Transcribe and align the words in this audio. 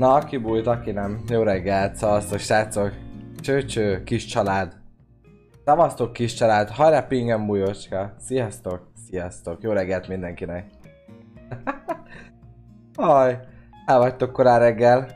Na, 0.00 0.14
aki 0.14 0.36
bújt, 0.36 0.66
aki 0.66 0.90
nem. 0.90 1.22
Jó 1.28 1.42
reggelt, 1.42 1.94
szavaztok, 1.94 2.38
srácok. 2.38 2.92
Cső-cső, 3.40 4.02
kis 4.04 4.24
család. 4.24 4.76
Szavaztok, 5.64 6.12
kis 6.12 6.34
család. 6.34 6.68
Hajrá, 6.68 7.00
pingem 7.00 7.46
bújócska. 7.46 8.14
Sziasztok, 8.18 8.90
sziasztok. 9.06 9.62
Jó 9.62 9.72
reggelt 9.72 10.08
mindenkinek. 10.08 10.66
Haj, 12.96 13.38
el 13.86 13.98
vagytok 13.98 14.32
korán 14.32 14.58
reggel. 14.58 15.08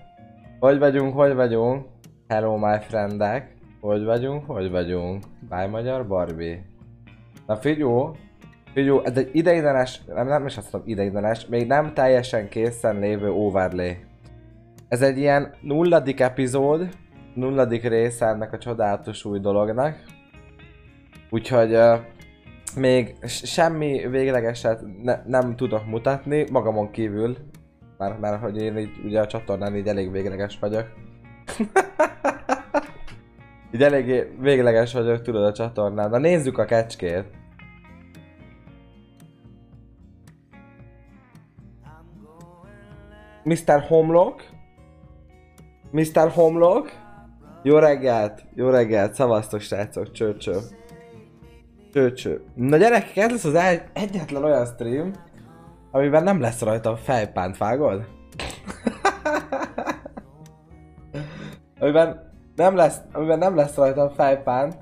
Hogy 0.60 0.78
vagyunk, 0.78 1.14
hogy 1.14 1.34
vagyunk? 1.34 1.86
Hello, 2.28 2.56
my 2.56 2.78
friendek. 2.80 3.54
Hogy 3.80 4.04
vagyunk, 4.04 4.46
hogy 4.46 4.70
vagyunk? 4.70 5.24
Bye, 5.48 5.66
magyar 5.66 6.06
Barbie. 6.06 6.64
Na 7.46 7.56
figyú, 7.56 8.16
figyú, 8.72 9.00
ez 9.04 9.16
egy 9.16 9.30
ideiglenes, 9.32 10.04
nem, 10.04 10.26
nem 10.26 10.46
is 10.46 10.56
azt 10.56 10.72
mondom 10.72 10.90
ideiglenes, 10.90 11.46
még 11.46 11.66
nem 11.66 11.94
teljesen 11.94 12.48
készen 12.48 12.98
lévő 12.98 13.30
overlay. 13.30 14.12
Ez 14.88 15.02
egy 15.02 15.18
ilyen 15.18 15.54
nulladik 15.60 16.20
epizód, 16.20 16.88
nulladik 17.34 17.88
része 17.88 18.26
ennek 18.26 18.52
a 18.52 18.58
csodálatos 18.58 19.25
új 19.25 19.40
dolognak. 19.40 19.96
Úgyhogy 21.30 21.75
uh, 21.75 21.98
még 22.76 23.14
semmi 23.26 24.08
véglegeset 24.08 24.82
ne, 25.02 25.22
nem 25.26 25.56
tudok 25.56 25.86
mutatni, 25.86 26.46
magamon 26.50 26.90
kívül. 26.90 27.36
Már, 27.98 28.18
már 28.18 28.39
hogy 28.39 28.62
én 28.62 28.78
így, 28.78 28.90
ugye 29.04 29.20
a 29.20 29.26
csatornán 29.26 29.76
így 29.76 29.86
elég 29.86 30.11
végleges 30.11 30.58
vagyok. 30.58 30.86
így 33.75 33.83
elég 33.83 34.39
végleges 34.41 34.92
vagyok, 34.92 35.22
tudod 35.22 35.44
a 35.44 35.53
csatornán. 35.53 36.11
Na 36.11 36.19
nézzük 36.19 36.58
a 36.58 36.64
kecskét. 36.64 37.25
Mr. 43.44 43.84
Homlock. 43.89 44.53
Mr. 45.94 46.30
Homlock. 46.30 47.03
Jó 47.62 47.78
reggelt, 47.78 48.45
jó 48.55 48.69
reggelt, 48.69 49.14
szavaztok 49.14 49.61
srácok, 49.61 50.12
cső-cső. 50.12 50.59
Cső-cső. 51.92 52.45
Na 52.55 52.77
gyerekek, 52.77 53.17
ez 53.17 53.31
lesz 53.31 53.45
az 53.45 53.55
egy, 53.55 53.83
egyetlen 53.92 54.45
olyan 54.45 54.67
stream, 54.67 55.12
amiben 55.91 56.22
nem 56.22 56.41
lesz 56.41 56.61
rajta 56.61 56.91
a 56.91 56.97
fejpánt, 56.97 57.59
vágod? 57.59 58.00
amiben 61.81 62.33
nem 62.56 62.77
lesz, 62.77 63.00
amiben 63.12 63.39
nem 63.39 63.56
lesz 63.56 63.75
rajta 63.75 64.03
a 64.03 64.11
fejpánt. 64.11 64.77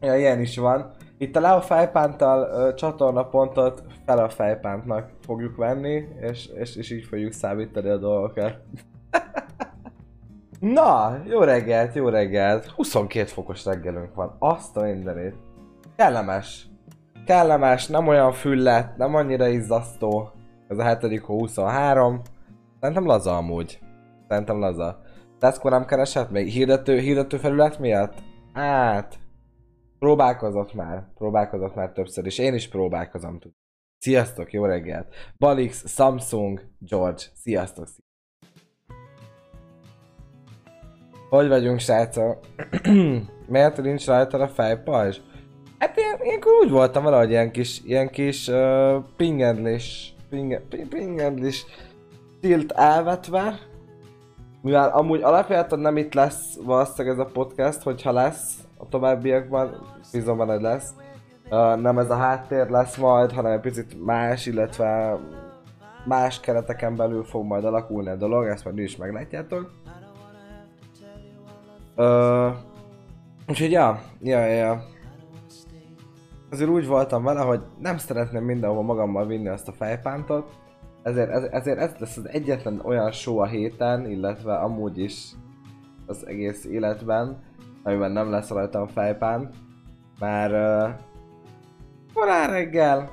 Ja, 0.00 0.16
ilyen 0.16 0.40
is 0.40 0.58
van. 0.58 0.90
Itt 1.18 1.36
a 1.36 1.40
Leo 1.40 1.60
fejpánttal 1.60 2.50
ö, 2.52 2.74
csatornapontot 2.74 3.82
fel 4.06 4.18
a 4.18 4.28
fejpántnak 4.28 5.10
fogjuk 5.20 5.56
venni, 5.56 6.04
és, 6.20 6.46
és, 6.46 6.76
és 6.76 6.90
így 6.90 7.04
fogjuk 7.04 7.32
számítani 7.32 7.88
a 7.88 7.96
dolgokat. 7.96 8.58
Na, 10.60 11.20
jó 11.26 11.40
reggelt, 11.40 11.94
jó 11.94 12.08
reggelt. 12.08 12.66
22 12.66 13.26
fokos 13.26 13.64
reggelünk 13.64 14.14
van. 14.14 14.36
Azt 14.38 14.76
a 14.76 14.82
mindenit. 14.82 15.34
Kellemes. 15.96 16.68
Kellemes, 17.26 17.86
nem 17.86 18.06
olyan 18.06 18.32
füllet, 18.32 18.96
nem 18.96 19.14
annyira 19.14 19.48
izzasztó. 19.48 20.30
Ez 20.68 20.78
a 20.78 20.82
hetedik 20.82 21.22
hó 21.22 21.38
23. 21.38 22.20
Szerintem 22.80 23.06
laza 23.06 23.36
amúgy. 23.36 23.78
Szerintem 24.28 24.58
laza. 24.58 25.00
Tesco 25.38 25.68
nem 25.68 25.84
keresett 25.84 26.30
még? 26.30 26.48
Hirdető, 26.48 26.98
hirdető 26.98 27.36
felület 27.36 27.78
miatt? 27.78 28.14
Hát. 28.52 29.18
Próbálkozott 29.98 30.74
már. 30.74 31.08
Próbálkozott 31.14 31.74
már 31.74 31.92
többször 31.92 32.26
is. 32.26 32.38
Én 32.38 32.54
is 32.54 32.68
próbálkozom. 32.68 33.38
Sziasztok, 33.98 34.52
jó 34.52 34.64
reggelt. 34.64 35.14
Balix, 35.38 35.84
Samsung, 35.86 36.62
George. 36.78 37.22
Sziasztok. 37.34 37.88
Hogy 41.30 41.48
vagyunk, 41.48 41.78
srácok? 41.78 42.38
Miért 43.52 43.82
nincs 43.82 44.06
rajta 44.06 44.38
a 44.38 44.48
fejpajzs? 44.48 45.18
Hát 45.78 45.98
én, 45.98 46.18
ilyenkor 46.22 46.52
úgy 46.62 46.70
voltam 46.70 47.02
valahogy 47.02 47.30
ilyen 47.30 47.50
kis, 47.50 47.80
ilyen 47.84 48.08
kis 48.08 48.48
uh, 48.48 48.96
pingedlis, 49.16 50.14
pinge, 50.30 50.60
ping- 50.68 50.88
pingedlis 50.88 51.64
tilt 52.40 52.72
elvetve. 52.72 53.58
Mivel 54.62 54.88
amúgy 54.88 55.22
alapjáton 55.22 55.78
nem 55.78 55.96
itt 55.96 56.14
lesz 56.14 56.56
valószínűleg 56.64 57.18
ez 57.18 57.26
a 57.26 57.30
podcast, 57.32 57.82
hogyha 57.82 58.12
lesz 58.12 58.54
a 58.76 58.88
továbbiakban, 58.88 59.86
bízom 60.12 60.38
benne, 60.38 60.52
hogy 60.52 60.62
lesz. 60.62 60.90
Uh, 61.50 61.80
nem 61.80 61.98
ez 61.98 62.10
a 62.10 62.16
háttér 62.16 62.68
lesz 62.68 62.96
majd, 62.96 63.32
hanem 63.32 63.52
egy 63.52 63.60
picit 63.60 64.04
más, 64.04 64.46
illetve 64.46 65.18
más 66.04 66.40
kereteken 66.40 66.96
belül 66.96 67.24
fog 67.24 67.44
majd 67.44 67.64
alakulni 67.64 68.08
a 68.08 68.16
dolog, 68.16 68.46
ezt 68.46 68.64
majd 68.64 68.78
is 68.78 68.96
meglátjátok. 68.96 69.70
Uh, 72.00 72.54
úgyhogy 73.48 73.70
ja, 73.70 74.00
ja, 74.22 74.44
ja. 74.44 74.84
Azért 76.50 76.70
úgy 76.70 76.86
voltam 76.86 77.24
vele, 77.24 77.40
hogy 77.40 77.60
nem 77.78 77.98
szeretném 77.98 78.44
mindenhova 78.44 78.82
magammal 78.82 79.26
vinni 79.26 79.48
azt 79.48 79.68
a 79.68 79.72
fejpántot, 79.72 80.52
ezért, 81.02 81.30
ez, 81.30 81.42
ezért 81.42 81.78
ez 81.78 81.92
lesz 81.98 82.16
az 82.16 82.28
egyetlen 82.28 82.80
olyan 82.84 83.12
show 83.12 83.38
a 83.38 83.46
héten, 83.46 84.10
illetve 84.10 84.54
amúgy 84.54 84.98
is 84.98 85.30
az 86.06 86.26
egész 86.26 86.64
életben, 86.64 87.42
amiben 87.82 88.10
nem 88.10 88.30
lesz 88.30 88.48
rajtam 88.48 88.86
fejpánt, 88.86 89.54
már 90.18 90.50
uh, 90.52 90.90
korán 92.14 92.50
reggel, 92.50 93.10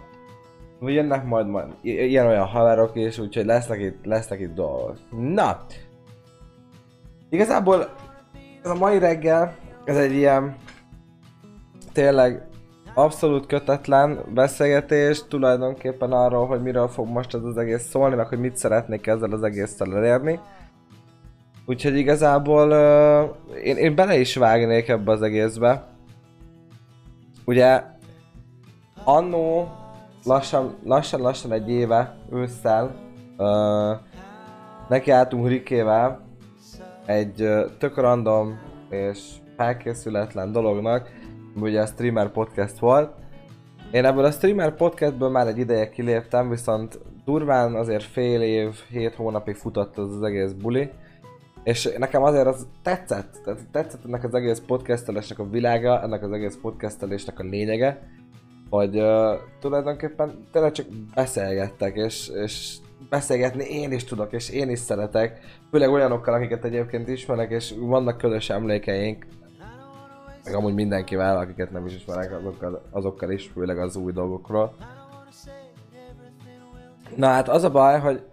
vagy 0.79 0.93
jönnek 0.93 1.25
majd, 1.25 1.47
majd 1.47 1.67
ilyen-olyan 1.81 2.45
haverok 2.45 2.95
is, 2.95 3.19
úgyhogy 3.19 3.45
lesznek 3.45 3.79
itt, 3.79 4.05
lesznek 4.05 4.39
itt 4.39 4.53
dolgok. 4.53 4.97
Na! 5.11 5.65
Igazából 7.29 7.89
ez 8.67 8.73
a 8.73 8.79
mai 8.79 8.99
reggel, 8.99 9.55
ez 9.85 9.97
egy 9.97 10.13
ilyen 10.13 10.55
tényleg 11.93 12.47
abszolút 12.93 13.45
kötetlen 13.45 14.19
beszélgetés 14.33 15.27
tulajdonképpen 15.27 16.11
arról, 16.11 16.47
hogy 16.47 16.61
miről 16.61 16.87
fog 16.87 17.07
most 17.07 17.33
ez 17.33 17.43
az 17.43 17.57
egész 17.57 17.89
szólni, 17.89 18.15
meg 18.15 18.27
hogy 18.27 18.39
mit 18.39 18.57
szeretnék 18.57 19.07
ezzel 19.07 19.31
az 19.31 19.43
egésszel 19.43 19.95
elérni. 19.95 20.39
Úgyhogy 21.65 21.97
igazából 21.97 22.71
uh, 22.71 23.57
én, 23.63 23.77
én 23.77 23.95
bele 23.95 24.17
is 24.17 24.35
vágnék 24.35 24.87
ebbe 24.87 25.11
az 25.11 25.21
egészbe. 25.21 25.83
Ugye 27.45 27.83
annó 29.03 29.71
lassan, 30.23 30.75
lassan, 30.83 31.21
lassan 31.21 31.51
egy 31.51 31.69
éve 31.69 32.17
ősszel 32.31 32.95
uh, 33.37 33.97
nekiálltunk 34.89 35.47
Rikével 35.47 36.26
egy 37.07 37.49
tök 37.77 37.97
random 37.97 38.59
és 38.89 39.19
felkészületlen 39.55 40.51
dolognak, 40.51 41.09
ugye 41.55 41.81
a 41.81 41.85
streamer 41.85 42.31
podcast 42.31 42.79
volt. 42.79 43.11
Én 43.91 44.05
ebből 44.05 44.25
a 44.25 44.31
streamer 44.31 44.75
podcastből 44.75 45.29
már 45.29 45.47
egy 45.47 45.57
ideje 45.57 45.89
kiléptem, 45.89 46.49
viszont 46.49 46.99
durván 47.25 47.75
azért 47.75 48.03
fél 48.03 48.41
év, 48.41 48.73
hét 48.89 49.15
hónapig 49.15 49.55
futott 49.55 49.97
az, 49.97 50.15
az 50.15 50.23
egész 50.23 50.51
buli. 50.51 50.89
És 51.63 51.89
nekem 51.97 52.23
azért 52.23 52.47
az 52.47 52.67
tetszett, 52.83 53.39
tehát 53.43 53.59
tetszett 53.71 54.05
ennek 54.05 54.23
az 54.23 54.33
egész 54.33 54.61
podcastelésnek 54.67 55.39
a 55.39 55.49
világa, 55.49 56.01
ennek 56.01 56.23
az 56.23 56.31
egész 56.31 56.57
podcastelésnek 56.61 57.39
a 57.39 57.43
lényege, 57.43 58.09
hogy 58.69 58.95
uh, 58.95 59.33
tulajdonképpen 59.59 60.45
tényleg 60.51 60.71
csak 60.71 60.85
beszélgettek, 61.15 61.95
és, 61.95 62.29
és 62.43 62.77
beszélgetni 63.09 63.63
én 63.63 63.91
is 63.91 64.03
tudok, 64.03 64.33
és 64.33 64.49
én 64.49 64.69
is 64.69 64.79
szeretek, 64.79 65.39
főleg 65.71 65.89
olyanokkal, 65.89 66.33
akiket 66.33 66.65
egyébként 66.65 67.07
ismerek, 67.07 67.51
és 67.51 67.73
vannak 67.79 68.17
közös 68.17 68.49
emlékeink, 68.49 69.25
meg 70.43 70.55
amúgy 70.55 70.73
mindenkivel, 70.73 71.37
akiket 71.37 71.71
nem 71.71 71.85
is 71.85 71.95
ismerek, 71.95 72.31
azokkal, 72.31 72.81
azokkal 72.91 73.31
is, 73.31 73.51
főleg 73.53 73.79
az 73.79 73.95
új 73.95 74.11
dolgokról. 74.11 74.75
Na 77.15 77.27
hát 77.27 77.49
az 77.49 77.63
a 77.63 77.71
baj, 77.71 77.99
hogy 77.99 78.23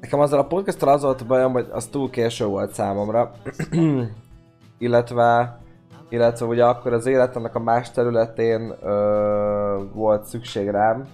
nekem 0.00 0.20
azzal 0.20 0.38
a 0.38 0.46
podcasttal 0.46 0.88
az 0.88 1.02
volt 1.02 1.20
a 1.20 1.26
bajom, 1.26 1.52
hogy 1.52 1.68
az 1.70 1.86
túl 1.86 2.10
késő 2.10 2.46
volt 2.46 2.72
számomra. 2.72 3.32
illetve, 4.78 5.58
illetve 6.08 6.46
ugye 6.46 6.64
akkor 6.64 6.92
az 6.92 7.06
életemnek 7.06 7.54
a 7.54 7.58
más 7.58 7.90
területén 7.90 8.74
ö, 8.82 9.82
volt 9.92 10.24
szükség 10.24 10.68
rám, 10.68 11.06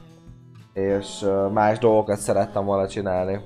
és 0.77 1.27
más 1.53 1.79
dolgokat 1.79 2.19
szerettem 2.19 2.65
volna 2.65 2.89
csinálni. 2.89 3.41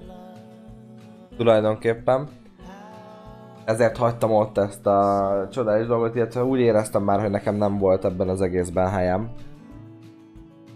Tulajdonképpen. 1.36 2.28
Ezért 3.64 3.96
hagytam 3.96 4.32
ott 4.32 4.58
ezt 4.58 4.86
a 4.86 5.48
csodálatos 5.50 5.86
dolgot, 5.86 6.14
illetve 6.14 6.44
úgy 6.44 6.60
éreztem 6.60 7.02
már, 7.02 7.20
hogy 7.20 7.30
nekem 7.30 7.54
nem 7.54 7.78
volt 7.78 8.04
ebben 8.04 8.28
az 8.28 8.40
egészben 8.40 8.88
helyem. 8.90 9.30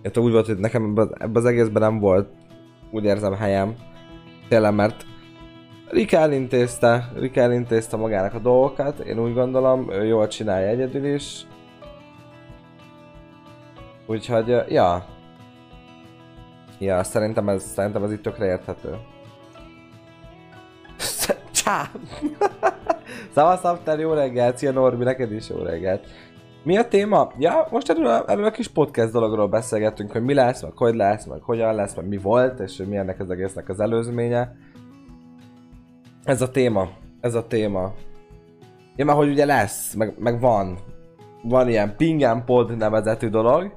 Illetve 0.02 0.20
úgy 0.20 0.32
volt, 0.32 0.46
hogy 0.46 0.58
nekem 0.58 0.84
ebben, 0.84 1.30
az 1.32 1.44
egészben 1.44 1.82
nem 1.82 1.98
volt 1.98 2.28
úgy 2.90 3.04
érzem 3.04 3.34
helyem. 3.34 3.74
Tényleg, 4.48 4.74
mert 4.74 5.04
Rick 5.88 6.12
elintézte, 6.12 7.12
Rick 7.14 7.36
elintézte 7.36 7.96
magának 7.96 8.34
a 8.34 8.38
dolgokat, 8.38 8.98
én 8.98 9.18
úgy 9.18 9.34
gondolom, 9.34 9.90
ő 9.90 10.04
jól 10.04 10.26
csinálja 10.26 10.68
egyedül 10.68 11.04
is. 11.04 11.46
Úgyhogy, 14.06 14.64
ja. 14.68 15.04
Ja, 16.78 17.02
szerintem 17.02 17.48
ez, 17.48 17.62
szerintem 17.62 18.04
ez 18.04 18.12
itt 18.12 18.22
tökre 18.22 18.46
érthető. 18.46 18.98
Csá! 21.64 21.90
Szavasz, 23.34 23.64
After, 23.64 23.98
jó 23.98 24.12
reggelt! 24.12 24.58
Szia 24.58 24.72
Norbi, 24.72 25.04
neked 25.04 25.32
is 25.32 25.48
jó 25.48 25.62
reggelt! 25.62 26.06
Mi 26.62 26.76
a 26.76 26.88
téma? 26.88 27.32
Ja, 27.38 27.66
most 27.70 27.90
erről 27.90 28.06
a, 28.06 28.24
erről 28.26 28.44
a 28.44 28.50
kis 28.50 28.68
podcast 28.68 29.12
dologról 29.12 29.48
beszélgettünk, 29.48 30.12
hogy 30.12 30.22
mi 30.22 30.34
lesz, 30.34 30.62
meg 30.62 30.72
hogy 30.76 30.94
lesz, 30.94 31.24
meg 31.24 31.42
hogyan 31.42 31.74
lesz, 31.74 31.94
meg 31.94 32.08
mi 32.08 32.16
volt, 32.16 32.60
és 32.60 32.76
hogy 32.76 32.88
mi 32.88 32.96
ennek 32.96 33.20
az 33.20 33.30
egésznek 33.30 33.68
az 33.68 33.80
előzménye. 33.80 34.56
Ez 36.24 36.42
a 36.42 36.50
téma. 36.50 36.88
Ez 37.20 37.34
a 37.34 37.46
téma. 37.46 37.92
Ja, 38.96 39.04
mert 39.04 39.18
hogy 39.18 39.28
ugye 39.28 39.44
lesz, 39.44 39.94
meg, 39.94 40.14
meg 40.18 40.40
van. 40.40 40.78
Van 41.42 41.68
ilyen 41.68 41.96
Pingen 41.96 42.44
Pod 42.44 42.76
nevezetű 42.76 43.28
dolog. 43.28 43.72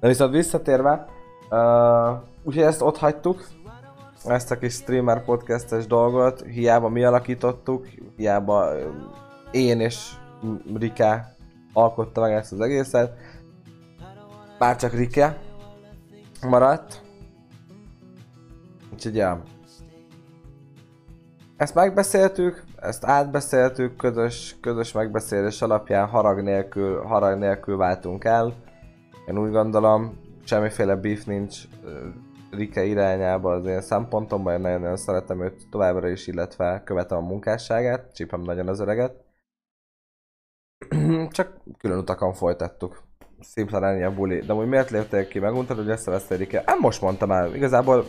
De 0.00 0.08
viszont 0.08 0.32
visszatérve, 0.32 1.06
uh, 1.50 1.58
úgyhogy 2.42 2.62
ezt 2.62 2.82
ott 2.82 2.96
hagytuk, 2.96 3.46
ezt 4.24 4.50
a 4.50 4.58
kis 4.58 4.72
streamer 4.72 5.24
podcastes 5.24 5.86
dolgot, 5.86 6.42
hiába 6.42 6.88
mi 6.88 7.04
alakítottuk, 7.04 7.88
hiába 8.16 8.70
én 9.50 9.80
és 9.80 10.10
Rike 10.74 11.36
alkotta 11.72 12.20
meg 12.20 12.32
ezt 12.32 12.52
az 12.52 12.60
egészet. 12.60 13.16
Bár 14.58 14.76
csak 14.76 14.92
Rike 14.92 15.38
maradt. 16.48 17.02
Úgyhogy 18.92 19.14
ja. 19.16 19.42
Ezt 21.56 21.74
megbeszéltük, 21.74 22.64
ezt 22.76 23.04
átbeszéltük, 23.04 23.96
közös, 23.96 24.56
közös 24.60 24.92
megbeszélés 24.92 25.62
alapján 25.62 26.08
harag 26.08 26.40
nélkül, 26.40 27.02
harag 27.02 27.38
nélkül 27.38 27.76
váltunk 27.76 28.24
el. 28.24 28.54
Én 29.26 29.38
úgy 29.38 29.50
gondolom, 29.50 30.18
semmiféle 30.44 30.96
beef 30.96 31.24
nincs 31.24 31.56
Rike 32.56 32.84
irányába 32.84 33.52
az 33.52 33.66
én 33.66 33.80
szempontomban, 33.80 34.54
én 34.54 34.60
nagyon-nagyon 34.60 34.96
szeretem 34.96 35.42
őt 35.42 35.68
továbbra 35.70 36.08
is, 36.08 36.26
illetve 36.26 36.82
követem 36.84 37.18
a 37.18 37.26
munkásságát, 37.28 38.14
csípem 38.14 38.40
nagyon 38.40 38.68
az 38.68 38.80
öreget. 38.80 39.14
Csak 41.30 41.56
külön 41.78 41.98
utakon 41.98 42.32
folytattuk. 42.32 43.02
Szimplán 43.40 43.84
ennyi 43.84 44.02
a 44.02 44.14
buli. 44.14 44.38
De 44.38 44.52
hogy 44.52 44.68
miért 44.68 44.90
léptél 44.90 45.28
ki? 45.28 45.38
Meguntad, 45.38 45.76
hogy 45.76 45.88
összevesztél 45.88 46.36
Rike? 46.36 46.62
Nem 46.66 46.78
most 46.78 47.00
mondtam 47.00 47.30
el. 47.30 47.54
Igazából 47.54 48.04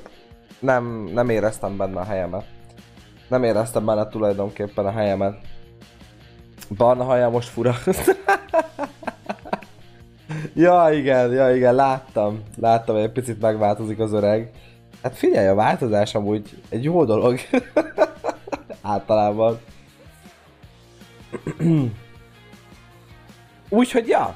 nem, 0.60 1.04
nem 1.14 1.30
éreztem 1.30 1.78
benne 1.78 2.00
a 2.00 2.04
helyemet. 2.04 2.46
Nem 3.30 3.44
éreztem 3.44 3.86
benne 3.86 4.08
tulajdonképpen 4.08 4.86
a 4.86 4.92
helyemet. 4.92 5.38
Barna 6.78 7.04
haja 7.04 7.30
most 7.30 7.50
fura. 7.50 7.74
ja 10.54 10.90
igen, 10.92 11.32
ja 11.32 11.56
igen, 11.56 11.76
láttam. 11.76 12.44
Láttam, 12.60 12.96
hogy 12.96 13.04
egy 13.04 13.12
picit 13.12 13.42
megváltozik 13.42 14.00
az 14.00 14.14
öreg. 14.14 14.52
Hát 15.04 15.16
figyelj, 15.16 15.48
a 15.48 15.56
változás 15.56 16.16
amúgy 16.16 16.62
egy 16.70 16.84
jó 16.84 17.06
dolog. 17.06 17.40
Általában. 18.82 19.60
Úgyhogy 23.70 24.08
ja. 24.08 24.36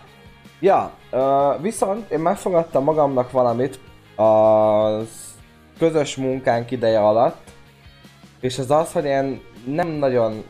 Ja, 0.60 0.92
uh, 1.12 1.62
viszont 1.62 2.12
én 2.12 2.20
megfogadtam 2.20 2.84
magamnak 2.84 3.32
valamit 3.32 3.80
az 4.16 5.36
közös 5.78 6.16
munkánk 6.16 6.72
ideje 6.72 7.00
alatt, 7.00 7.52
és 8.40 8.60
az 8.60 8.72
az, 8.72 8.92
hogy 8.92 9.06
én 9.06 9.42
nem 9.66 9.88
nagyon 9.88 10.44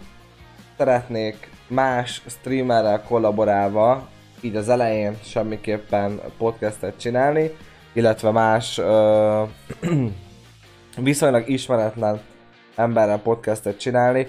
szeretnék 0.78 1.50
más 1.68 2.22
streamerrel 2.28 3.04
kollaborálva 3.04 4.08
így 4.42 4.56
az 4.56 4.70
elején 4.70 5.18
semmiképpen 5.24 6.22
podcastet 6.38 7.00
csinálni, 7.00 7.52
illetve 7.94 8.32
más 8.32 8.78
ö, 8.78 9.44
viszonylag 10.98 11.50
ismeretlen 11.50 12.22
emberrel 12.76 13.20
podcastet 13.20 13.80
csinálni. 13.80 14.28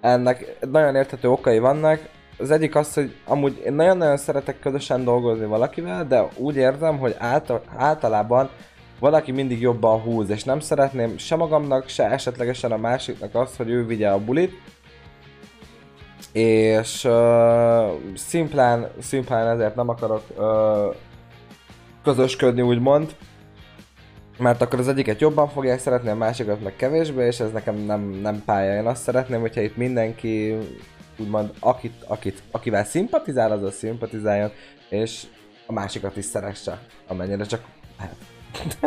Ennek 0.00 0.56
nagyon 0.70 0.94
érthető 0.94 1.30
okai 1.30 1.58
vannak. 1.58 2.08
Az 2.38 2.50
egyik 2.50 2.76
az, 2.76 2.94
hogy 2.94 3.14
amúgy 3.24 3.62
én 3.66 3.72
nagyon-nagyon 3.72 4.16
szeretek 4.16 4.60
közösen 4.60 5.04
dolgozni 5.04 5.46
valakivel, 5.46 6.06
de 6.06 6.28
úgy 6.36 6.56
érzem, 6.56 6.98
hogy 6.98 7.14
által, 7.18 7.62
általában 7.76 8.50
valaki 8.98 9.32
mindig 9.32 9.60
jobban 9.60 10.00
húz, 10.00 10.30
és 10.30 10.44
nem 10.44 10.60
szeretném 10.60 11.18
se 11.18 11.36
magamnak, 11.36 11.88
se 11.88 12.10
esetlegesen 12.10 12.72
a 12.72 12.76
másiknak 12.76 13.34
azt, 13.34 13.56
hogy 13.56 13.70
ő 13.70 13.86
vigye 13.86 14.08
a 14.08 14.24
bulit, 14.24 14.52
és 16.32 17.04
uh, 17.04 17.90
szimplán, 18.14 18.90
szimplán 18.98 19.48
ezért 19.48 19.74
nem 19.74 19.88
akarok 19.88 20.22
uh, 20.36 20.94
közösködni 22.02 22.62
úgymond, 22.62 23.16
mert 24.38 24.62
akkor 24.62 24.78
az 24.78 24.88
egyiket 24.88 25.20
jobban 25.20 25.48
fogják 25.48 25.78
szeretni, 25.78 26.08
a 26.08 26.14
másikat 26.14 26.62
meg 26.62 26.76
kevésbé, 26.76 27.26
és 27.26 27.40
ez 27.40 27.52
nekem 27.52 27.76
nem, 27.76 28.00
nem 28.00 28.42
pálya. 28.44 28.80
Én 28.80 28.86
azt 28.86 29.02
szeretném, 29.02 29.40
hogyha 29.40 29.60
itt 29.60 29.76
mindenki 29.76 30.56
úgymond 31.18 31.52
akit, 31.60 32.04
akit, 32.06 32.42
akivel 32.50 32.84
szimpatizál, 32.84 33.52
az 33.52 33.62
a 33.62 33.70
szimpatizáljon, 33.70 34.50
és 34.88 35.26
a 35.66 35.72
másikat 35.72 36.16
is 36.16 36.24
szeresse, 36.24 36.82
amennyire 37.06 37.44
csak 37.44 37.64
lehet. 37.98 38.16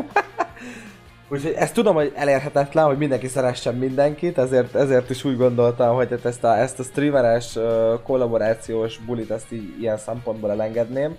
Úgyhogy 1.29 1.51
ezt 1.51 1.73
tudom, 1.73 1.95
hogy 1.95 2.11
elérhetetlen, 2.15 2.85
hogy 2.85 2.97
mindenki 2.97 3.27
szeressen 3.27 3.75
mindenkit, 3.75 4.37
ezért, 4.37 4.75
ezért 4.75 5.09
is 5.09 5.23
úgy 5.23 5.37
gondoltam, 5.37 5.95
hogy 5.95 6.09
hát 6.09 6.25
ezt 6.25 6.43
a, 6.43 6.57
ezt 6.57 6.79
a 6.79 6.83
streameres 6.83 7.57
kollaborációs 8.03 8.97
bulit 8.97 9.31
ezt 9.31 9.51
így, 9.51 9.81
ilyen 9.81 9.97
szempontból 9.97 10.51
elengedném. 10.51 11.17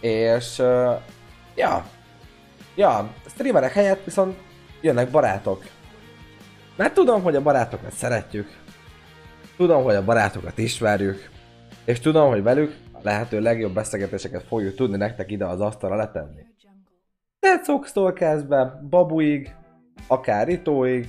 És 0.00 0.58
ja, 1.54 1.84
ja, 2.74 3.10
streamerek 3.26 3.72
helyett 3.72 4.04
viszont 4.04 4.36
jönnek 4.80 5.10
barátok. 5.10 5.64
Mert 6.76 6.94
tudom, 6.94 7.22
hogy 7.22 7.36
a 7.36 7.42
barátokat 7.42 7.92
szeretjük. 7.92 8.48
Tudom, 9.56 9.82
hogy 9.82 9.94
a 9.94 10.04
barátokat 10.04 10.58
ismerjük. 10.58 11.30
És 11.84 12.00
tudom, 12.00 12.28
hogy 12.28 12.42
velük 12.42 12.76
a 12.92 12.98
lehető 13.02 13.40
legjobb 13.40 13.74
beszélgetéseket 13.74 14.42
fogjuk 14.42 14.74
tudni 14.74 14.96
nektek 14.96 15.30
ide 15.30 15.46
az 15.46 15.60
asztalra 15.60 15.96
letenni. 15.96 16.49
Dead 17.40 17.64
Sox-tól 17.64 18.12
kezdve, 18.12 18.80
Babuig, 18.90 19.54
akár 20.06 20.48
Itóig, 20.48 21.08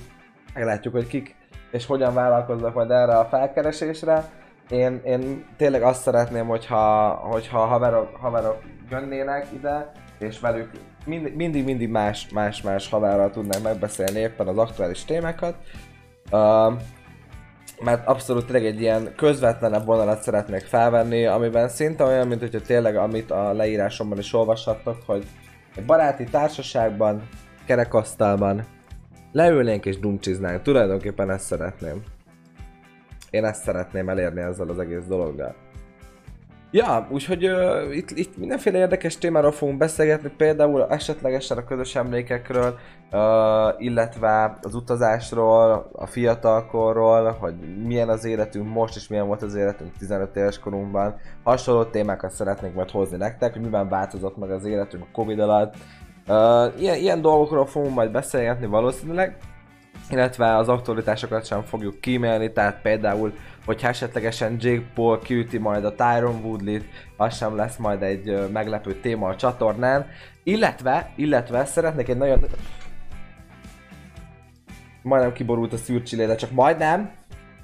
meglátjuk, 0.54 0.94
hogy 0.94 1.06
kik 1.06 1.36
és 1.70 1.86
hogyan 1.86 2.14
vállalkoznak 2.14 2.74
majd 2.74 2.90
erre 2.90 3.18
a 3.18 3.24
felkeresésre. 3.24 4.24
Én, 4.68 5.00
én 5.04 5.46
tényleg 5.56 5.82
azt 5.82 6.02
szeretném, 6.02 6.46
hogyha, 6.46 7.08
hogyha 7.08 7.58
haverok, 7.58 8.16
haverok 8.16 8.58
jönnének 8.90 9.46
ide, 9.52 9.92
és 10.18 10.40
velük 10.40 10.70
mind, 11.04 11.34
mindig, 11.34 11.64
mindig 11.64 11.88
más, 11.88 12.28
más, 12.28 12.62
más 12.62 12.88
haverral 12.88 13.30
tudnánk 13.30 13.64
megbeszélni 13.64 14.18
éppen 14.18 14.48
az 14.48 14.58
aktuális 14.58 15.04
témákat. 15.04 15.54
Uh, 16.30 16.72
mert 17.84 18.06
abszolút 18.06 18.46
tényleg 18.46 18.66
egy 18.66 18.80
ilyen 18.80 19.14
közvetlenebb 19.16 19.84
vonalat 19.84 20.22
szeretnék 20.22 20.64
felvenni, 20.64 21.26
amiben 21.26 21.68
szinte 21.68 22.04
olyan, 22.04 22.26
mint 22.26 22.40
hogyha 22.40 22.60
tényleg, 22.60 22.96
amit 22.96 23.30
a 23.30 23.52
leírásomban 23.52 24.18
is 24.18 24.32
olvashattok, 24.32 24.96
hogy 25.06 25.26
egy 25.76 25.84
baráti 25.84 26.24
társaságban, 26.24 27.28
kerekasztalban 27.64 28.64
leülnénk 29.32 29.86
és 29.86 29.98
dumcsiznánk. 29.98 30.62
Tulajdonképpen 30.62 31.30
ezt 31.30 31.46
szeretném. 31.46 32.02
Én 33.30 33.44
ezt 33.44 33.62
szeretném 33.62 34.08
elérni 34.08 34.40
ezzel 34.40 34.68
az 34.68 34.78
egész 34.78 35.04
dologgal. 35.04 35.54
Ja, 36.74 37.06
úgyhogy 37.10 37.48
uh, 37.48 37.96
itt, 37.96 38.10
itt 38.10 38.36
mindenféle 38.36 38.78
érdekes 38.78 39.18
témáról 39.18 39.52
fogunk 39.52 39.78
beszélgetni, 39.78 40.30
például 40.36 40.86
esetlegesen 40.86 41.56
a 41.58 41.64
közös 41.64 41.94
emlékekről, 41.94 42.78
uh, 43.12 43.18
illetve 43.78 44.58
az 44.62 44.74
utazásról, 44.74 45.90
a 45.92 46.06
fiatalkorról, 46.06 47.30
hogy 47.30 47.54
milyen 47.84 48.08
az 48.08 48.24
életünk 48.24 48.72
most, 48.72 48.96
és 48.96 49.08
milyen 49.08 49.26
volt 49.26 49.42
az 49.42 49.54
életünk 49.54 49.96
15 49.98 50.36
éves 50.36 50.58
korunkban. 50.58 51.14
Hasonló 51.42 51.84
témákat 51.84 52.30
szeretnék 52.30 52.74
majd 52.74 52.90
hozni 52.90 53.16
nektek, 53.16 53.52
hogy 53.52 53.62
miben 53.62 53.88
változott 53.88 54.36
meg 54.36 54.50
az 54.50 54.64
életünk 54.64 55.02
a 55.02 55.12
Covid 55.12 55.38
alatt. 55.38 55.74
Uh, 56.28 56.80
ilyen, 56.80 56.96
ilyen 56.96 57.20
dolgokról 57.20 57.66
fogunk 57.66 57.94
majd 57.94 58.10
beszélgetni 58.10 58.66
valószínűleg, 58.66 59.36
illetve 60.10 60.56
az 60.56 60.68
aktualitásokat 60.68 61.46
sem 61.46 61.62
fogjuk 61.62 62.00
kímélni, 62.00 62.52
tehát 62.52 62.80
például, 62.82 63.32
hogyha 63.64 63.88
esetlegesen 63.88 64.56
Jake 64.60 64.84
Paul 64.94 65.18
kiüti 65.18 65.58
majd 65.58 65.84
a 65.84 65.94
Tyron 65.94 66.40
Woodley-t, 66.44 66.84
az 67.16 67.36
sem 67.36 67.56
lesz 67.56 67.76
majd 67.76 68.02
egy 68.02 68.50
meglepő 68.52 68.94
téma 68.94 69.28
a 69.28 69.36
csatornán, 69.36 70.06
illetve, 70.42 71.12
illetve 71.16 71.64
szeretnék 71.64 72.08
egy 72.08 72.16
nagyon... 72.16 72.44
Majdnem 75.02 75.32
kiborult 75.32 75.72
a 75.72 75.76
szűrcsilé, 75.76 76.26
de 76.26 76.34
csak 76.34 76.50
majdnem, 76.50 77.10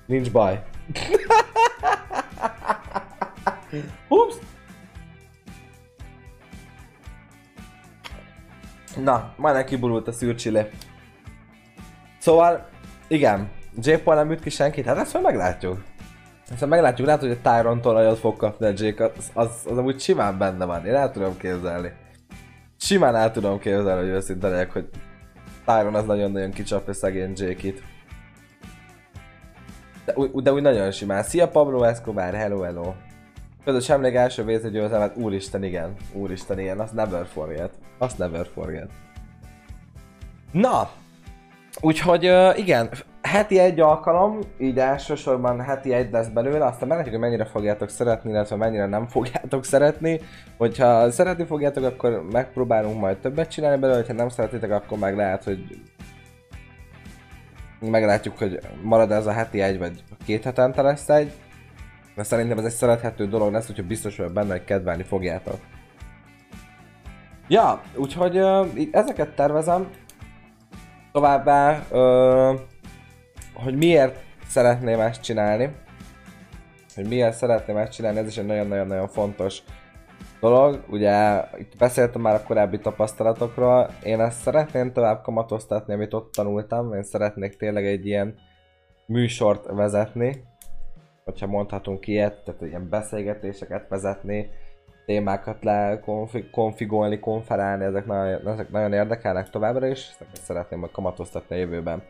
nincs 0.06 0.30
baj. 0.30 0.62
Ups! 4.08 4.34
Na, 8.96 9.34
majdnem 9.36 9.64
kiborult 9.64 10.08
a 10.08 10.12
szűrcsilé. 10.12 10.70
Szóval, 12.18 12.68
igen, 13.08 13.50
J. 13.82 13.92
Paul 13.94 14.16
nem 14.16 14.30
üt 14.30 14.40
ki 14.40 14.50
senkit, 14.50 14.84
hát 14.84 14.98
ezt 14.98 15.12
majd 15.12 15.24
meglátjuk. 15.24 15.82
Ezt 16.52 16.66
meglátjuk, 16.66 17.06
lehet, 17.06 17.20
hogy 17.20 17.38
a 17.42 17.50
Tyron-tól 17.50 18.16
fog 18.16 18.36
kapni 18.36 18.66
a 18.66 18.72
Jake, 18.76 19.04
az, 19.04 19.30
az, 19.34 19.66
az 19.70 19.78
amúgy 19.78 20.00
simán 20.00 20.38
benne 20.38 20.64
van, 20.64 20.86
én 20.86 20.94
el 20.94 21.10
tudom 21.10 21.36
képzelni. 21.36 21.92
Simán 22.76 23.16
el 23.16 23.30
tudom 23.30 23.58
képzelni, 23.58 24.00
hogy 24.00 24.16
őszinte 24.16 24.48
legyek, 24.48 24.72
hogy 24.72 24.88
Tyron 25.64 25.94
az 25.94 26.04
nagyon-nagyon 26.04 26.50
kicsapja 26.50 26.92
szegény 26.92 27.32
Jake-it. 27.36 27.82
De, 30.04 30.14
de 30.42 30.52
úgy 30.52 30.62
nagyon 30.62 30.90
simán. 30.90 31.22
Szia 31.22 31.48
Pablo 31.48 31.82
Escobar, 31.82 32.34
hello 32.34 32.60
hello. 32.60 32.94
Közös 33.64 33.88
emlék 33.88 34.14
első 34.14 34.44
VC 34.44 34.70
győzelmet, 34.70 35.16
úristen 35.16 35.64
igen, 35.64 35.94
úristen 36.12 36.58
igen, 36.58 36.80
azt 36.80 36.94
never 36.94 37.26
forget. 37.26 37.70
Azt 37.98 38.18
never 38.18 38.46
forget. 38.54 38.90
Na, 40.52 40.90
úgyhogy 41.80 42.28
uh, 42.28 42.58
igen, 42.58 42.90
heti 43.22 43.58
egy 43.58 43.80
alkalom, 43.80 44.38
így 44.58 44.78
elsősorban 44.78 45.60
heti 45.60 45.92
egy 45.92 46.10
lesz 46.10 46.28
belőle, 46.28 46.64
aztán 46.64 46.88
meglátjuk, 46.88 47.14
hogy 47.14 47.24
mennyire 47.24 47.44
fogjátok 47.44 47.88
szeretni, 47.88 48.30
illetve 48.30 48.56
mennyire 48.56 48.86
nem 48.86 49.06
fogjátok 49.06 49.64
szeretni. 49.64 50.20
Hogyha 50.56 51.10
szeretni 51.10 51.44
fogjátok, 51.44 51.84
akkor 51.84 52.22
megpróbálunk 52.32 53.00
majd 53.00 53.16
többet 53.16 53.50
csinálni 53.50 53.80
belőle, 53.80 54.04
ha 54.06 54.12
nem 54.12 54.28
szeretitek, 54.28 54.70
akkor 54.70 54.98
meg 54.98 55.16
lehet, 55.16 55.44
hogy 55.44 55.80
meglátjuk, 57.80 58.38
hogy 58.38 58.58
marad 58.82 59.10
ez 59.10 59.26
a 59.26 59.32
heti 59.32 59.60
egy, 59.60 59.78
vagy 59.78 60.04
két 60.24 60.44
hetente 60.44 60.82
lesz 60.82 61.08
egy. 61.08 61.32
De 62.14 62.22
szerintem 62.22 62.58
ez 62.58 62.64
egy 62.64 62.70
szerethető 62.70 63.28
dolog 63.28 63.52
lesz, 63.52 63.70
úgyhogy 63.70 63.86
biztos 63.86 64.16
vagyok 64.16 64.32
benne, 64.32 64.50
hogy 64.50 64.64
kedvelni 64.64 65.02
fogjátok. 65.02 65.58
Ja, 67.48 67.80
úgyhogy 67.94 68.36
ezeket 68.90 69.34
tervezem. 69.34 69.88
Továbbá, 71.12 71.82
uh, 71.90 72.60
hogy 73.62 73.76
miért 73.76 74.18
szeretném 74.46 75.00
ezt 75.00 75.22
csinálni. 75.22 75.76
Hogy 76.94 77.08
miért 77.08 77.36
szeretném 77.36 77.76
ezt 77.76 77.92
csinálni, 77.92 78.18
ez 78.18 78.26
is 78.26 78.38
egy 78.38 78.46
nagyon-nagyon-nagyon 78.46 79.08
fontos 79.08 79.62
dolog. 80.40 80.84
Ugye 80.88 81.44
itt 81.58 81.76
beszéltem 81.78 82.20
már 82.20 82.34
a 82.34 82.42
korábbi 82.42 82.78
tapasztalatokról, 82.78 83.90
én 84.02 84.20
ezt 84.20 84.40
szeretném 84.40 84.92
tovább 84.92 85.22
kamatoztatni, 85.22 85.92
amit 85.92 86.14
ott 86.14 86.32
tanultam. 86.32 86.94
Én 86.94 87.02
szeretnék 87.02 87.56
tényleg 87.56 87.86
egy 87.86 88.06
ilyen 88.06 88.34
műsort 89.06 89.66
vezetni, 89.66 90.44
hogyha 91.24 91.46
mondhatunk 91.46 92.06
ilyet, 92.06 92.44
tehát 92.44 92.62
ilyen 92.62 92.88
beszélgetéseket 92.88 93.88
vezetni, 93.88 94.50
témákat 95.06 95.64
le 95.64 96.00
konfi- 96.00 96.50
konfigolni, 96.50 97.18
konferálni, 97.18 97.84
ezek 97.84 98.06
nagyon, 98.06 98.48
ezek 98.48 98.70
nagyon 98.70 98.92
érdekelnek 98.92 99.50
továbbra 99.50 99.86
is, 99.86 100.10
ezeket 100.14 100.42
szeretném 100.42 100.78
majd 100.78 100.92
kamatoztatni 100.92 101.56
a 101.56 101.58
jövőben. 101.58 102.02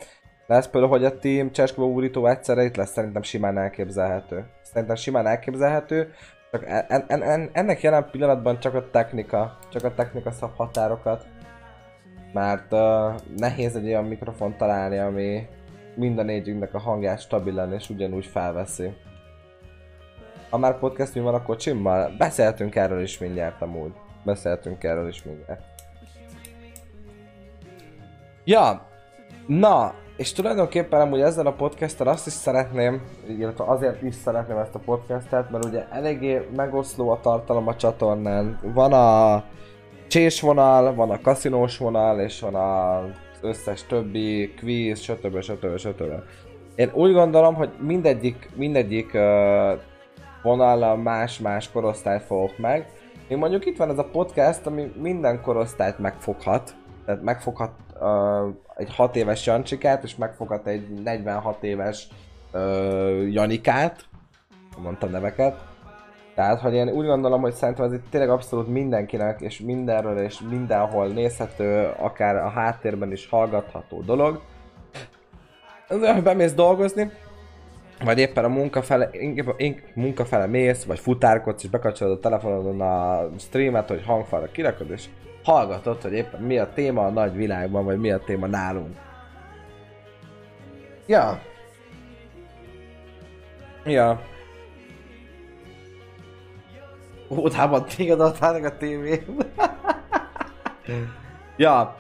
Lesz 0.49 0.69
például, 0.69 0.93
hogy 0.93 1.05
a 1.05 1.19
team 1.19 1.53
Cseskova 1.53 1.89
úrító 1.89 2.27
egyszerre 2.27 2.65
itt 2.65 2.77
lesz, 2.77 2.91
szerintem 2.91 3.23
simán 3.23 3.59
elképzelhető. 3.59 4.45
Szerintem 4.63 4.97
simán 4.97 5.27
elképzelhető, 5.27 6.13
csak 6.51 6.65
en, 6.67 7.05
en, 7.09 7.23
en, 7.23 7.51
ennek 7.53 7.81
jelen 7.81 8.11
pillanatban 8.11 8.61
csak 8.61 8.75
a 8.75 8.91
technika, 8.91 9.59
csak 9.73 9.85
a 9.85 9.95
technika 9.95 10.31
szab 10.31 10.57
határokat. 10.57 11.27
Mert 12.33 12.73
uh, 12.73 13.15
nehéz 13.37 13.77
egy 13.77 13.87
olyan 13.87 14.05
mikrofon 14.05 14.57
találni, 14.57 14.99
ami 14.99 15.47
mind 15.95 16.19
a 16.19 16.23
négyünknek 16.23 16.75
a 16.75 16.79
hangját 16.79 17.21
stabilan 17.21 17.73
és 17.73 17.91
ugyanúgy 17.91 18.27
felveszi. 18.27 18.97
Ha 20.51 20.59
már 20.59 20.79
podcast 20.79 21.15
mi 21.15 21.21
van 21.21 21.35
a 21.35 21.43
kocsimmal, 21.43 22.15
beszéltünk 22.19 22.77
erről 22.77 23.03
is 23.03 23.19
mindjárt 23.19 23.63
amúgy. 23.63 23.93
Beszéltünk 24.25 24.85
erről 24.85 25.09
is 25.09 25.23
mindjárt. 25.23 25.63
Ja, 28.45 28.87
na, 29.47 29.95
és 30.19 30.33
tulajdonképpen 30.33 31.01
amúgy 31.01 31.21
ezzel 31.21 31.47
a 31.47 31.53
podcasttel 31.53 32.09
azt 32.09 32.27
is 32.27 32.33
szeretném, 32.33 33.03
illetve 33.39 33.65
azért 33.65 34.03
is 34.03 34.15
szeretném 34.15 34.57
ezt 34.57 34.75
a 34.75 34.79
podcastet, 34.79 35.51
mert 35.51 35.65
ugye 35.65 35.87
eléggé 35.91 36.49
megoszló 36.57 37.11
a 37.11 37.21
tartalom 37.21 37.69
a 37.69 37.77
csatornán. 37.77 38.59
Van 38.63 38.93
a 38.93 39.45
csés 40.09 40.41
vonal, 40.41 40.95
van 40.95 41.11
a 41.11 41.21
kaszinós 41.21 41.79
vonal, 41.79 42.21
és 42.21 42.41
van 42.41 42.55
az 42.55 43.39
összes 43.41 43.87
többi 43.87 44.55
quiz, 44.61 45.01
stb. 45.01 45.41
stb. 45.41 45.77
stb. 45.77 46.13
Én 46.75 46.91
úgy 46.95 47.13
gondolom, 47.13 47.55
hogy 47.55 47.71
mindegyik, 47.81 48.51
mindegyik 48.55 49.15
uh, 49.15 49.21
vonallal 50.43 50.97
más-más 50.97 51.71
korosztályt 51.71 52.23
fogok 52.23 52.59
meg. 52.59 52.87
Én 53.29 53.39
mondjuk 53.39 53.67
itt 53.67 53.77
van 53.77 53.91
ez 53.91 53.99
a 53.99 54.09
podcast, 54.13 54.67
ami 54.67 54.93
minden 54.97 55.43
korosztályt 55.43 55.99
megfoghat. 55.99 56.75
Tehát 57.05 57.23
megfoghat 57.23 57.71
uh, 58.01 58.55
egy 58.77 58.95
6 58.95 59.17
éves 59.17 59.47
Jancsikát, 59.47 60.03
és 60.03 60.17
megfoghat 60.17 60.67
egy 60.67 60.89
46 60.89 61.63
éves 61.63 62.09
uh, 62.53 63.33
Janikát. 63.33 64.05
Mondtam 64.83 65.11
neveket. 65.11 65.69
Tehát, 66.35 66.61
hogy 66.61 66.75
én 66.75 66.89
úgy 66.89 67.07
gondolom, 67.07 67.41
hogy 67.41 67.53
szerintem 67.53 67.85
ez 67.85 67.93
itt 67.93 68.11
tényleg 68.11 68.31
abszolút 68.31 68.69
mindenkinek, 68.69 69.41
és 69.41 69.61
mindenről, 69.61 70.19
és 70.19 70.41
mindenhol 70.49 71.07
nézhető, 71.07 71.91
akár 71.97 72.37
a 72.37 72.49
háttérben 72.49 73.13
is 73.13 73.29
hallgatható 73.29 74.01
dolog. 74.01 74.41
Olyan, 75.91 76.15
hogy 76.15 76.23
bemész 76.23 76.53
dolgozni, 76.53 77.11
vagy 78.05 78.19
éppen 78.19 78.45
a 78.45 78.49
munka 78.49 78.83
fele, 78.83 79.09
inkább, 79.13 79.55
inkább 79.57 79.85
munka 79.95 80.25
fele 80.25 80.47
mész, 80.47 80.85
vagy 80.85 80.99
futárkodsz, 80.99 81.63
és 81.63 81.71
bekapcsolod 81.71 82.17
a 82.17 82.21
telefonodon 82.21 82.81
a 82.81 83.29
streamet, 83.39 83.89
hogy 83.89 84.05
hangfalra 84.05 84.47
kirakod, 84.47 84.91
és 84.91 85.05
hallgatod, 85.49 86.03
hogy 86.03 86.13
éppen 86.13 86.43
mi 86.43 86.59
a 86.59 86.73
téma 86.73 87.07
a 87.07 87.11
nagy 87.11 87.37
világban, 87.37 87.85
vagy 87.85 87.99
mi 87.99 88.11
a 88.11 88.19
téma 88.19 88.47
nálunk. 88.47 88.97
Ja. 91.07 91.41
Ja. 93.85 94.21
Ó, 97.29 97.49
támad 97.49 97.85
téged 97.97 98.21
adtának 98.21 98.65
a 98.65 98.77
tévén. 98.77 99.37
ja. 101.57 101.97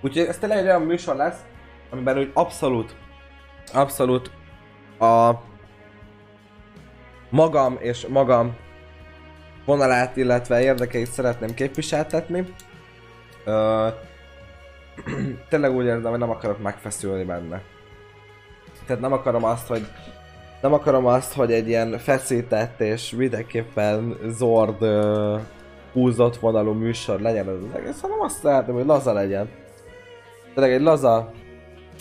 Úgyhogy 0.00 0.26
ez 0.26 0.38
tényleg 0.38 0.58
egy 0.58 0.64
olyan 0.64 0.82
műsor 0.82 1.16
lesz, 1.16 1.44
amiben 1.90 2.18
úgy 2.18 2.30
abszolút, 2.34 2.96
abszolút 3.72 4.30
a 4.98 5.32
magam 7.30 7.76
és 7.80 8.06
magam 8.06 8.56
vonalát, 9.64 10.16
illetve 10.16 10.62
érdekeit 10.62 11.10
szeretném 11.10 11.54
képviseltetni. 11.54 12.54
Ö, 13.44 13.88
tényleg 15.48 15.74
úgy 15.74 15.84
érzem, 15.84 16.10
hogy 16.10 16.18
nem 16.18 16.30
akarok 16.30 16.62
megfeszülni 16.62 17.24
benne. 17.24 17.62
Tehát 18.86 19.02
nem 19.02 19.12
akarom 19.12 19.44
azt, 19.44 19.66
hogy 19.66 19.86
nem 20.60 20.72
akarom 20.72 21.06
azt, 21.06 21.32
hogy 21.32 21.52
egy 21.52 21.68
ilyen 21.68 21.98
feszített 21.98 22.80
és 22.80 23.10
mindenképpen 23.10 24.18
zord 24.26 24.82
ö, 24.82 25.36
húzott 25.92 26.36
vonalú 26.36 26.72
műsor 26.72 27.20
legyen 27.20 27.48
ez 27.48 27.54
az 27.54 27.74
egész, 27.76 28.00
hanem 28.00 28.20
azt 28.20 28.38
szeretném, 28.38 28.74
hogy 28.74 28.86
laza 28.86 29.12
legyen. 29.12 29.48
Tényleg 30.54 30.72
egy 30.72 30.80
laza, 30.82 31.30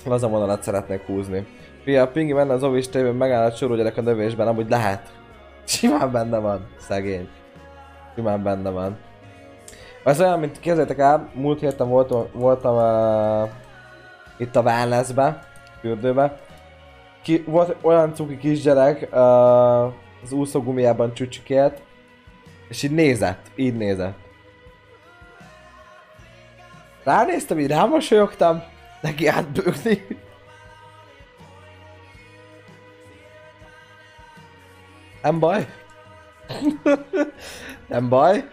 laza 0.06 0.28
vonalat 0.28 0.64
szeretnék 0.64 1.02
húzni. 1.02 1.46
Fia, 1.84 2.08
Pingi 2.08 2.34
menne 2.34 2.54
az 2.54 2.64
Ovis 2.64 2.90
tévén 2.90 3.14
megáll 3.14 3.46
a 3.46 3.54
csoró 3.54 3.76
gyerek 3.76 3.98
a 3.98 4.02
növésben, 4.02 4.48
amúgy 4.48 4.70
lehet. 4.70 5.17
Simán 5.68 6.12
benne 6.12 6.38
van, 6.38 6.68
szegény. 6.80 7.30
Simán 8.16 8.44
benne 8.44 8.70
van. 8.70 8.98
Az 10.04 10.20
olyan, 10.20 10.40
mint 10.40 10.60
képzeljétek 10.60 10.98
el, 10.98 11.30
múlt 11.34 11.60
héten 11.60 11.90
voltam, 11.90 12.28
voltam 12.34 12.76
uh, 12.76 13.50
itt 14.38 14.56
a 14.56 14.62
wellnessbe, 14.62 15.44
fürdőbe. 15.80 16.40
Ki, 17.24 17.44
volt 17.48 17.76
olyan 17.82 18.14
cuki 18.14 18.38
kisgyerek, 18.38 19.08
uh, 19.12 19.84
az 20.24 20.32
úszógumiában 20.32 21.14
csücsikélt, 21.14 21.82
és 22.70 22.84
így 22.84 22.92
nézett, 22.92 23.52
így 23.56 23.78
nézett. 23.78 24.18
Ránéztem, 27.04 27.60
így 27.60 27.68
rámosolyogtam, 27.68 28.64
neki 29.02 29.28
átbőgni. 29.28 30.06
Nem 35.28 35.40
baj. 35.40 35.68
Nem 37.90 38.10
baj. 38.10 38.50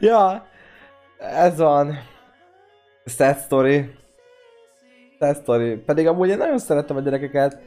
ja, 0.00 0.46
ez 1.18 1.58
van. 1.58 1.94
Sad 3.04 3.36
story. 3.36 3.90
Sad 5.18 5.36
story. 5.36 5.76
Pedig 5.76 6.06
amúgy 6.06 6.28
én 6.28 6.36
nagyon 6.36 6.58
szeretem 6.58 6.96
a 6.96 7.00
gyerekeket, 7.00 7.62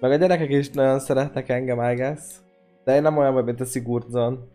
meg 0.00 0.10
a 0.10 0.16
gyerekek 0.16 0.50
is 0.50 0.70
nagyon 0.70 0.98
szeretnek 0.98 1.48
engem, 1.48 1.90
I 1.90 1.94
guess. 1.94 2.22
De 2.84 2.94
én 2.94 3.02
nem 3.02 3.16
olyan 3.16 3.34
vagy, 3.34 3.44
mint 3.44 3.60
a 3.60 3.64
Sigurdzon. 3.64 4.50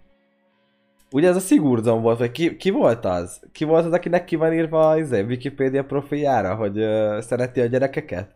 Ugye 1.12 1.28
ez 1.28 1.36
a 1.36 1.40
Sigurdzon 1.40 2.02
volt, 2.02 2.18
vagy 2.18 2.32
ki, 2.32 2.56
ki 2.56 2.70
volt 2.70 3.06
az? 3.06 3.42
Ki 3.52 3.64
volt 3.64 3.86
az, 3.86 3.94
akinek 3.94 4.26
ki 4.26 4.36
van 4.36 4.54
írva 4.54 4.90
a 4.90 4.98
izé, 4.98 5.22
Wikipedia 5.22 5.86
profiljára, 5.86 6.56
hogy 6.56 6.80
uh, 6.80 7.20
szereti 7.20 7.62
a 7.62 7.66
gyerekeket? 7.66 8.36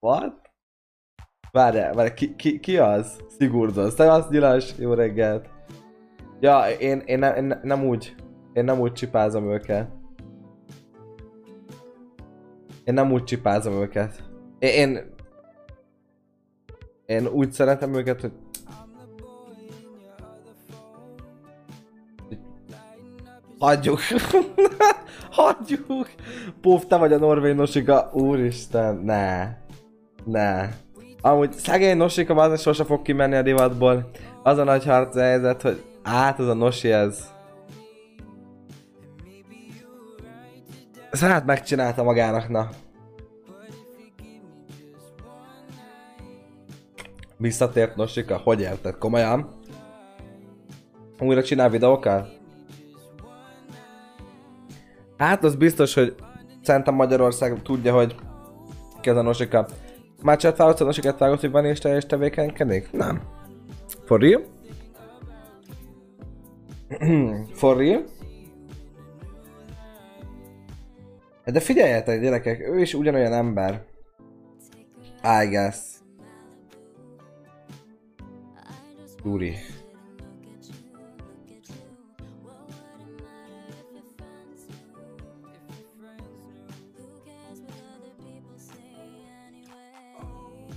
What? 0.00 0.45
Várj, 1.56 1.78
várj, 1.94 2.14
ki, 2.14 2.34
ki, 2.36 2.60
ki 2.60 2.78
az? 2.78 3.16
Sigurdzon. 3.38 3.90
Szevasz 3.90 4.28
Nyilas, 4.28 4.74
jó 4.78 4.92
reggelt. 4.92 5.48
Ja, 6.40 6.68
én, 6.78 7.02
én, 7.04 7.18
ne, 7.18 7.36
én 7.36 7.60
nem 7.62 7.84
úgy, 7.84 8.14
én 8.52 8.64
nem 8.64 8.80
úgy 8.80 8.92
csipázom 8.92 9.50
őket. 9.50 9.88
Én 12.84 12.94
nem 12.94 13.12
úgy 13.12 13.24
csipázom 13.24 13.72
őket. 13.72 14.22
Én, 14.58 14.70
én, 14.70 15.14
én 17.06 17.26
úgy 17.26 17.52
szeretem 17.52 17.94
őket, 17.94 18.20
hogy 18.20 18.32
Hagyjuk. 23.58 23.98
Hagyjuk. 25.30 26.08
Puf, 26.60 26.86
te 26.86 26.96
vagy 26.96 27.12
a 27.12 27.18
norvég 27.18 27.54
nosika. 27.54 28.10
Úristen, 28.12 28.96
ne. 28.96 29.56
Ne. 30.24 30.84
Amúgy 31.26 31.52
szegény 31.52 31.96
nosika 31.96 32.34
az 32.34 32.60
sose 32.60 32.84
fog 32.84 33.02
kimenni 33.02 33.34
a 33.34 33.42
divatból. 33.42 34.10
Az 34.42 34.58
a 34.58 34.64
nagy 34.64 34.84
harc 34.84 35.16
helyzet, 35.16 35.62
hogy 35.62 35.82
át 36.02 36.38
az 36.38 36.48
a 36.48 36.54
nosi 36.54 36.92
ez. 36.92 37.24
Ezt 41.10 41.22
hát 41.22 41.46
megcsinálta 41.46 42.02
magának, 42.02 42.48
na. 42.48 42.68
Visszatért 47.36 47.96
Nosika? 47.96 48.36
Hogy 48.36 48.60
érted? 48.60 48.98
Komolyan? 48.98 49.48
Újra 51.18 51.42
csinál 51.42 51.70
videókat? 51.70 52.28
Hát 55.16 55.44
az 55.44 55.54
biztos, 55.54 55.94
hogy 55.94 56.14
szerintem 56.62 56.94
Magyarország 56.94 57.62
tudja, 57.62 57.94
hogy 57.94 58.14
ki 59.00 59.10
a 59.10 59.22
Nosika. 59.22 59.66
Már 60.26 60.56
a 60.58 60.84
Nosikát 60.84 61.18
vágott, 61.18 61.40
hogy 61.40 61.50
van 61.50 61.64
és 61.64 61.78
te 61.78 61.96
és 61.96 62.06
tevékenykedik? 62.06 62.92
Nem. 62.92 63.22
For 64.04 64.20
real? 64.20 64.42
For 67.60 67.76
real? 67.76 68.04
De 71.44 71.60
figyeljetek 71.60 72.20
gyerekek, 72.20 72.60
ő 72.60 72.80
is 72.80 72.94
ugyanolyan 72.94 73.32
ember. 73.32 73.84
I 75.22 75.48
guess. 75.48 75.78
Úri. 79.24 79.56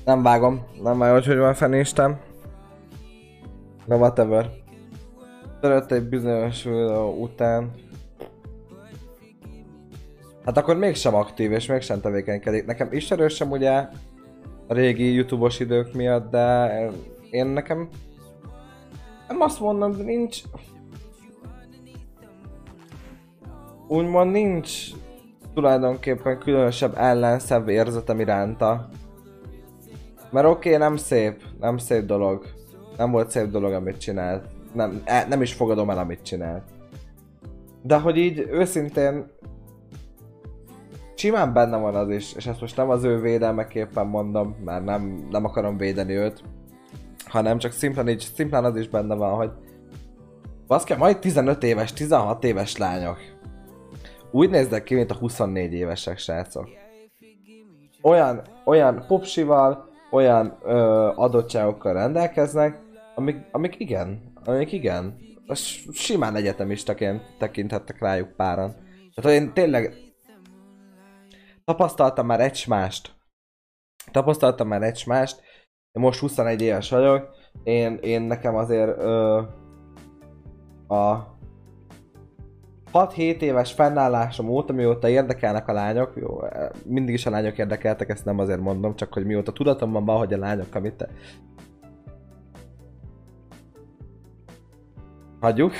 Nem 0.10 0.24
vágom, 0.24 0.66
nem 0.82 0.98
vágom, 0.98 1.22
hogy 1.24 1.38
van 1.38 1.54
fenéstem. 1.54 2.20
De 3.86 3.96
whatever. 3.96 4.50
Törött 5.62 5.92
egy 5.92 6.10
bizonyos 6.10 6.64
videó 6.64 7.22
után. 7.22 7.72
Hát 10.46 10.58
akkor 10.58 10.78
mégsem 10.78 11.16
aktív 11.16 11.52
és 11.52 11.66
mégsem 11.66 12.02
tevékenykedik. 12.02 12.66
Nekem 12.66 12.88
ismerősem 12.92 13.52
ugye 13.52 13.72
a 14.68 14.74
régi 14.74 15.14
youtube-os 15.14 15.60
idők 15.60 15.94
miatt, 15.94 16.32
de 16.32 16.70
én 17.32 17.46
nekem 17.46 17.90
nem 19.28 19.42
azt 19.42 19.60
mondom, 19.60 19.92
de 19.92 20.04
nincs... 20.04 20.42
Úgymond 23.88 24.32
nincs 24.32 24.92
tulajdonképpen 25.54 26.40
különösebb 26.40 26.98
ellenszebb 26.98 27.68
érzetem 27.68 28.20
iránta. 28.20 28.90
Mert 30.32 30.48
oké, 30.48 30.68
okay, 30.68 30.88
nem 30.88 30.96
szép, 30.96 31.44
nem 31.60 31.78
szép 31.78 32.06
dolog. 32.06 32.46
Nem 32.98 33.12
volt 33.12 33.32
szép 33.32 33.50
dolog, 33.50 33.74
amit 33.74 33.98
csinált. 33.98 34.48
Nem, 34.74 35.02
e, 35.06 35.26
nem 35.28 35.42
is 35.42 35.54
fogadom 35.54 35.90
el, 35.90 35.98
amit 35.98 36.22
csinált. 36.22 36.64
De 37.82 38.00
hogy 38.00 38.18
így 38.18 38.48
őszintén 38.50 39.32
simán 41.16 41.54
benne 41.54 41.78
van 41.78 41.96
az 41.96 42.10
is, 42.10 42.34
és 42.34 42.48
ezt 42.48 42.62
most 42.62 42.78
nem 42.78 42.90
az 42.90 43.04
ő 43.04 43.20
védelmeképpen 43.20 44.08
mondom, 44.08 44.56
mert 44.66 44.84
nem, 44.84 45.28
nem 45.30 45.46
akarom 45.46 45.78
védeni 45.78 46.14
őt, 46.14 46.44
hanem 47.26 47.58
csak 47.58 47.72
szimplán, 47.72 48.10
így, 48.10 48.32
szimplán 48.36 48.66
az 48.66 48.76
is 48.76 48.90
benne 48.90 49.16
van, 49.16 49.36
hogy 49.36 49.52
baszke, 50.68 50.96
majd 50.96 51.20
15 51.20 51.64
éves, 51.64 51.94
16 51.94 52.44
éves 52.44 52.78
lányok. 52.78 53.18
Úgy 54.32 54.50
néznek 54.50 54.84
ki, 54.84 54.96
mint 54.96 55.12
a 55.12 55.16
24 55.16 55.74
évesek 55.74 56.18
srácok. 56.18 56.70
Olyan, 58.02 58.42
olyan 58.66 59.06
popsival, 59.08 59.89
olyan 60.12 60.58
ö, 60.64 60.78
adottságokkal 61.16 61.94
rendelkeznek, 61.94 62.80
amik, 63.16 63.38
amik 63.52 63.80
igen, 63.80 64.32
amik 64.46 64.72
igen, 64.72 65.18
simán 65.92 66.36
egyetemistaként 66.36 67.22
tekinthettek 67.38 68.00
rájuk 68.00 68.36
páran. 68.36 68.76
Tehát 69.16 69.40
én 69.40 69.54
tényleg 69.54 69.94
tapasztaltam 71.66 72.26
már 72.26 72.40
egymást. 72.40 73.12
Tapasztaltam 74.12 74.68
már 74.68 74.84
egymást. 74.84 75.42
Én 75.92 76.04
most 76.04 76.20
21 76.20 76.62
éves 76.62 76.90
vagyok. 76.90 77.30
Én, 77.64 77.98
én 78.02 78.22
nekem 78.22 78.56
azért 78.56 78.98
ö, 78.98 79.42
a 80.88 81.38
6-7 82.94 83.42
éves 83.42 83.74
fennállásom 83.74 84.50
óta, 84.50 84.74
mióta 84.74 85.10
érdekelnek 85.10 85.68
a 85.68 85.74
lányok, 85.74 86.14
jó, 86.16 86.40
mindig 86.86 87.14
is 87.14 87.26
a 87.26 87.30
lányok 87.30 87.58
érdekeltek, 87.58 88.10
ezt 88.10 88.26
nem 88.26 88.40
azért 88.40 88.60
mondom, 88.60 88.96
csak 88.96 89.14
hogy 89.14 89.26
mióta 89.26 89.52
tudatomban 89.52 90.06
van, 90.06 90.18
hogy 90.18 90.34
a 90.34 90.38
lányok, 90.38 90.76
amit 90.76 90.94
te... 90.94 91.08
Hagyjuk. 95.40 95.74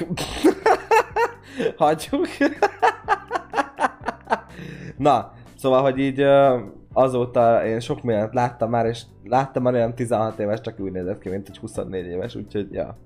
Hagyjuk. 1.78 2.28
Na, 4.98 5.32
Szóval, 5.60 5.82
hogy 5.82 5.98
így 5.98 6.26
azóta 6.94 7.66
én 7.66 7.80
sok 7.80 8.04
mindent 8.04 8.34
láttam 8.34 8.70
már, 8.70 8.86
és 8.86 9.04
láttam 9.24 9.64
már 9.64 9.74
olyan 9.74 9.96
16 9.96 10.40
éves, 10.40 10.62
csak 10.62 10.80
úgy 10.80 10.92
nézett 10.92 11.20
ki, 11.20 11.30
mint 11.30 11.50
egy 11.50 11.58
24 11.58 12.06
éves, 12.06 12.36
úgyhogy 12.36 12.72
ja. 12.72 12.98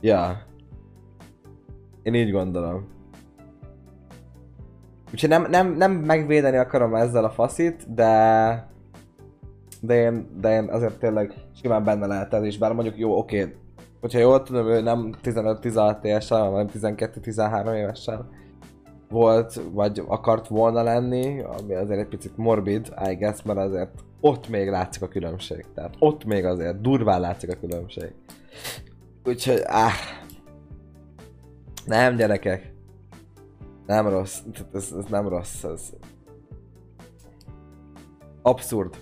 Ja. 0.00 0.42
Én 2.02 2.14
így 2.14 2.30
gondolom. 2.30 2.88
Úgyhogy 5.12 5.28
nem, 5.28 5.46
nem, 5.50 5.72
nem 5.72 5.92
megvédeni 5.92 6.56
akarom 6.56 6.94
ezzel 6.94 7.24
a 7.24 7.30
faszit, 7.30 7.94
de... 7.94 8.70
De 9.80 9.94
én, 9.94 10.28
de 10.40 10.52
én 10.52 10.68
azért 10.70 10.98
tényleg 10.98 11.34
simán 11.60 11.84
benne 11.84 12.06
lehet 12.06 12.34
ez 12.34 12.44
is, 12.44 12.58
bár 12.58 12.72
mondjuk 12.72 12.98
jó, 12.98 13.18
oké. 13.18 13.54
Hogyha 14.00 14.18
jól 14.18 14.42
tudom, 14.42 14.66
ő 14.66 14.80
nem 14.80 15.14
15-16 15.22 16.04
évesen, 16.04 16.38
hanem 16.38 16.68
12-13 16.74 17.74
évesen 17.74 18.28
volt, 19.08 19.60
vagy 19.72 20.02
akart 20.06 20.48
volna 20.48 20.82
lenni, 20.82 21.40
ami 21.40 21.74
azért 21.74 22.00
egy 22.00 22.08
picit 22.08 22.36
morbid, 22.36 22.92
I 23.10 23.14
guess, 23.14 23.42
mert 23.42 23.58
azért 23.58 23.90
ott 24.20 24.48
még 24.48 24.68
látszik 24.68 25.02
a 25.02 25.08
különbség. 25.08 25.64
Tehát 25.74 25.94
ott 25.98 26.24
még 26.24 26.44
azért 26.44 26.80
durván 26.80 27.20
látszik 27.20 27.50
a 27.50 27.58
különbség. 27.60 28.12
Úgyhogy, 29.24 29.60
áh. 29.64 29.92
Nem, 31.86 32.16
gyerekek. 32.16 32.74
Nem 33.86 34.08
rossz. 34.08 34.38
Ez, 34.72 34.92
ez 34.98 35.04
nem 35.08 35.28
rossz. 35.28 35.64
Ez... 35.64 35.92
Abszurd. 38.42 38.96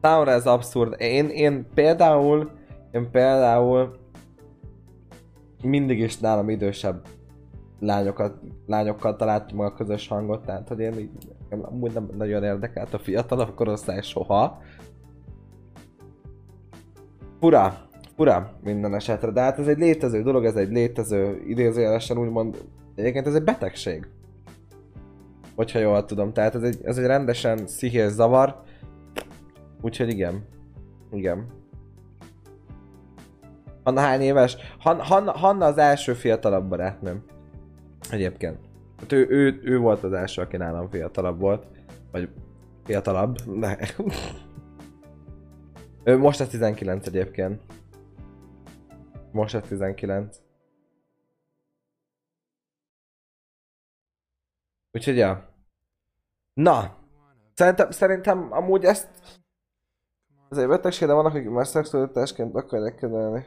Számomra 0.00 0.30
ez 0.30 0.46
abszurd. 0.46 1.00
Én, 1.00 1.28
én 1.28 1.66
például, 1.74 2.50
én 2.90 3.10
például 3.10 3.98
mindig 5.62 5.98
is 5.98 6.18
nálam 6.18 6.48
idősebb 6.48 7.06
lányokat, 7.80 8.38
lányokkal 8.66 9.16
találtam 9.16 9.60
a 9.60 9.74
közös 9.74 10.08
hangot, 10.08 10.44
tehát 10.44 10.68
hogy 10.68 10.80
én 10.80 10.98
így, 10.98 11.10
amúgy 11.50 11.92
nem 11.92 12.08
nagyon 12.16 12.44
érdekelt 12.44 12.94
a 12.94 12.98
fiatalabb 12.98 13.54
korosztály 13.54 14.02
soha. 14.02 14.62
Fura, 17.40 17.88
fura 18.20 18.52
minden 18.62 18.94
esetre, 18.94 19.30
de 19.30 19.40
hát 19.40 19.58
ez 19.58 19.66
egy 19.66 19.78
létező 19.78 20.22
dolog, 20.22 20.44
ez 20.44 20.56
egy 20.56 20.70
létező, 20.70 21.42
idézőjelesen 21.46 22.18
úgymond, 22.18 22.64
egyébként 22.94 23.26
ez 23.26 23.34
egy 23.34 23.42
betegség. 23.42 24.06
Hogyha 25.54 25.78
jól 25.78 26.04
tudom, 26.04 26.32
tehát 26.32 26.54
ez 26.54 26.62
egy, 26.62 26.78
ez 26.82 26.98
egy 26.98 27.06
rendesen 27.06 27.66
szihér 27.66 28.08
zavar, 28.08 28.62
úgyhogy 29.80 30.08
igen, 30.08 30.44
igen. 31.12 31.46
Hanna 33.84 34.00
hány 34.00 34.20
éves? 34.20 34.56
Han, 34.78 35.00
Hanna, 35.00 35.32
Hanna 35.32 35.64
az 35.66 35.78
első 35.78 36.12
fiatalabb 36.12 36.68
barátnőm. 36.68 37.24
Egyébként. 38.10 38.58
Hát 38.98 39.12
ő, 39.12 39.26
ő, 39.28 39.60
ő 39.62 39.78
volt 39.78 40.02
az 40.02 40.12
első, 40.12 40.42
aki 40.42 40.56
nálam 40.56 40.90
fiatalabb 40.90 41.40
volt. 41.40 41.66
Vagy 42.12 42.28
fiatalabb. 42.84 43.36
Ne. 43.46 43.76
ő 46.12 46.18
most 46.18 46.40
a 46.40 46.46
19 46.46 47.06
egyébként. 47.06 47.60
Most 49.32 49.54
a 49.54 49.60
19. 49.60 50.36
Úgyhogy 54.92 55.16
ja. 55.16 55.48
Na. 56.52 56.98
Szerintem, 57.54 57.90
szerintem 57.90 58.52
amúgy 58.52 58.84
ezt... 58.84 59.08
Azért 60.48 60.68
betegség, 60.68 61.08
de 61.08 61.14
vannak, 61.14 61.34
akik 61.34 61.50
már 61.50 61.66
szexualitásként 61.66 62.54
akarják 62.54 62.94
kezelni. 62.94 63.44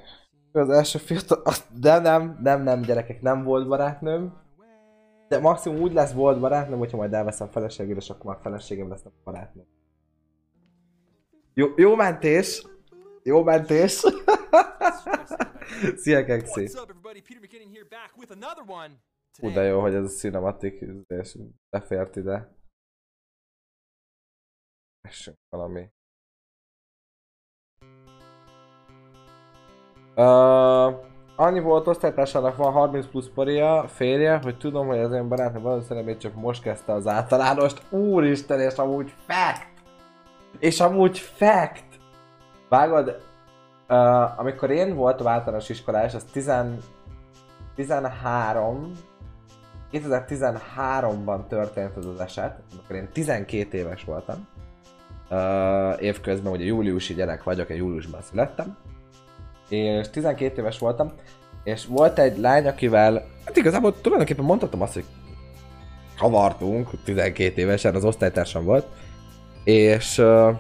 Az 0.52 0.70
első 0.70 1.00
fiatal... 1.00 1.54
De 1.80 2.00
nem, 2.00 2.40
nem, 2.42 2.62
nem 2.62 2.82
gyerekek, 2.82 3.22
nem 3.22 3.44
volt 3.44 3.68
barátnőm. 3.68 4.42
De 5.28 5.40
maximum 5.40 5.82
úgy 5.82 5.94
lesz 5.94 6.14
volt 6.14 6.40
barátnőm, 6.40 6.78
hogyha 6.78 6.98
majd 6.98 7.14
elveszem 7.14 7.48
feleségül, 7.48 7.96
és 7.96 8.10
akkor 8.10 8.26
már 8.26 8.40
feleségem 8.42 8.90
lesz 8.90 9.06
a 9.06 9.12
barátnőm. 9.24 9.66
Jó, 11.54 11.68
jó 11.76 11.96
mentés! 11.96 12.68
Jó 13.24 13.44
mentés! 13.44 13.92
Szia, 15.96 16.26
one. 18.68 18.94
Hú, 19.40 19.52
de 19.52 19.64
jó, 19.64 19.82
hogy 19.82 19.94
ez 19.94 20.04
a 20.04 20.08
cinematik 20.08 20.84
és 21.08 21.38
befért 21.70 22.16
ide. 22.16 22.56
Essünk 25.02 25.38
valami. 25.50 25.90
Uh, 30.16 31.06
annyi 31.36 31.60
volt 31.60 31.88
osztálytársának 31.88 32.56
van 32.56 32.72
30 32.72 33.08
plusz 33.08 33.30
paria, 33.30 33.88
férje, 33.88 34.38
hogy 34.38 34.58
tudom, 34.58 34.88
hogy 34.88 35.00
az 35.00 35.12
én 35.12 35.28
barátom 35.28 35.62
valószínűleg 35.62 36.06
még 36.06 36.18
csak 36.18 36.36
most 36.36 36.62
kezdte 36.62 36.94
az 36.94 37.08
általánost. 37.08 37.92
Úristen, 37.92 38.60
és 38.60 38.76
amúgy 38.76 39.14
fact! 39.28 39.68
És 40.60 40.80
amúgy 40.80 41.20
fact! 41.20 41.93
Vágod, 42.74 43.20
uh, 43.90 44.40
amikor 44.40 44.72
én 44.72 44.96
voltam 44.96 45.28
általános 45.28 45.70
iskolás, 45.70 46.14
az 46.14 46.24
10, 46.32 46.52
13, 47.76 48.92
2013-ban 49.92 51.48
történt 51.48 51.98
ez 51.98 52.06
az 52.06 52.20
eset, 52.20 52.60
amikor 52.72 52.96
én 52.96 53.10
12 53.14 53.78
éves 53.78 54.04
voltam. 54.04 54.48
Uh, 55.30 56.04
évközben 56.04 56.52
ugye 56.52 56.66
júliusi 56.66 57.14
gyerek 57.14 57.44
vagyok, 57.44 57.70
én 57.70 57.78
júliusban 57.78 58.22
születtem. 58.22 58.78
És 59.70 60.10
12 60.10 60.62
éves 60.62 60.80
voltam, 60.80 61.12
és 61.64 61.86
volt 61.86 62.20
egy 62.20 62.38
lány, 62.38 62.68
akivel, 62.68 63.26
hát 63.46 63.58
igazából 63.58 64.02
tulajdonképpen 64.02 64.46
mondhatom 64.46 64.82
azt, 64.82 64.94
hogy 64.94 65.06
havartunk, 66.18 66.90
12 67.04 67.62
évesen, 67.62 67.96
az 67.96 68.06
osztálytársam 68.06 68.64
volt, 68.64 68.86
és 69.64 70.18
uh, 70.18 70.58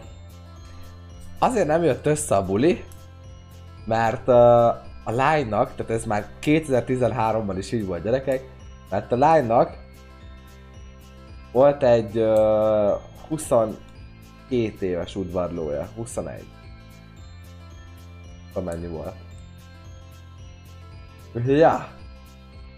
azért 1.43 1.67
nem 1.67 1.83
jött 1.83 2.05
össze 2.05 2.35
a 2.35 2.45
buli, 2.45 2.83
mert 3.85 4.27
uh, 4.27 4.35
a 5.03 5.11
lánynak, 5.11 5.75
tehát 5.75 5.91
ez 5.91 6.05
már 6.05 6.27
2013-ban 6.41 7.55
is 7.57 7.71
így 7.71 7.85
volt 7.85 8.03
gyerekek, 8.03 8.49
mert 8.89 9.11
a 9.11 9.17
lánynak 9.17 9.77
volt 11.51 11.83
egy 11.83 12.17
uh, 12.17 13.01
22 13.27 13.77
éves 14.79 15.15
udvarlója, 15.15 15.89
21. 15.95 16.43
Amennyi 18.53 18.87
volt. 18.87 19.15
Ja. 21.45 21.87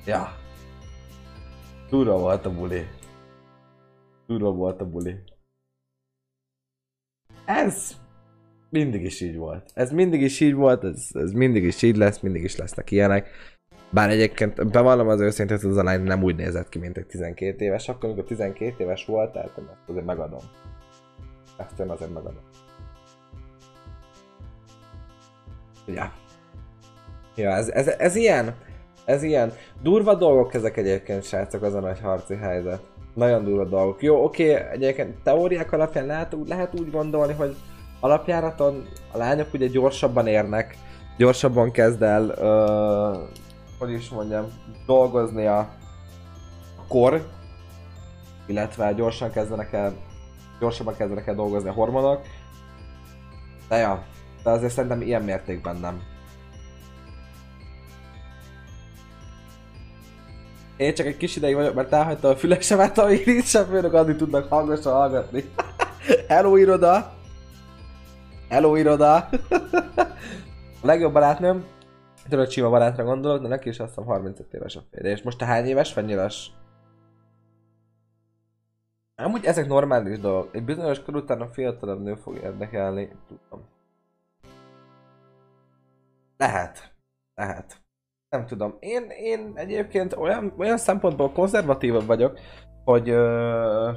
Ja. 0.06 0.32
Durva 1.90 2.18
volt 2.18 2.46
a 2.46 2.52
buli. 2.52 2.88
Durva 4.28 4.52
volt 4.52 4.82
a 4.82 4.86
buli. 4.86 5.24
Ez 7.46 8.05
mindig 8.70 9.04
is 9.04 9.22
így 9.22 9.38
volt. 9.38 9.72
Ez 9.74 9.92
mindig 9.92 10.22
is 10.22 10.40
így 10.40 10.54
volt, 10.54 10.84
ez, 10.84 11.08
ez 11.14 11.32
mindig 11.32 11.64
is 11.64 11.82
így 11.82 11.96
lesz, 11.96 12.20
mindig 12.20 12.44
is 12.44 12.56
lesznek 12.56 12.92
ilyenek. 12.92 13.28
Bár 13.90 14.10
egyébként 14.10 14.72
bevallom 14.72 15.08
az 15.08 15.20
őszintét, 15.20 15.64
az 15.64 15.78
a 15.78 15.84
lány 15.84 16.04
nem 16.04 16.24
úgy 16.24 16.36
nézett 16.36 16.70
ki, 16.70 16.80
mint 16.80 16.98
egy 16.98 17.06
12 17.06 17.66
éves, 17.66 17.90
akkor 17.90 18.10
amikor 18.10 18.24
12 18.24 18.84
éves 18.84 19.06
volt, 19.06 19.32
tehát 19.32 19.58
én 19.58 19.66
ezt 19.72 19.90
azért 19.90 20.06
megadom. 20.06 20.42
Ezt 21.58 21.80
én 21.80 21.90
azért 21.90 22.14
megadom. 22.14 22.42
Ja. 25.88 26.12
Ja, 27.36 27.52
ez, 27.52 27.70
ez, 27.70 27.88
ez 27.88 28.16
ilyen. 28.16 28.56
Ez 29.06 29.24
ilyen. 29.24 29.54
Durva 29.82 30.16
dolgok 30.16 30.54
ezek 30.54 30.78
egyébként, 30.78 31.24
srácok, 31.24 31.62
az 31.62 31.74
a 31.74 31.80
nagy 31.80 32.00
harci 32.00 32.36
helyzet. 32.36 32.82
Nagyon 33.14 33.44
durva 33.44 33.66
dolgok. 33.66 34.02
Jó, 34.02 34.24
oké, 34.24 34.54
egyébként 34.54 35.16
teóriák 35.24 35.72
alapján 35.72 36.06
lehet, 36.06 36.36
lehet 36.46 36.80
úgy 36.80 36.92
gondolni, 36.92 37.34
hogy 37.34 37.56
alapjáraton 38.06 38.88
a 39.12 39.18
lányok 39.18 39.54
ugye 39.54 39.68
gyorsabban 39.68 40.28
érnek, 40.28 40.78
gyorsabban 41.18 41.72
kezd 41.72 42.02
el, 42.02 42.30
ö, 42.30 43.18
hogy 43.80 43.92
is 43.92 44.10
mondjam, 44.10 44.46
dolgozni 44.86 45.46
a 45.46 45.70
kor, 46.88 47.26
illetve 48.46 48.94
gyorsan 48.94 49.32
kezdenek 49.32 49.74
el, 49.74 49.94
gyorsabban 50.60 50.96
kezdenek 50.96 51.28
el 51.28 51.36
dolgozni 51.36 51.70
a 51.70 51.74
hormonok. 51.74 52.22
De 53.70 53.78
ja, 53.78 54.04
de 54.44 54.50
azért 54.50 54.74
szerintem 54.74 55.02
ilyen 55.02 55.22
mértékben 55.22 55.76
nem. 55.76 56.02
Én 60.78 60.94
csak 60.94 61.06
egy 61.06 61.18
kis 61.18 61.36
ideig 61.36 61.56
vagyok, 61.56 61.74
mert 61.74 61.94
elhagyta 61.94 62.30
a 62.30 62.36
fülesemet, 62.36 62.98
amíg 62.98 63.26
nincs 63.26 63.46
sem 63.46 63.66
főnök, 63.66 63.94
addig 63.94 64.16
tudnak 64.16 64.50
hangosan 64.50 64.94
hallgatni. 64.94 65.44
Hello 66.28 66.56
iroda! 66.56 67.15
Hello 68.56 68.76
iroda! 68.76 69.16
a 69.16 69.28
legjobb 70.82 71.14
barátnőm, 71.14 71.66
tudod, 72.30 72.50
sima 72.50 72.70
barátra 72.70 73.04
gondolok, 73.04 73.42
de 73.42 73.48
neki 73.48 73.70
is 73.70 73.80
azt 73.80 73.90
hiszem 73.90 74.06
35 74.06 74.54
éves 74.54 74.76
a 74.76 74.82
férje. 74.92 75.12
És 75.12 75.22
most 75.22 75.38
te 75.38 75.46
hány 75.46 75.66
éves 75.66 75.94
vagy 75.94 76.06
nyilas? 76.06 76.52
Amúgy 79.16 79.46
ezek 79.46 79.68
normális 79.68 80.20
dolgok. 80.20 80.56
Egy 80.56 80.64
bizonyos 80.64 81.04
kor 81.04 81.16
után 81.16 81.42
a 81.42 81.48
fiatalabb 81.48 82.02
nő 82.02 82.16
fog 82.16 82.36
érdekelni, 82.36 83.12
tudom. 83.28 83.66
Lehet. 86.38 86.96
Lehet. 87.34 87.82
Nem 88.30 88.46
tudom. 88.46 88.76
Én, 88.80 89.10
én 89.10 89.52
egyébként 89.56 90.14
olyan, 90.14 90.54
olyan 90.58 90.78
szempontból 90.78 91.32
konzervatívabb 91.32 92.06
vagyok, 92.06 92.40
hogy 92.84 93.10
ö, 93.10 93.92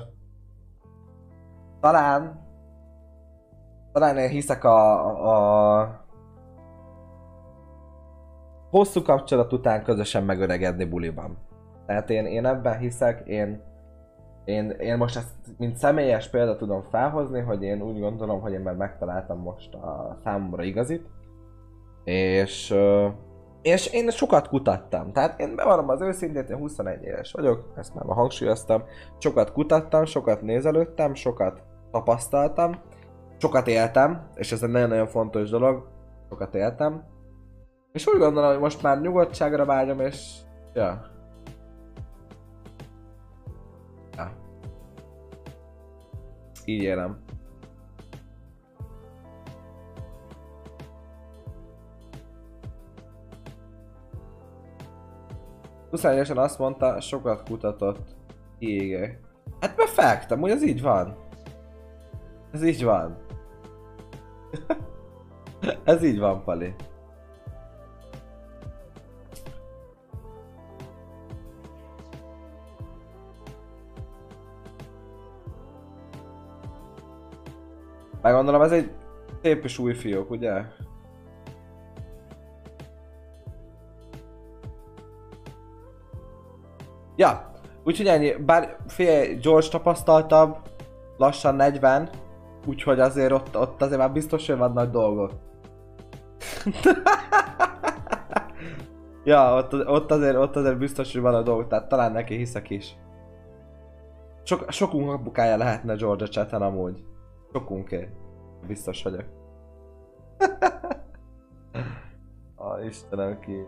talán 1.80 2.47
talán 3.98 4.18
én 4.18 4.28
hiszek 4.28 4.64
a, 4.64 5.80
a 5.80 6.06
hosszú 8.70 9.02
kapcsolat 9.02 9.52
után 9.52 9.82
közösen 9.82 10.24
megöregedni 10.24 10.84
buliban. 10.84 11.38
Tehát 11.86 12.10
én, 12.10 12.26
én 12.26 12.46
ebben 12.46 12.78
hiszek, 12.78 13.22
én, 13.26 13.62
én, 14.44 14.70
én 14.70 14.96
most 14.96 15.16
ezt 15.16 15.28
mint 15.56 15.76
személyes 15.76 16.28
példa 16.28 16.56
tudom 16.56 16.82
felhozni, 16.82 17.40
hogy 17.40 17.62
én 17.62 17.82
úgy 17.82 18.00
gondolom, 18.00 18.40
hogy 18.40 18.52
én 18.52 18.60
már 18.60 18.74
megtaláltam 18.74 19.38
most 19.38 19.74
a 19.74 20.18
számomra 20.24 20.62
igazit. 20.62 21.06
És, 22.04 22.74
és 23.62 23.92
én 23.92 24.10
sokat 24.10 24.48
kutattam. 24.48 25.12
Tehát 25.12 25.40
én 25.40 25.56
bevallom 25.56 25.88
az 25.88 26.00
őszintét, 26.00 26.50
én 26.50 26.56
21 26.56 27.02
éves 27.02 27.32
vagyok, 27.32 27.72
ezt 27.76 27.94
már 27.94 28.04
hangsúlyoztam. 28.16 28.82
Sokat 29.18 29.52
kutattam, 29.52 30.04
sokat 30.04 30.42
nézelődtem, 30.42 31.14
sokat 31.14 31.62
tapasztaltam, 31.90 32.80
sokat 33.38 33.66
éltem, 33.66 34.30
és 34.34 34.52
ez 34.52 34.62
egy 34.62 34.70
nagyon-nagyon 34.70 35.06
fontos 35.06 35.50
dolog, 35.50 35.88
sokat 36.28 36.54
éltem. 36.54 37.04
És 37.92 38.06
úgy 38.06 38.18
gondolom, 38.18 38.50
hogy 38.50 38.60
most 38.60 38.82
már 38.82 39.00
nyugodtságra 39.00 39.64
vágyom, 39.64 40.00
és... 40.00 40.36
Ja. 40.74 41.02
Ja. 44.16 44.30
Így 46.64 46.82
élem. 46.82 47.18
évesen 56.02 56.38
azt 56.38 56.58
mondta, 56.58 57.00
sokat 57.00 57.48
kutatott. 57.48 58.16
Égek. 58.58 59.20
Hát 59.60 59.74
perfekt, 59.74 60.30
amúgy 60.30 60.50
ez 60.50 60.62
így 60.62 60.82
van. 60.82 61.16
Ez 62.52 62.62
így 62.62 62.84
van. 62.84 63.27
Ez 65.84 66.02
így 66.02 66.18
van, 66.18 66.44
Pali. 66.44 66.74
Meggondolom, 78.22 78.62
ez 78.62 78.72
egy 78.72 78.90
szép 79.42 79.64
és 79.64 79.78
új 79.78 79.94
fiók, 79.94 80.30
ugye? 80.30 80.62
Ja, 87.16 87.50
úgyhogy 87.84 88.06
ennyi, 88.06 88.32
bár 88.32 88.76
fél 88.86 89.34
George 89.34 89.68
tapasztaltabb, 89.68 90.56
lassan 91.16 91.54
40, 91.54 92.10
úgyhogy 92.68 93.00
azért 93.00 93.32
ott, 93.32 93.58
ott 93.58 93.82
azért 93.82 93.98
már 93.98 94.12
biztos, 94.12 94.46
hogy 94.46 94.56
van 94.56 94.72
nagy 94.72 94.90
dolgok. 94.90 95.32
ja, 99.24 99.54
ott, 99.54 99.86
ott, 99.86 100.10
azért, 100.10 100.36
ott 100.36 100.56
azért 100.56 100.78
biztos, 100.78 101.12
hogy 101.12 101.22
van 101.22 101.34
a 101.34 101.42
dolgok, 101.42 101.68
tehát 101.68 101.88
talán 101.88 102.12
neki 102.12 102.36
hiszek 102.36 102.70
is. 102.70 102.96
Sok, 104.42 104.70
sokunk 104.70 105.10
apukája 105.10 105.56
lehetne 105.56 105.94
Georgia 105.94 106.28
chaten 106.28 106.62
amúgy. 106.62 107.04
Sokunké. 107.52 108.08
Biztos 108.66 109.02
vagyok. 109.02 109.24
A 112.56 112.78
Istenem 112.80 113.40
ki. 113.40 113.66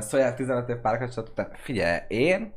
Mert 0.00 0.12
szóljál 0.12 0.34
15 0.34 0.68
év 0.68 0.76
párkapcsolatot, 0.76 1.34
te 1.34 1.50
figyelj, 1.52 1.98
én 2.08 2.54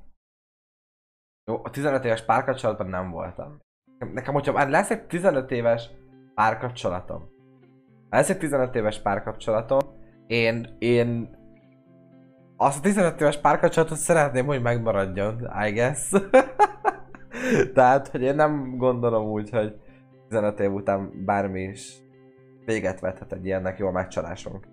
15 1.71 2.05
éves 2.05 2.25
párkapcsolatban 2.25 2.87
nem 2.87 3.11
voltam. 3.11 3.59
Nekem, 4.13 4.33
hogyha 4.33 4.51
már 4.51 4.69
lesz 4.69 4.89
egy 4.89 5.05
15 5.05 5.51
éves 5.51 5.89
párkapcsolatom, 6.35 7.29
lesz 8.09 8.29
egy 8.29 8.37
15 8.37 8.75
éves 8.75 9.01
párkapcsolatom, 9.01 9.79
én, 10.27 10.75
én 10.79 11.37
azt 12.57 12.77
a 12.77 12.81
15 12.81 13.21
éves 13.21 13.37
párkapcsolatot 13.37 13.97
szeretném, 13.97 14.45
hogy 14.45 14.61
megmaradjon, 14.61 15.49
I 15.65 15.71
guess. 15.71 16.11
Tehát, 17.73 18.07
hogy 18.07 18.21
én 18.21 18.35
nem 18.35 18.77
gondolom 18.77 19.25
úgy, 19.25 19.49
hogy 19.49 19.79
15 20.27 20.59
év 20.59 20.73
után 20.73 21.25
bármi 21.25 21.61
is 21.61 21.97
véget 22.65 22.99
vethet 22.99 23.33
egy 23.33 23.45
ilyennek 23.45 23.77
jó 23.77 23.91
megcsalásunk. 23.91 24.72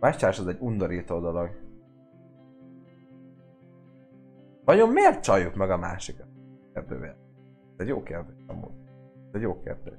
Megcsalás 0.00 0.38
az 0.38 0.46
egy 0.46 0.58
undorító 0.60 1.20
dolog. 1.20 1.50
Vajon 4.64 4.88
miért 4.88 5.22
csaljuk 5.22 5.54
meg 5.54 5.70
a 5.70 5.76
másikat? 5.76 6.26
Kérdővel. 6.74 7.16
Ez 7.76 7.76
egy 7.76 7.88
jó 7.88 8.02
kérdés 8.02 8.44
amúgy. 8.46 8.74
Ez 9.26 9.34
egy 9.34 9.40
jó 9.40 9.62
kérdés. 9.62 9.98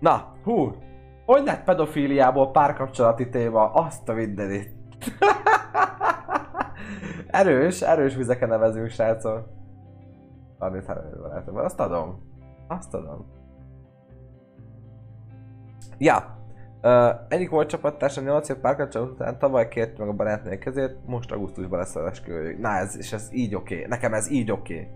Na, 0.00 0.32
hú! 0.42 0.72
Hogy 1.26 1.44
lett 1.44 1.64
pedofíliából 1.64 2.50
párkapcsolati 2.50 3.28
téma? 3.28 3.72
Azt 3.72 4.08
a 4.08 4.12
mindenit. 4.12 4.74
erős, 7.26 7.82
erős 7.82 8.14
vizeken 8.14 8.48
nevezünk, 8.48 8.88
srácok. 8.88 9.48
33 10.58 11.20
barátom. 11.22 11.56
Azt 11.56 11.80
adom. 11.80 12.22
Azt 12.68 12.94
adom. 12.94 13.26
Ja. 15.98 16.35
Uh, 16.86 17.14
egyik 17.28 17.50
volt 17.50 17.68
csapattársam 17.68 18.24
8 18.24 18.48
év 18.48 18.56
párkapcsolat 18.56 19.10
után 19.10 19.38
tavaly 19.38 19.68
kért 19.68 19.98
meg 19.98 20.08
a 20.08 20.12
barátnője 20.12 20.58
kezét, 20.58 20.96
most 21.06 21.32
augusztusban 21.32 21.78
lesz 21.78 21.96
az 21.96 22.04
esküvőjük. 22.04 22.58
Na 22.60 22.68
ez, 22.68 22.96
és 22.96 23.12
ez 23.12 23.28
így 23.32 23.54
oké. 23.54 23.74
Okay. 23.74 23.86
Nekem 23.88 24.14
ez 24.14 24.30
így 24.30 24.50
oké. 24.50 24.74
Okay. 24.74 24.88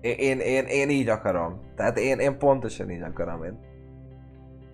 Én, 0.00 0.38
én, 0.38 0.64
én 0.64 0.90
így 0.90 1.08
akarom. 1.08 1.60
Tehát 1.76 1.98
én, 1.98 2.18
én 2.18 2.38
pontosan 2.38 2.90
így 2.90 3.02
akarom. 3.02 3.44
Én, 3.44 3.58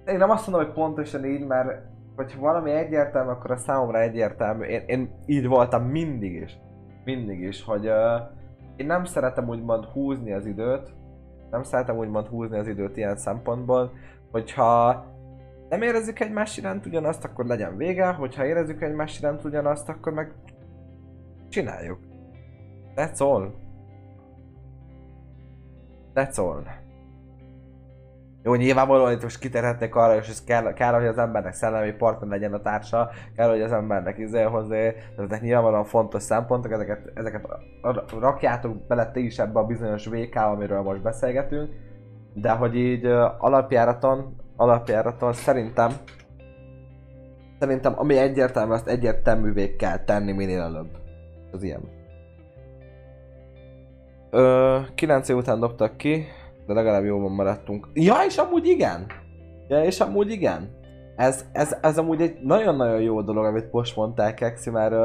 én 0.06 0.16
nem 0.18 0.30
azt 0.30 0.46
mondom, 0.46 0.66
hogy 0.66 0.74
pontosan 0.74 1.24
így, 1.24 1.46
mert 1.46 1.82
hogyha 2.16 2.40
valami 2.40 2.70
egyértelmű, 2.70 3.30
akkor 3.30 3.50
a 3.50 3.56
számomra 3.56 4.00
egyértelmű. 4.00 4.64
Én, 4.64 4.82
én 4.86 5.10
így 5.26 5.46
voltam 5.46 5.84
mindig 5.84 6.32
is. 6.32 6.58
Mindig 7.04 7.40
is, 7.40 7.64
hogy 7.64 7.88
uh, 7.88 8.20
én 8.76 8.86
nem 8.86 9.04
szeretem 9.04 9.48
úgymond 9.48 9.84
húzni 9.84 10.32
az 10.32 10.46
időt, 10.46 10.98
nem 11.50 11.62
szeretem 11.62 11.96
úgymond 11.96 12.26
húzni 12.26 12.58
az 12.58 12.66
időt 12.66 12.96
ilyen 12.96 13.16
szempontból, 13.16 13.92
hogyha 14.30 15.04
nem 15.68 15.82
érezzük 15.82 16.20
egymás 16.20 16.56
iránt 16.56 16.86
ugyanazt, 16.86 17.24
akkor 17.24 17.46
legyen 17.46 17.76
vége, 17.76 18.06
hogyha 18.06 18.46
érezzük 18.46 18.82
egymás 18.82 19.18
iránt 19.18 19.44
ugyanazt, 19.44 19.88
akkor 19.88 20.12
meg 20.12 20.32
csináljuk. 21.48 21.98
That's 22.96 23.20
all. 23.22 23.54
That's 26.14 26.38
all. 26.38 26.79
Jó, 28.42 28.54
nyilvánvalóan 28.54 29.12
itt 29.12 29.22
most 29.22 29.38
kiterhetnék 29.38 29.94
arra, 29.94 30.16
és 30.16 30.28
ez 30.28 30.44
kell, 30.44 30.72
kell, 30.72 30.92
hogy 30.92 31.06
az 31.06 31.18
embernek 31.18 31.52
szellemi 31.52 31.92
partner 31.92 32.28
legyen 32.28 32.52
a 32.52 32.60
társa, 32.60 33.10
kell, 33.36 33.48
hogy 33.48 33.60
az 33.60 33.72
embernek 33.72 34.18
izé 34.18 34.42
hozzá, 34.42 34.76
ezek 35.16 35.40
nyilvánvalóan 35.40 35.84
fontos 35.84 36.22
szempontok, 36.22 36.72
ezeket, 36.72 37.10
ezeket 37.14 37.46
rakjátok 38.20 38.86
bele 38.86 39.10
ti 39.10 39.24
is 39.24 39.38
ebbe 39.38 39.58
a 39.58 39.64
bizonyos 39.64 40.06
VK, 40.06 40.36
amiről 40.36 40.82
most 40.82 41.02
beszélgetünk, 41.02 41.70
de 42.34 42.50
hogy 42.50 42.76
így 42.76 43.04
alapjáraton, 43.38 44.36
alapjáraton 44.56 45.32
szerintem, 45.32 45.90
szerintem 47.58 47.92
ami 47.96 48.16
egyértelmű, 48.16 48.72
azt 48.72 48.88
egyértelművé 48.88 49.76
kell 49.76 50.04
tenni 50.04 50.32
minél 50.32 50.60
előbb. 50.60 50.98
Az 51.52 51.62
ilyen. 51.62 51.98
Ö, 54.30 54.78
9 54.94 55.28
év 55.28 55.36
után 55.36 55.60
dobtak 55.60 55.96
ki, 55.96 56.26
de 56.70 56.76
legalább 56.76 57.04
jóban 57.04 57.32
maradtunk. 57.32 57.88
Ja, 57.92 58.14
és 58.26 58.36
amúgy 58.36 58.66
igen! 58.66 59.06
Ja, 59.68 59.84
és 59.84 60.00
amúgy 60.00 60.30
igen! 60.30 60.70
Ez, 61.16 61.44
ez, 61.52 61.76
ez 61.80 61.98
amúgy 61.98 62.20
egy 62.20 62.38
nagyon-nagyon 62.42 63.00
jó 63.00 63.22
dolog, 63.22 63.44
amit 63.44 63.72
most 63.72 63.96
mondtál, 63.96 64.34
Kexi, 64.34 64.70
mert 64.70 64.92
uh, 64.92 64.98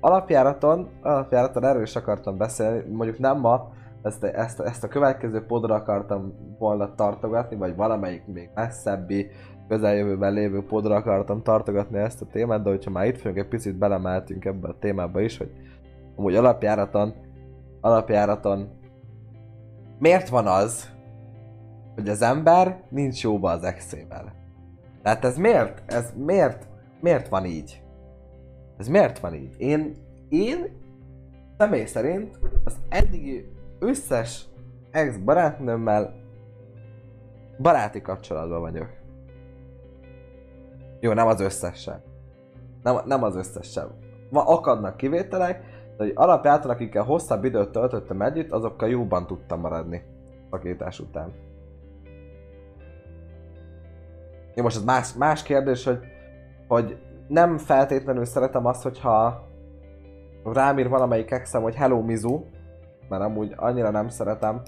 alapjáraton, 0.00 0.88
alapjáraton 1.02 1.64
erről 1.64 1.82
is 1.82 1.96
akartam 1.96 2.36
beszélni, 2.36 2.92
mondjuk 2.92 3.18
nem 3.18 3.40
ma, 3.40 3.72
ezt, 4.02 4.24
ezt, 4.24 4.60
ezt 4.60 4.84
a 4.84 4.88
következő 4.88 5.44
podra 5.46 5.74
akartam 5.74 6.34
volna 6.58 6.94
tartogatni, 6.94 7.56
vagy 7.56 7.76
valamelyik 7.76 8.26
még 8.26 8.50
messzebbi, 8.54 9.30
közeljövőben 9.68 10.32
lévő 10.32 10.64
podra 10.64 10.94
akartam 10.94 11.42
tartogatni 11.42 11.98
ezt 11.98 12.22
a 12.22 12.26
témát, 12.32 12.62
de 12.62 12.70
hogyha 12.70 12.90
már 12.90 13.06
itt 13.06 13.22
vagyunk, 13.22 13.38
egy 13.38 13.48
picit 13.48 13.78
belemeltünk 13.78 14.44
ebbe 14.44 14.68
a 14.68 14.76
témába 14.80 15.20
is, 15.20 15.38
hogy 15.38 15.50
amúgy 16.16 16.34
alapjáraton, 16.34 17.14
alapjáraton 17.80 18.82
miért 19.98 20.28
van 20.28 20.46
az, 20.46 20.93
hogy 21.94 22.08
az 22.08 22.22
ember 22.22 22.82
nincs 22.88 23.22
jóba 23.22 23.50
az 23.50 23.62
exével. 23.64 24.32
Tehát 25.02 25.24
ez 25.24 25.36
miért? 25.36 25.92
Ez 25.92 26.12
miért? 26.16 26.68
Miért 27.00 27.28
van 27.28 27.44
így? 27.44 27.82
Ez 28.78 28.88
miért 28.88 29.18
van 29.18 29.34
így? 29.34 29.54
Én, 29.58 29.96
én 30.28 30.80
személy 31.58 31.84
szerint 31.84 32.38
az 32.64 32.76
eddigi 32.88 33.52
összes 33.78 34.46
ex 34.90 35.16
barátnőmmel 35.16 36.14
baráti 37.58 38.00
kapcsolatban 38.00 38.60
vagyok. 38.60 38.88
Jó, 41.00 41.12
nem 41.12 41.26
az 41.26 41.40
összesen. 41.40 42.02
Nem, 42.82 42.96
nem 43.04 43.22
az 43.22 43.36
összesen. 43.36 43.90
Ma 44.30 44.44
akadnak 44.44 44.96
kivételek, 44.96 45.62
de 45.96 46.04
hogy 46.04 46.12
alapjáton 46.14 46.70
akikkel 46.70 47.02
hosszabb 47.02 47.44
időt 47.44 47.70
töltöttem 47.70 48.22
együtt, 48.22 48.50
azokkal 48.50 48.88
jóban 48.88 49.26
tudtam 49.26 49.60
maradni 49.60 50.02
szakítás 50.50 51.00
után. 51.00 51.32
Jó, 54.54 54.62
most 54.62 54.76
ez 54.76 54.84
más, 54.84 55.14
más 55.14 55.42
kérdés, 55.42 55.84
hogy, 55.84 55.98
hogy 56.68 56.98
nem 57.28 57.58
feltétlenül 57.58 58.24
szeretem 58.24 58.66
azt, 58.66 58.82
hogyha 58.82 59.48
rám 60.44 60.78
ír 60.78 60.88
valamelyik 60.88 61.30
exem, 61.30 61.62
hogy 61.62 61.74
Hello 61.74 62.02
Mizu, 62.02 62.44
mert 63.08 63.22
amúgy 63.22 63.52
annyira 63.56 63.90
nem 63.90 64.08
szeretem, 64.08 64.62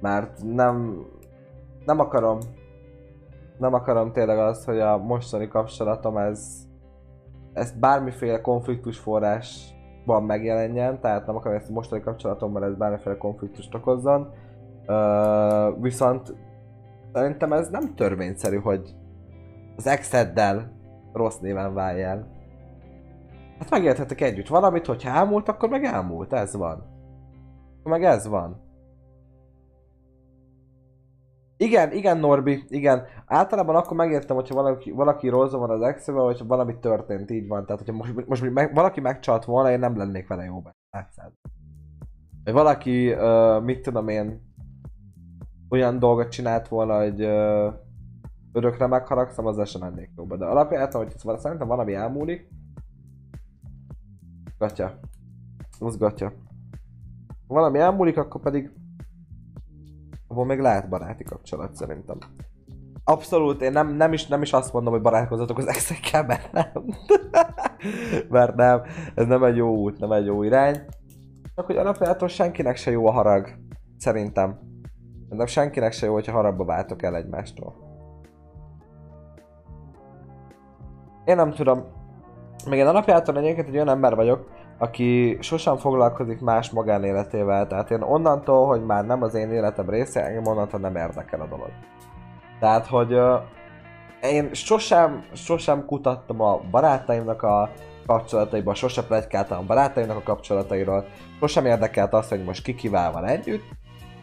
mert 0.00 0.42
nem, 0.42 1.06
nem 1.84 2.00
akarom, 2.00 2.38
nem 3.58 3.74
akarom 3.74 4.12
tényleg 4.12 4.38
azt, 4.38 4.64
hogy 4.64 4.80
a 4.80 4.96
mostani 4.96 5.48
kapcsolatom 5.48 6.16
ez, 6.16 6.66
ez 7.52 7.72
bármiféle 7.78 8.40
konfliktus 8.40 8.98
forrásban 8.98 10.22
megjelenjen, 10.22 11.00
tehát 11.00 11.26
nem 11.26 11.36
akarom 11.36 11.56
ezt 11.56 11.70
a 11.70 11.72
mostani 11.72 12.02
kapcsolatomban 12.02 12.62
ez 12.64 12.74
bármiféle 12.74 13.16
konfliktust 13.16 13.74
okozzon. 13.74 14.32
Uh, 14.86 15.82
viszont 15.82 16.34
Szerintem 17.14 17.52
ez 17.52 17.68
nem 17.68 17.94
törvényszerű, 17.94 18.56
hogy 18.56 18.94
az 19.76 19.86
exeddel 19.86 20.72
rossz 21.12 21.38
néven 21.38 21.74
váljál. 21.74 22.28
Hát 23.58 23.70
megélthetek 23.70 24.20
együtt 24.20 24.48
valamit, 24.48 24.86
hogyha 24.86 25.10
elmúlt, 25.10 25.48
akkor 25.48 25.68
meg 25.68 25.84
elmúlt, 25.84 26.32
ez 26.32 26.56
van. 26.56 26.84
Meg 27.82 28.04
ez 28.04 28.26
van. 28.26 28.62
Igen, 31.56 31.92
igen 31.92 32.18
Norbi, 32.18 32.64
igen. 32.68 33.02
Általában 33.26 33.76
akkor 33.76 33.96
megértem, 33.96 34.36
hogyha 34.36 34.54
valaki, 34.54 34.90
valaki 34.90 35.28
rosszul 35.28 35.58
van 35.58 35.70
az 35.70 35.80
ex 35.80 36.06
vagy 36.06 36.46
valami 36.46 36.78
történt, 36.78 37.30
így 37.30 37.48
van. 37.48 37.66
Tehát, 37.66 37.80
hogyha 37.80 37.96
most, 37.96 38.26
most 38.26 38.50
meg, 38.50 38.74
valaki 38.74 39.00
megcsalt 39.00 39.44
volna, 39.44 39.70
én 39.70 39.78
nem 39.78 39.96
lennék 39.96 40.28
vele 40.28 40.44
jóban. 40.44 40.72
Vagy 42.44 42.52
valaki, 42.52 43.12
uh, 43.12 43.62
mit 43.62 43.82
tudom 43.82 44.08
én, 44.08 44.53
olyan 45.70 45.98
dolgot 45.98 46.28
csinált 46.28 46.68
volna, 46.68 46.98
hogy 46.98 47.20
ö, 47.20 47.68
örökre 48.52 48.86
megharagszom, 48.86 49.46
az 49.46 49.68
sem 49.68 49.80
mennék 49.80 50.10
jóba. 50.16 50.36
De 50.36 50.44
alapjában, 50.44 51.04
hogy 51.04 51.18
szóval 51.18 51.38
szerintem 51.38 51.68
valami 51.68 51.94
elmúlik, 51.94 52.48
gatya. 54.58 54.98
Az 55.78 55.96
gatya. 55.96 56.32
Ha 57.46 57.54
valami 57.54 57.78
elmúlik, 57.78 58.16
akkor 58.16 58.40
pedig 58.40 58.72
abban 60.28 60.46
még 60.46 60.58
lehet 60.58 60.88
baráti 60.88 61.24
kapcsolat 61.24 61.74
szerintem. 61.74 62.18
Abszolút, 63.04 63.62
én 63.62 63.72
nem, 63.72 63.96
nem, 63.96 64.12
is, 64.12 64.26
nem 64.26 64.42
is 64.42 64.52
azt 64.52 64.72
mondom, 64.72 64.92
hogy 64.92 65.02
barátkozatok 65.02 65.58
az 65.58 65.66
exekkel, 65.66 66.24
mert 66.24 66.52
nem. 66.52 66.72
mert 68.28 68.54
nem, 68.54 68.82
ez 69.14 69.26
nem 69.26 69.44
egy 69.44 69.56
jó 69.56 69.76
út, 69.76 69.98
nem 69.98 70.12
egy 70.12 70.26
jó 70.26 70.42
irány. 70.42 70.84
Csak 71.54 71.66
hogy 71.66 71.76
alapjától 71.76 72.28
senkinek 72.28 72.76
se 72.76 72.90
jó 72.90 73.06
a 73.06 73.10
harag. 73.10 73.48
Szerintem. 73.98 74.58
Szerintem 75.24 75.46
senkinek 75.46 75.92
se 75.92 76.06
jó, 76.06 76.12
hogyha 76.12 76.32
harabba 76.32 76.64
váltok 76.64 77.02
el 77.02 77.16
egymástól. 77.16 77.74
Én 81.24 81.36
nem 81.36 81.52
tudom. 81.52 81.84
Még 82.68 82.78
én 82.78 82.86
alapjáton 82.86 83.36
egyébként 83.36 83.68
egy 83.68 83.74
olyan 83.74 83.88
ember 83.88 84.14
vagyok, 84.14 84.50
aki 84.78 85.38
sosem 85.40 85.76
foglalkozik 85.76 86.40
más 86.40 86.70
magánéletével. 86.70 87.66
Tehát 87.66 87.90
én 87.90 88.02
onnantól, 88.02 88.66
hogy 88.66 88.84
már 88.84 89.06
nem 89.06 89.22
az 89.22 89.34
én 89.34 89.50
életem 89.50 89.90
része, 89.90 90.24
engem 90.24 90.46
onnantól 90.46 90.80
nem 90.80 90.96
érdekel 90.96 91.40
a 91.40 91.46
dolog. 91.46 91.70
Tehát, 92.60 92.86
hogy 92.86 93.14
uh, 93.14 93.40
én 94.22 94.54
sosem, 94.54 95.24
sosem 95.32 95.84
kutattam 95.84 96.40
a 96.40 96.60
barátaimnak 96.70 97.42
a 97.42 97.70
kapcsolataiban, 98.06 98.74
sose 98.74 99.02
plegykáltam 99.02 99.58
a 99.58 99.66
barátainak 99.66 100.16
a 100.16 100.22
kapcsolatairól, 100.22 101.04
sosem 101.38 101.66
érdekelt 101.66 102.12
azt, 102.12 102.28
hogy 102.28 102.44
most 102.44 102.74
ki 102.74 102.88
van 102.88 103.24
együtt. 103.24 103.64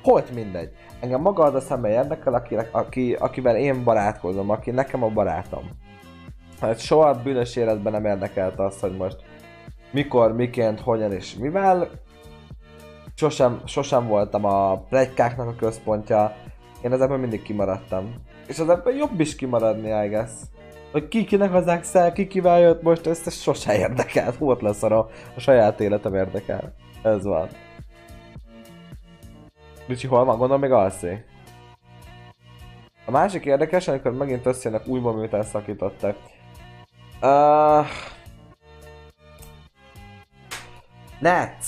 Holt 0.04 0.34
mindegy. 0.34 0.72
Engem 1.00 1.22
maga 1.22 1.44
az 1.44 1.54
a 1.54 1.60
személy 1.60 1.92
érdekel, 1.92 2.34
aki, 2.34 2.56
aki, 2.72 3.14
akivel 3.14 3.56
én 3.56 3.84
barátkozom, 3.84 4.50
aki 4.50 4.72
nekem 4.72 5.04
a 5.04 5.10
barátom. 5.10 5.64
Hát 6.62 6.80
soha 6.80 7.14
bűnös 7.14 7.56
életben 7.56 7.92
nem 7.92 8.06
érdekelt 8.06 8.60
az, 8.60 8.80
hogy 8.80 8.98
most 8.98 9.18
mikor, 9.92 10.36
miként, 10.36 10.80
hogyan 10.80 11.12
és 11.12 11.36
mivel. 11.36 11.90
Sosem, 13.16 13.62
sosem 13.66 14.08
voltam 14.08 14.46
a 14.46 14.78
plegykáknak 14.78 15.48
a 15.48 15.56
központja. 15.56 16.36
Én 16.82 16.92
ezekben 16.92 17.20
mindig 17.20 17.42
kimaradtam. 17.42 18.14
És 18.48 18.60
az 18.60 18.70
ebben 18.70 18.96
jobb 18.96 19.20
is 19.20 19.36
kimaradni, 19.36 20.06
I 20.06 20.08
guess. 20.08 20.32
Hogy 20.92 21.08
ki 21.08 21.24
kinek 21.24 21.54
az 21.54 21.68
Excel, 21.68 22.12
ki 22.12 22.28
kivel 22.28 22.60
jött 22.60 22.82
most, 22.82 23.08
ezt, 23.08 23.42
sose 23.42 23.78
érdekelt. 23.78 24.38
Volt 24.38 24.62
lesz 24.62 24.84
a, 24.84 25.10
a 25.36 25.40
saját 25.40 25.80
életem 25.80 26.16
érdekel. 26.16 26.74
Ez 27.04 27.24
van. 27.24 27.48
Ricsi, 29.92 30.08
hol 30.08 30.26
van? 30.26 30.38
Gondolom 30.38 30.62
még 30.62 30.72
alszik. 30.72 31.26
A 33.06 33.12
másik 33.12 33.46
érdekes, 33.46 33.88
amikor 33.88 34.12
megint 34.12 34.46
összejönnek 34.46 34.88
újból, 34.88 35.14
miután 35.14 35.44
szakítottak. 35.44 36.16
Uh, 37.22 37.86
net. 41.20 41.64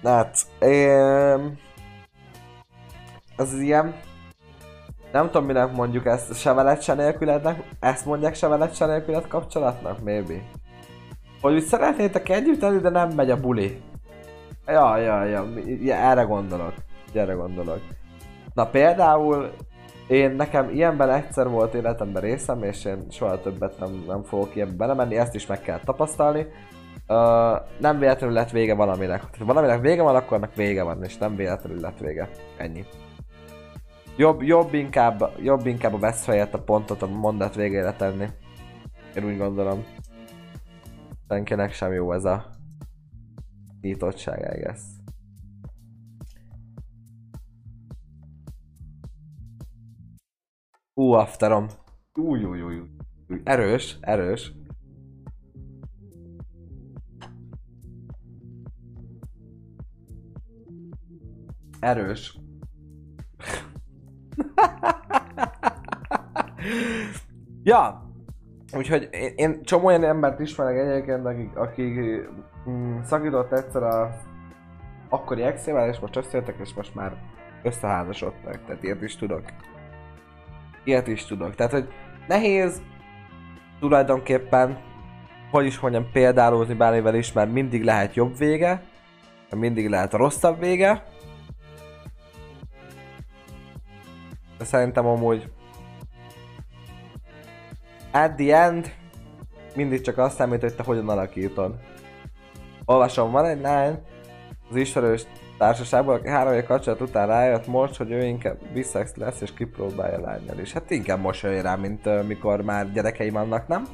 Net. 0.00 0.38
Um, 0.60 1.58
ez 3.36 3.52
ilyen... 3.60 3.94
Nem 5.12 5.26
tudom 5.26 5.44
minek 5.44 5.72
mondjuk 5.72 6.06
ezt, 6.06 6.38
se 6.38 6.52
veled 6.52 6.82
se 6.82 6.94
nélkülednek, 6.94 7.62
ezt 7.80 8.04
mondják 8.04 8.34
se 8.34 8.48
veled 8.48 8.74
se 8.74 8.86
nélküled 8.86 9.26
kapcsolatnak, 9.28 10.02
maybe. 10.02 10.34
Hogy 11.40 11.54
úgy 11.54 11.64
szeretnétek 11.64 12.28
együtt 12.28 12.62
elő, 12.62 12.80
de 12.80 12.88
nem 12.88 13.10
megy 13.10 13.30
a 13.30 13.40
buli. 13.40 13.82
Ja, 14.66 14.96
ja, 14.96 15.24
ja, 15.24 15.48
ja 15.80 15.94
erre 15.94 16.22
gondolok. 16.22 16.74
Erre 17.12 17.32
gondolok. 17.32 17.80
Na 18.54 18.66
például 18.66 19.50
én 20.08 20.30
nekem 20.30 20.70
ilyenben 20.70 21.10
egyszer 21.10 21.48
volt 21.48 21.74
életemben 21.74 22.22
részem, 22.22 22.62
és 22.62 22.84
én 22.84 23.06
soha 23.10 23.40
többet 23.40 23.78
nem, 23.78 24.04
nem 24.06 24.22
fogok 24.22 24.56
ilyenbe 24.56 24.76
belemenni, 24.76 25.16
ezt 25.16 25.34
is 25.34 25.46
meg 25.46 25.60
kell 25.60 25.80
tapasztalni. 25.84 26.46
Uh, 27.08 27.16
nem 27.78 27.98
véletlenül 27.98 28.34
lett 28.34 28.50
vége 28.50 28.74
valaminek. 28.74 29.22
Ha 29.38 29.44
valaminek 29.44 29.80
vége 29.80 30.02
van, 30.02 30.16
akkor 30.16 30.36
annak 30.36 30.54
vége 30.54 30.82
van, 30.82 31.04
és 31.04 31.16
nem 31.18 31.36
véletlenül 31.36 31.80
lett 31.80 31.98
vége. 31.98 32.28
Ennyi. 32.56 32.84
Jobb, 34.16 34.42
jobb, 34.42 34.74
inkább, 34.74 35.30
jobb 35.42 35.66
inkább 35.66 35.94
a 35.94 35.98
vesz 35.98 36.26
helyett 36.26 36.54
a 36.54 36.62
pontot 36.62 37.02
a 37.02 37.06
mondat 37.06 37.54
végére 37.54 37.92
tenni. 37.92 38.26
Én 39.14 39.24
úgy 39.24 39.38
gondolom. 39.38 39.84
Senkinek 41.28 41.72
sem 41.72 41.92
jó 41.92 42.12
ez 42.12 42.24
a 42.24 42.44
nyitottság, 43.80 44.58
I. 44.58 44.99
Ú, 51.00 51.12
afterom. 51.12 51.66
Új, 52.14 52.44
új, 52.44 52.62
új, 52.62 52.78
új. 53.28 53.40
Erős, 53.44 53.98
erős. 54.00 54.52
Erős. 61.80 62.38
ja, 67.62 68.10
úgyhogy 68.76 69.08
én, 69.10 69.32
én 69.36 69.62
csomó 69.62 69.86
olyan 69.86 70.04
embert 70.04 70.40
ismerek 70.40 70.76
egyébként, 70.76 71.26
akik, 71.26 71.56
akik 71.56 71.98
mm, 72.68 73.00
szakított 73.02 73.52
egyszer 73.52 73.82
a 73.82 74.16
akkori 75.08 75.42
exével, 75.42 75.88
és 75.88 75.98
most 75.98 76.16
összejöttek, 76.16 76.56
és 76.58 76.74
most 76.74 76.94
már 76.94 77.16
összeházasodtak, 77.62 78.64
tehát 78.64 78.82
ilyet 78.82 79.02
is 79.02 79.16
tudok. 79.16 79.42
Ilyet 80.90 81.06
is 81.06 81.24
tudok. 81.24 81.54
Tehát, 81.54 81.72
hogy 81.72 81.88
nehéz 82.28 82.82
tulajdonképpen, 83.80 84.78
hogy 85.50 85.66
is 85.66 85.80
mondjam, 85.80 86.10
példálózni 86.12 86.74
bármivel 86.74 87.14
is, 87.14 87.32
mert 87.32 87.52
mindig 87.52 87.84
lehet 87.84 88.14
jobb 88.14 88.36
vége, 88.36 88.82
mindig 89.50 89.88
lehet 89.88 90.12
rosszabb 90.12 90.58
vége, 90.58 91.02
de 94.58 94.64
szerintem 94.64 95.06
amúgy 95.06 95.50
at 98.12 98.32
the 98.34 98.62
end 98.62 98.94
mindig 99.74 100.00
csak 100.00 100.18
azt 100.18 100.36
számít, 100.36 100.60
hogy 100.60 100.74
te 100.74 100.82
hogyan 100.82 101.08
alakítod. 101.08 101.74
Olvasom, 102.84 103.30
van 103.30 103.44
egy 103.44 103.60
lány 103.60 103.98
az 104.70 104.76
ismerős 104.76 105.26
társaságból, 105.58 106.14
aki 106.14 106.28
három 106.28 106.52
év 106.52 106.64
kapcsolat 106.64 107.00
után 107.00 107.26
rájött 107.26 107.66
most, 107.66 107.96
hogy 107.96 108.10
ő 108.10 108.24
inkább 108.24 108.58
biszex 108.72 109.14
lesz 109.14 109.40
és 109.40 109.54
kipróbálja 109.54 110.20
lányjal 110.20 110.58
is. 110.58 110.72
Hát 110.72 110.90
inkább 110.90 111.34
jön 111.42 111.62
rá, 111.62 111.74
mint 111.76 112.06
uh, 112.06 112.26
mikor 112.26 112.62
már 112.62 112.92
gyerekei 112.92 113.30
vannak, 113.30 113.68
nem? 113.68 113.84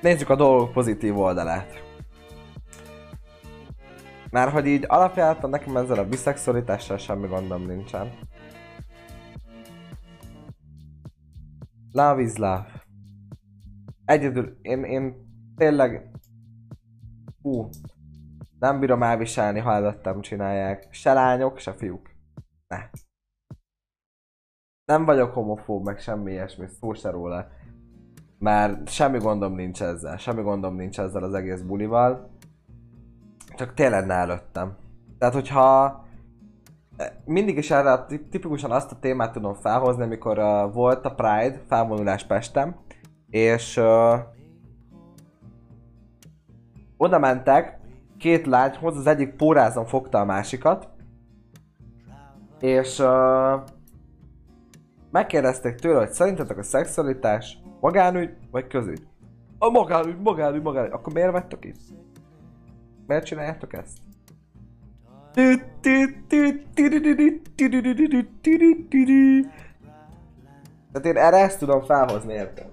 Nézzük 0.00 0.28
a 0.28 0.36
dolgok 0.36 0.72
pozitív 0.72 1.18
oldalát. 1.18 1.82
Már 4.30 4.48
hogy 4.48 4.66
így 4.66 4.84
alapjában 4.86 5.50
nekem 5.50 5.76
ezzel 5.76 5.98
a 5.98 6.08
biszexualitással 6.08 6.96
semmi 6.96 7.26
gondom 7.26 7.66
nincsen. 7.66 8.12
Love 11.92 12.22
is 12.22 12.36
love. 12.36 12.66
Egyedül, 14.04 14.58
én, 14.62 14.84
én 14.84 15.14
tényleg... 15.56 16.10
Hú. 17.42 17.68
Nem 18.60 18.80
bírom 18.80 19.02
elviselni, 19.02 19.58
ha 19.58 19.72
előttem 19.72 20.20
csinálják. 20.20 20.86
Se 20.90 21.12
lányok, 21.12 21.58
se 21.58 21.72
fiúk. 21.72 22.10
Ne. 22.68 22.90
Nem 24.84 25.04
vagyok 25.04 25.32
homofób, 25.32 25.84
meg 25.84 25.98
semmi 25.98 26.32
ilyesmi, 26.32 26.66
szó 26.80 26.92
se 26.92 27.10
róla. 27.10 27.46
Mert 28.38 28.88
semmi 28.88 29.18
gondom 29.18 29.54
nincs 29.54 29.82
ezzel, 29.82 30.16
semmi 30.16 30.42
gondom 30.42 30.74
nincs 30.74 31.00
ezzel 31.00 31.22
az 31.22 31.34
egész 31.34 31.60
bulival. 31.60 32.30
Csak 33.56 33.74
tényleg 33.74 34.06
ne 34.06 34.14
előttem. 34.14 34.76
Tehát, 35.18 35.34
hogyha 35.34 36.04
mindig 37.24 37.56
is 37.56 37.70
erre 37.70 38.06
tipikusan 38.30 38.70
azt 38.70 38.92
a 38.92 38.98
témát 38.98 39.32
tudom 39.32 39.54
felhozni, 39.54 40.02
amikor 40.02 40.38
uh, 40.38 40.72
volt 40.72 41.04
a 41.04 41.14
Pride 41.14 41.62
felvonulás 41.68 42.26
Pestem, 42.26 42.76
és 43.30 43.76
uh, 43.76 44.18
oda 46.96 47.18
mentek 47.18 47.79
két 48.20 48.46
lányhoz, 48.46 48.96
az 48.96 49.06
egyik 49.06 49.34
pórázon 49.34 49.86
fogta 49.86 50.18
a 50.18 50.24
másikat, 50.24 50.88
és 52.60 52.98
uh, 52.98 53.60
megkérdezték 55.10 55.74
tőle, 55.74 55.98
hogy 55.98 56.12
szerintetek 56.12 56.58
a 56.58 56.62
szexualitás 56.62 57.58
magánügy 57.80 58.30
vagy 58.50 58.66
közügy? 58.66 59.06
A 59.58 59.70
magánügy, 59.70 60.20
magánügy, 60.20 60.62
magánügy. 60.62 60.92
Akkor 60.92 61.12
miért 61.12 61.32
vettek 61.32 61.64
itt? 61.64 61.80
Miért 63.06 63.24
csináljátok 63.24 63.72
ezt? 63.72 63.98
Tehát 70.92 71.06
én 71.06 71.16
erre 71.16 71.36
ezt 71.36 71.58
tudom 71.58 71.82
felhozni, 71.82 72.32
értem. 72.32 72.66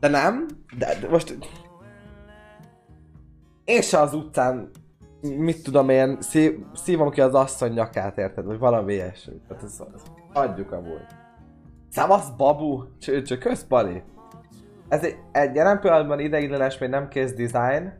De 0.00 0.08
nem, 0.08 0.46
de, 0.76 0.98
de 1.00 1.08
most... 1.08 1.38
Én 3.64 3.82
se 3.82 4.00
az 4.00 4.14
utcán, 4.14 4.70
mit 5.20 5.62
tudom 5.62 5.88
én, 5.88 6.20
szív, 6.20 6.58
szívom 6.74 7.10
ki 7.10 7.20
az 7.20 7.34
asszony 7.34 7.72
nyakát, 7.72 8.18
érted? 8.18 8.44
Vagy 8.44 8.58
valami 8.58 8.92
ilyesmi. 8.92 9.40
Tehát 9.48 9.62
ez, 9.62 9.82
ez 9.94 10.02
adjuk 10.32 10.72
amúgy. 10.72 11.06
Szavasz, 11.88 12.30
babu! 12.30 12.82
Cső, 12.98 13.38
kösz, 13.38 13.62
Bali! 13.62 14.02
Ez 14.88 15.04
egy, 15.04 15.16
egy 15.32 15.54
jelen 15.54 15.80
pillanatban 15.80 16.20
ideiglenes, 16.20 16.78
még 16.78 16.88
nem 16.88 17.08
kész 17.08 17.32
design, 17.34 17.92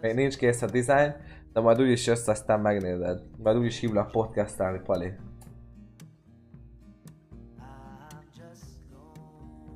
még 0.00 0.14
nincs 0.14 0.36
kész 0.36 0.62
a 0.62 0.66
design, 0.66 1.14
de 1.52 1.60
majd 1.60 1.80
úgyis 1.80 2.06
jössz, 2.06 2.28
aztán 2.28 2.60
megnézed. 2.60 3.20
Majd 3.42 3.56
úgyis 3.56 3.80
hívlak 3.80 4.10
podcastelni, 4.10 4.80
Pali. 4.84 5.12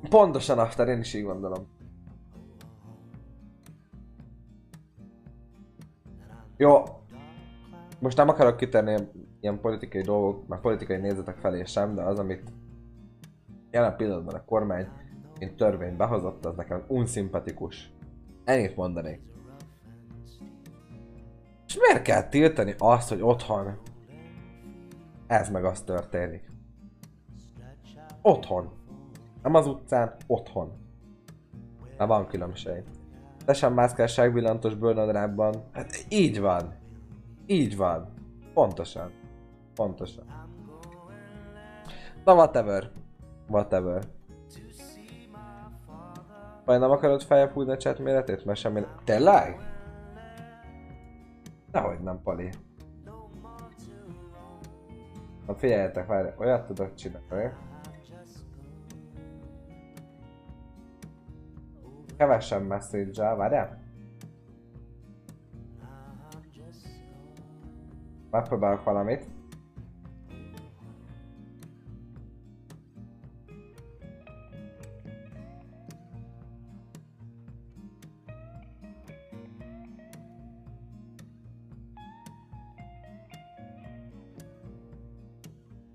Pontosan 0.09 0.59
after, 0.59 0.87
én 0.87 0.99
is 0.99 1.13
így 1.13 1.23
gondolom. 1.23 1.67
Jó. 6.59 6.83
Most 7.99 8.17
nem 8.17 8.29
akarok 8.29 8.57
kitérni 8.57 9.07
ilyen 9.39 9.59
politikai 9.59 10.01
dolgok, 10.01 10.47
meg 10.47 10.59
politikai 10.59 10.97
nézetek 10.97 11.37
felé 11.37 11.63
sem, 11.63 11.95
de 11.95 12.01
az, 12.01 12.19
amit 12.19 12.51
jelen 13.71 13.95
pillanatban 13.95 14.35
a 14.35 14.45
kormány 14.45 14.87
mint 15.39 15.55
törvény 15.55 15.97
behozott, 15.97 16.45
az 16.45 16.55
nekem 16.55 16.83
unszimpatikus. 16.87 17.93
Ennyit 18.43 18.75
mondanék. 18.75 19.21
És 21.67 21.77
miért 21.77 22.01
kell 22.01 22.29
tiltani 22.29 22.75
azt, 22.77 23.09
hogy 23.09 23.21
otthon 23.21 23.77
ez 25.27 25.49
meg 25.49 25.65
az 25.65 25.81
történik? 25.81 26.49
Otthon. 28.21 28.69
Nem 29.43 29.53
az 29.53 29.67
utcán, 29.67 30.15
otthon. 30.27 30.71
Na 31.97 32.07
van 32.07 32.27
különbség. 32.27 32.83
Te 33.49 33.55
sem 33.55 33.73
mászkál 33.73 34.07
segvillantos 34.07 34.75
bőrnadrágban. 34.75 35.63
Hát 35.73 36.05
így 36.09 36.39
van. 36.39 36.73
Így 37.45 37.77
van. 37.77 38.13
Pontosan. 38.53 39.11
Pontosan. 39.75 40.25
Na 42.25 42.33
whatever. 42.33 42.91
Whatever. 43.47 44.03
Vagy 46.65 46.79
nem 46.79 46.91
akarod 46.91 47.21
feljebb 47.21 47.51
húzni 47.51 47.71
a 47.71 47.77
chat 47.77 47.99
méretét? 47.99 48.45
Mert 48.45 48.59
semmi... 48.59 48.85
Tényleg? 49.03 49.59
Dehogy 51.71 51.99
nem, 51.99 52.21
Pali. 52.21 52.49
Na 55.47 55.55
figyeljetek, 55.55 56.07
várj, 56.07 56.27
olyat 56.37 56.65
tudok 56.65 56.93
csinálni. 56.93 57.51
Kevesen 62.19 62.61
message 62.61 63.35
várjál? 63.35 63.79
Megpróbálok 68.31 68.83
valamit. 68.83 69.25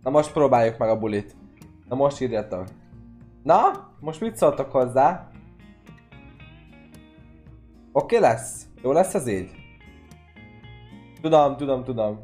Na 0.02 0.10
most 0.10 0.32
próbáljuk 0.32 0.78
meg 0.78 0.88
a 0.88 0.98
bulit. 0.98 1.36
Na 1.88 1.96
most 1.96 2.20
írjatok. 2.20 2.68
Na, 3.42 3.70
most 4.00 4.20
mit 4.20 4.36
szóltok 4.36 4.70
hozzá? 4.70 5.33
Oké 7.96 8.16
okay 8.16 8.28
lesz? 8.30 8.66
Jó 8.82 8.92
lesz 8.92 9.14
ez 9.14 9.26
így? 9.26 9.50
Tudom, 11.20 11.56
tudom, 11.56 11.84
tudom. 11.84 12.18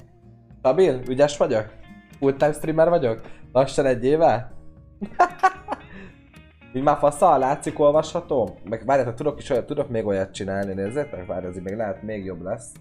Stabil? 0.59 1.01
Ügyes 1.09 1.37
vagyok? 1.37 1.73
Full 2.19 2.33
time 2.33 2.53
streamer 2.53 2.89
vagyok? 2.89 3.21
Lassan 3.53 3.87
egy 3.87 4.05
éve? 4.05 4.53
Így 6.75 6.83
már 6.83 6.97
faszal, 6.97 7.39
látszik, 7.39 7.79
olvasható? 7.79 8.59
Meg 8.65 8.85
várjátok, 8.85 9.15
tudok 9.15 9.39
is 9.39 9.51
olyat, 9.51 9.67
tudok 9.67 9.89
még 9.89 10.07
olyat 10.07 10.33
csinálni, 10.33 10.73
nézzétek? 10.73 11.27
Várj, 11.27 11.47
azért 11.47 11.65
még 11.65 11.77
lehet 11.77 12.03
még 12.03 12.25
jobb 12.25 12.43
lesz. 12.43 12.73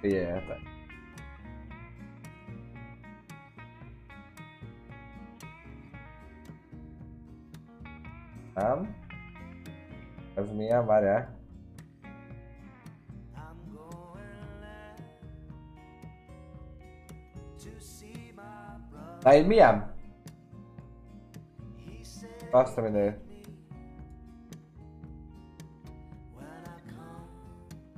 Figyeljetek. 0.00 0.60
Nem? 8.54 8.96
Ez 10.34 10.50
milyen? 10.56 10.86
Várjál. 10.86 11.39
Na 19.22 19.34
így 19.34 19.46
milyen? 19.46 19.94
Azt 22.50 22.78
a 22.78 22.80
mindenit. 22.80 23.18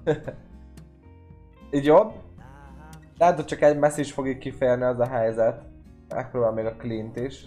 így 1.71 1.85
jobb? 1.85 2.13
Lehet, 3.19 3.37
hogy 3.37 3.45
csak 3.45 3.61
egy 3.61 3.79
message 3.79 4.13
fog 4.13 4.29
így 4.29 4.39
kifejlni 4.39 4.83
az 4.83 4.99
a 4.99 5.07
helyzet. 5.07 5.63
Megpróbál 6.09 6.53
még 6.53 6.65
a 6.65 6.77
clean 6.77 7.11
is. 7.15 7.47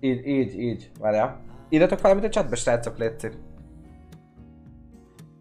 Így, 0.00 0.26
így, 0.26 0.58
így. 0.58 0.90
Várjál. 0.98 1.40
Írjatok 1.68 2.00
valamit 2.00 2.24
a 2.24 2.28
chatbe, 2.28 2.56
srácok, 2.56 2.98
létszik. 2.98 3.36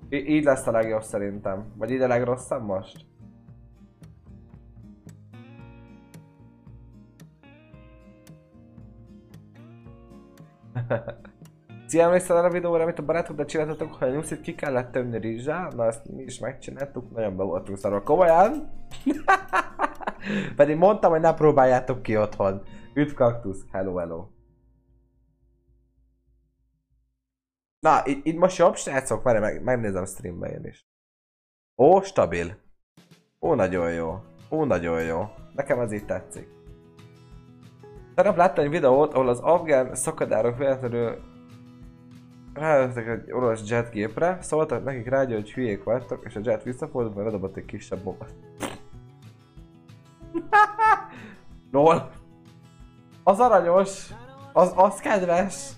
Így 0.10 0.44
lesz 0.44 0.68
a 0.68 0.72
legjobb 0.72 1.04
szerintem. 1.04 1.74
Vagy 1.76 1.92
így 1.92 2.02
a 2.02 2.08
legrosszabb 2.08 2.64
most? 2.64 3.09
Szia, 11.88 12.04
emlékszel 12.04 12.38
arra 12.38 12.48
a 12.48 12.52
videóra, 12.52 12.84
amit 12.84 13.00
a 13.00 13.06
barátoddal 13.06 13.46
csináltatok, 13.46 13.94
hogy 13.94 14.08
a 14.08 14.12
nyuszit 14.12 14.42
ki 14.42 14.56
kellett 14.56 14.92
tömni 14.92 15.20
rizsá? 15.20 15.68
Na 15.76 15.86
ezt 15.86 16.10
mi 16.10 16.24
is 16.24 16.40
megcsináltuk, 16.40 17.12
nagyon 17.12 17.38
be 17.38 17.44
voltunk 17.44 17.78
szarva. 17.78 18.04
Komolyan? 18.04 18.70
Pedig 20.56 20.78
mondtam, 20.78 21.12
hogy 21.12 21.20
ne 21.20 21.34
próbáljátok 21.34 22.02
ki 22.02 22.18
otthon. 22.18 22.64
Üdv 22.94 23.14
kaktusz, 23.14 23.66
hello 23.72 23.96
hello. 23.96 24.28
Na, 27.80 28.02
itt, 28.06 28.26
itt 28.26 28.38
most 28.38 28.58
jobb 28.58 28.76
srácok? 28.76 29.24
Várj, 29.24 29.40
meg, 29.40 29.64
megnézem 29.64 30.06
streambe 30.06 30.48
én 30.48 30.66
is. 30.66 30.88
Ó, 31.78 32.02
stabil. 32.02 32.58
Ó, 33.42 33.54
nagyon 33.54 33.92
jó. 33.92 34.20
Ó, 34.50 34.66
nagyon 34.66 35.04
jó. 35.04 35.30
Nekem 35.54 35.80
ez 35.80 35.92
így 35.92 36.06
tetszik. 36.06 36.59
Tegnap 38.20 38.38
láttam 38.38 38.64
egy 38.64 38.70
videót, 38.70 39.14
ahol 39.14 39.28
az 39.28 39.40
afgán 39.40 39.96
szakadárok 39.96 40.58
véletlenül 40.58 41.18
rájöttek 42.54 43.08
egy 43.08 43.32
orosz 43.32 43.70
jetgépre, 43.70 44.38
szóltak 44.42 44.84
nekik 44.84 45.10
rádió, 45.10 45.36
hogy 45.36 45.52
hülyék 45.52 45.84
vagytok, 45.84 46.26
és 46.26 46.36
a 46.36 46.40
jet 46.44 46.64
visszafordult, 46.64 47.16
mert 47.16 47.26
ledobott 47.26 47.56
egy 47.56 47.66
kisebb 47.66 48.00
bombát. 48.00 48.34
LOL. 51.72 52.10
Az 53.24 53.40
aranyos. 53.40 54.10
Az, 54.54 54.74
az 54.76 55.00
kedves. 55.00 55.70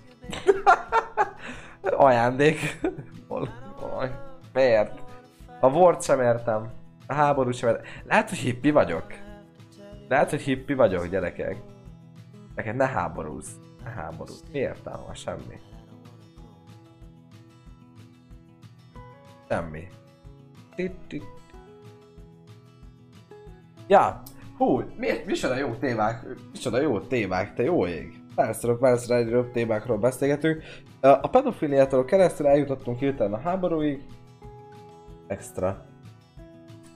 Ajándék. 2.08 2.80
LOL. 3.28 3.50
Miért? 4.54 5.00
A 5.60 5.70
volt 5.70 6.04
sem 6.04 6.22
értem. 6.22 6.70
A 7.08 7.14
háború 7.14 7.52
sem 7.52 7.70
értem. 7.70 7.86
Lehet, 8.04 8.30
hogy 8.30 8.38
hippi 8.38 8.72
vagyok. 8.72 9.06
Lehet, 10.08 10.30
hogy 10.30 10.42
hippi 10.42 10.74
vagyok, 10.74 11.08
gyerekek. 11.08 11.71
Neked 12.56 12.76
ne 12.76 12.86
háborúzz. 12.86 13.50
Ne 13.84 13.90
háborúzz. 13.90 14.42
Mi 14.52 14.58
értelme? 14.60 15.14
Semmi. 15.14 15.60
Semmi. 19.50 19.88
Ja, 23.88 24.22
hú, 24.58 24.84
miért, 24.98 25.26
micsoda 25.26 25.58
jó 25.58 25.74
témák, 25.74 26.26
micsoda 26.52 26.82
jó 26.82 27.00
témák, 27.00 27.54
te 27.54 27.64
jó 27.64 27.88
ég. 27.88 28.20
Persze, 28.36 28.74
persze, 28.80 29.16
egyre 29.16 29.44
témákról 29.44 29.98
beszélgetünk. 29.98 30.64
A 31.02 31.30
pedofiliától 31.30 32.06
keresztül 32.06 32.48
eljutottunk 32.48 33.00
hirtelen 33.00 33.34
a 33.34 33.40
háborúig. 33.40 34.04
Extra. 35.28 35.86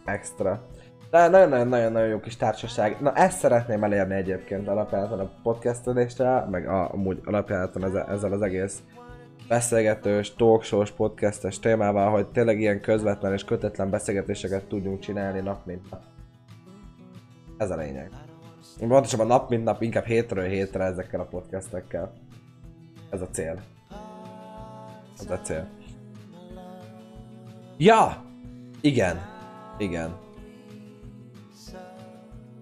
Extra. 0.06 0.68
Nagyon-nagyon-nagyon 1.16 2.08
jó 2.08 2.20
kis 2.20 2.36
társaság. 2.36 2.98
Na 3.02 3.14
ezt 3.14 3.38
szeretném 3.40 3.84
elérni 3.84 4.16
egyébként 4.16 4.68
alapjáraton 4.68 5.20
a 5.20 5.32
podcastelésre, 5.44 6.46
meg 6.52 6.68
a, 6.68 6.92
amúgy 6.94 7.22
alapjáraton 7.26 7.84
ezzel, 7.84 8.08
ezzel 8.10 8.32
az 8.32 8.42
egész 8.42 8.84
beszélgetős, 9.48 10.34
talkshows, 10.34 10.92
podcastes 10.92 11.60
témával, 11.60 12.12
hogy 12.12 12.28
tényleg 12.28 12.60
ilyen 12.60 12.82
közvetlen 12.82 13.34
és 13.34 13.44
kötetlen 13.44 13.90
beszélgetéseket 13.90 14.66
tudjunk 14.66 15.00
csinálni 15.00 15.40
nap 15.40 15.66
mint 15.66 15.90
nap. 15.90 16.02
Ez 17.58 17.72
a 17.72 17.76
lényeg. 17.76 18.10
Pontosabban 18.80 19.28
nap 19.28 19.50
mint 19.50 19.64
nap, 19.64 19.82
inkább 19.82 20.06
hétről 20.06 20.46
hétre 20.46 20.84
ezekkel 20.84 21.20
a 21.20 21.26
podcastekkel. 21.26 22.14
Ez 23.10 23.22
a 23.22 23.28
cél. 23.28 23.60
Ez 25.20 25.30
a 25.30 25.40
cél. 25.40 25.68
Ja! 27.78 28.24
Igen. 28.82 29.22
Igen. 29.78 30.25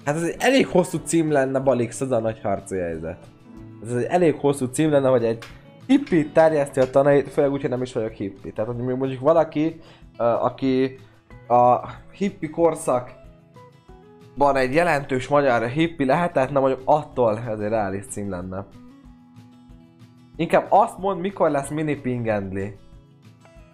Hát 0.06 0.16
ez 0.16 0.24
egy 0.24 0.36
elég 0.40 0.68
hosszú 0.68 0.98
cím 1.04 1.32
lenne, 1.32 1.60
Balix, 1.60 2.02
az 2.02 2.12
a 2.12 2.20
nagy 2.20 2.42
harci 2.42 2.78
helyzet. 2.78 3.18
Ez 3.84 3.94
egy 3.94 4.04
elég 4.04 4.36
hosszú 4.36 4.66
cím 4.66 4.92
lenne, 4.92 5.08
hogy 5.08 5.26
egy 5.26 5.44
hippi 5.88 6.28
terjeszti 6.28 6.80
a 6.80 6.90
tanait, 6.90 7.30
főleg 7.30 7.52
úgy, 7.52 7.62
hogy 7.62 7.70
nem 7.70 7.82
is 7.82 7.94
vagyok 7.94 8.12
hippi. 8.12 8.52
Tehát 8.52 8.72
hogy 8.76 8.98
mondjuk 8.98 9.20
valaki, 9.20 9.80
aki 10.18 11.00
a 11.48 11.90
hippi 12.12 12.50
korszak 12.50 13.12
van 14.36 14.56
egy 14.56 14.74
jelentős 14.74 15.28
magyar 15.28 15.68
hippi 15.68 16.06
lehetetne, 16.06 16.60
mondjuk 16.60 16.82
attól 16.86 17.40
ez 17.48 17.60
egy 17.60 17.70
reális 17.70 18.06
cím 18.06 18.30
lenne. 18.30 18.66
Inkább 20.36 20.66
azt 20.70 20.98
mond, 20.98 21.20
mikor 21.20 21.50
lesz 21.50 21.70
mini 21.70 21.96
pingendli. 21.96 22.76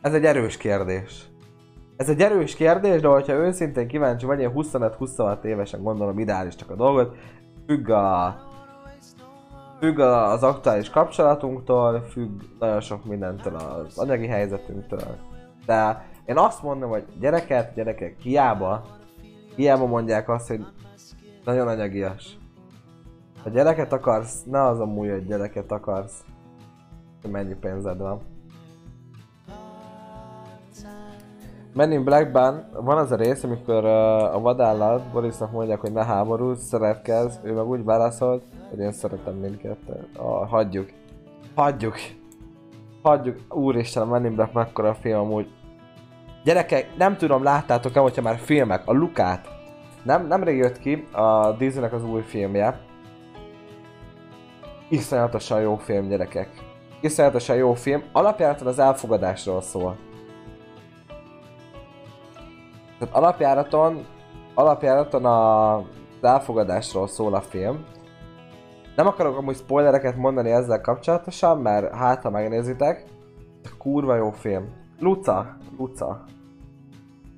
Ez 0.02 0.14
egy 0.14 0.26
erős 0.26 0.58
kérdés. 0.58 1.28
Ez 2.00 2.10
egy 2.10 2.22
erős 2.22 2.56
kérdés, 2.56 3.02
de 3.02 3.08
hogyha 3.08 3.34
őszintén 3.34 3.88
kíváncsi 3.88 4.26
vagy, 4.26 4.40
én 4.40 4.52
25-26 4.56 5.44
évesen 5.44 5.84
gondolom 5.84 6.20
ideálisnak 6.20 6.70
a 6.70 6.76
dolgot. 6.76 7.16
Függ 7.66 7.90
a... 7.90 8.36
Függ 9.80 10.00
az 10.00 10.44
aktuális 10.44 10.90
kapcsolatunktól, 10.90 12.02
függ 12.02 12.42
nagyon 12.60 12.82
sok 12.82 13.06
mindentől 13.06 13.56
az 13.56 13.98
anyagi 13.98 14.28
helyzetünktől. 14.28 15.18
De 15.66 16.06
én 16.26 16.38
azt 16.38 16.64
mondom, 16.64 16.90
hogy 16.90 17.06
gyereket, 17.20 17.74
gyerekek, 17.74 18.20
hiába, 18.20 18.86
hiába 19.56 19.86
mondják 19.86 20.30
azt, 20.30 20.48
hogy 20.48 20.66
nagyon 21.46 21.68
anyagias. 21.68 22.38
Ha 23.44 23.50
gyereket 23.50 23.94
akarsz, 23.94 24.44
ne 24.44 24.62
az 24.62 24.80
amúgy, 24.80 25.10
hogy 25.10 25.26
gyereket 25.26 25.72
akarsz. 25.72 26.24
Mennyi 27.32 27.56
pénzed 27.56 27.98
van. 27.98 28.22
Men 31.80 31.92
in 31.92 32.04
Blackban 32.04 32.70
van 32.74 32.98
az 32.98 33.12
a 33.12 33.16
rész, 33.16 33.44
amikor 33.44 33.84
uh, 33.84 34.36
a 34.36 34.40
vadállat 34.40 35.12
Borisnak 35.12 35.52
mondják, 35.52 35.80
hogy 35.80 35.92
ne 35.92 36.04
háborúz, 36.04 36.60
szeretkezz, 36.62 37.36
ő 37.44 37.54
meg 37.54 37.68
úgy 37.68 37.84
válaszolt, 37.84 38.44
hogy 38.70 38.80
én 38.80 38.92
szeretem 38.92 39.34
mindkettőt. 39.34 40.18
Ah, 40.18 40.50
hagyjuk. 40.50 40.90
Hagyjuk. 41.56 41.96
Hagyjuk. 43.02 43.38
Úristen, 43.50 44.04
a 44.04 44.06
Men 44.06 44.26
in 44.26 44.36
Black 44.36 44.54
mekkora 44.54 44.94
film 44.94 45.20
amúgy. 45.20 45.48
Gyerekek, 46.44 46.98
nem 46.98 47.18
tudom, 47.18 47.44
láttátok-e, 47.44 48.00
hogyha 48.00 48.22
már 48.22 48.38
filmek, 48.38 48.82
a 48.86 48.94
Lukát. 48.94 49.48
Nem, 50.04 50.28
nemrég 50.28 50.58
jött 50.58 50.80
ki 50.80 51.08
a 51.12 51.52
Disneynek 51.52 51.94
az 51.94 52.04
új 52.04 52.22
filmje. 52.22 52.80
Iszonyatosan 54.90 55.62
jó 55.62 55.76
film, 55.76 56.08
gyerekek. 56.08 56.50
Iszonyatosan 57.02 57.56
jó 57.56 57.74
film. 57.74 58.04
Alapjáraton 58.12 58.68
az 58.68 58.80
elfogadásról 58.80 59.62
szól. 59.62 60.08
Tehát 63.00 63.16
alapjáraton, 63.16 64.06
alapjáraton 64.54 65.26
a, 65.26 65.84
elfogadásról 66.22 67.08
szól 67.08 67.34
a 67.34 67.42
film. 67.42 67.86
Nem 68.96 69.08
akarok 69.08 69.38
amúgy 69.38 69.56
spoilereket 69.56 70.16
mondani 70.16 70.52
ezzel 70.52 70.82
kapcsolatosan, 70.82 71.62
mert 71.62 71.94
hát 71.94 72.22
ha 72.22 72.30
megnézitek, 72.30 73.04
kurva 73.78 74.16
jó 74.16 74.32
film. 74.32 74.70
Luca, 75.00 75.58
Luca. 75.78 76.24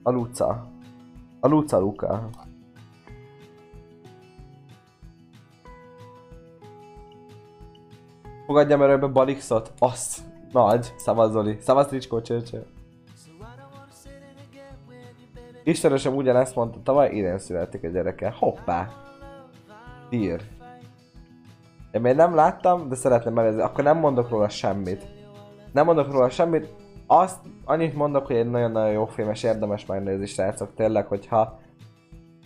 A 0.04 0.12
Luca. 0.12 0.68
A 1.40 1.48
Luca 1.48 1.80
Luca. 1.80 2.30
Fogadjam 8.46 8.82
erőbe 8.82 9.08
Balixot. 9.08 9.74
Azt. 9.80 10.20
Nagy. 10.52 10.94
Szavaz 10.98 11.32
Zoli. 11.32 11.58
Szavaz 11.60 11.90
Ricskó 11.90 12.22
csőcső. 12.22 12.66
Istenesem 15.64 16.16
ugyanezt 16.16 16.56
mondta 16.56 16.80
tavaly, 16.84 17.10
idén 17.12 17.38
születik 17.38 17.84
a 17.84 17.88
gyereke. 17.88 18.34
Hoppá! 18.38 18.88
Tír. 20.10 20.42
Én 21.92 22.02
még 22.02 22.16
nem 22.16 22.36
láttam, 22.36 22.90
de 22.90 22.96
szeretném 22.96 23.34
megnézni. 23.34 23.62
Akkor 23.62 23.84
nem 23.84 23.98
mondok 23.98 24.30
róla 24.30 24.50
semmit. 24.50 25.06
Nem 25.74 25.86
mondok 25.86 26.12
róla 26.12 26.30
semmit. 26.30 26.74
Azt, 27.08 27.40
annyit 27.66 27.96
mondok, 27.96 28.28
hogy 28.28 28.36
egy 28.36 28.50
nagyon-nagyon 28.50 28.92
jó 28.92 29.06
film, 29.06 29.30
és 29.30 29.44
érdemes 29.44 29.86
megnézni, 29.86 30.26
srácok. 30.26 30.74
Tényleg, 30.76 31.08
hogyha 31.08 31.60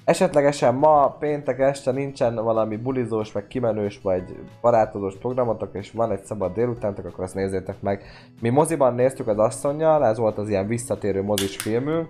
esetlegesen 0.05 0.76
ma, 0.76 1.09
péntek 1.20 1.59
este 1.59 1.91
nincsen 1.91 2.36
valami 2.36 2.78
bulizós, 2.78 3.32
meg 3.32 3.47
kimenős, 3.47 3.99
vagy 4.03 4.24
barátozós 4.61 5.18
programotok, 5.18 5.70
és 5.74 5.91
van 5.91 6.11
egy 6.11 6.24
szabad 6.24 6.53
délutántok, 6.53 7.05
akkor 7.05 7.24
azt 7.24 7.36
nézzétek 7.36 7.82
meg. 7.82 8.03
Mi 8.41 8.49
moziban 8.49 8.95
néztük 8.95 9.28
az 9.28 9.38
asszonynal, 9.38 10.05
ez 10.05 10.18
volt 10.18 10.38
az 10.38 10.49
ilyen 10.49 10.68
visszatérő 10.68 11.24
mozis 11.24 11.55
filmünk, 11.57 12.07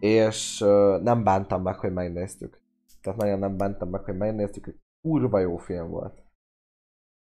és 0.00 0.60
uh, 0.60 1.02
nem 1.02 1.24
bántam 1.24 1.62
meg, 1.62 1.78
hogy 1.78 1.92
megnéztük. 1.92 2.60
Tehát 3.02 3.18
nagyon 3.18 3.38
nem 3.38 3.56
bántam 3.56 3.88
meg, 3.88 4.04
hogy 4.04 4.16
megnéztük, 4.16 4.74
kurva 5.02 5.38
jó 5.38 5.56
film 5.56 5.88
volt. 5.90 6.22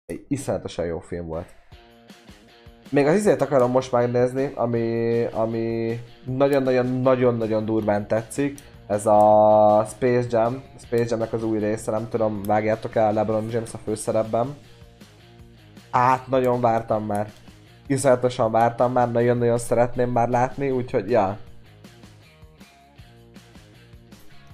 Egy 0.07 0.25
iszonyatosan 0.29 0.87
jó 0.87 0.99
film 0.99 1.27
volt. 1.27 1.55
Még 2.91 3.07
az 3.07 3.15
izét 3.15 3.41
akarom 3.41 3.71
most 3.71 3.93
megnézni, 3.93 4.53
ami, 4.55 5.25
ami 5.25 5.99
nagyon-nagyon-nagyon-nagyon 6.25 7.65
durván 7.65 8.07
tetszik. 8.07 8.59
Ez 8.87 9.07
a 9.07 9.85
Space 9.89 10.27
Jam, 10.31 10.63
Space 10.79 11.07
Jamnek 11.09 11.33
az 11.33 11.45
új 11.45 11.59
része, 11.59 11.91
nem 11.91 12.09
tudom, 12.09 12.43
vágjátok 12.43 12.95
el 12.95 13.13
LeBron 13.13 13.51
James 13.51 13.75
a 13.75 13.79
főszerepben. 13.79 14.57
Hát, 15.91 16.29
nagyon 16.29 16.61
vártam 16.61 17.05
már. 17.05 17.31
Iszonyatosan 17.87 18.51
vártam 18.51 18.93
már, 18.93 19.13
nagyon-nagyon 19.13 19.59
szeretném 19.59 20.11
már 20.11 20.29
látni, 20.29 20.71
úgyhogy 20.71 21.11
ja. 21.11 21.39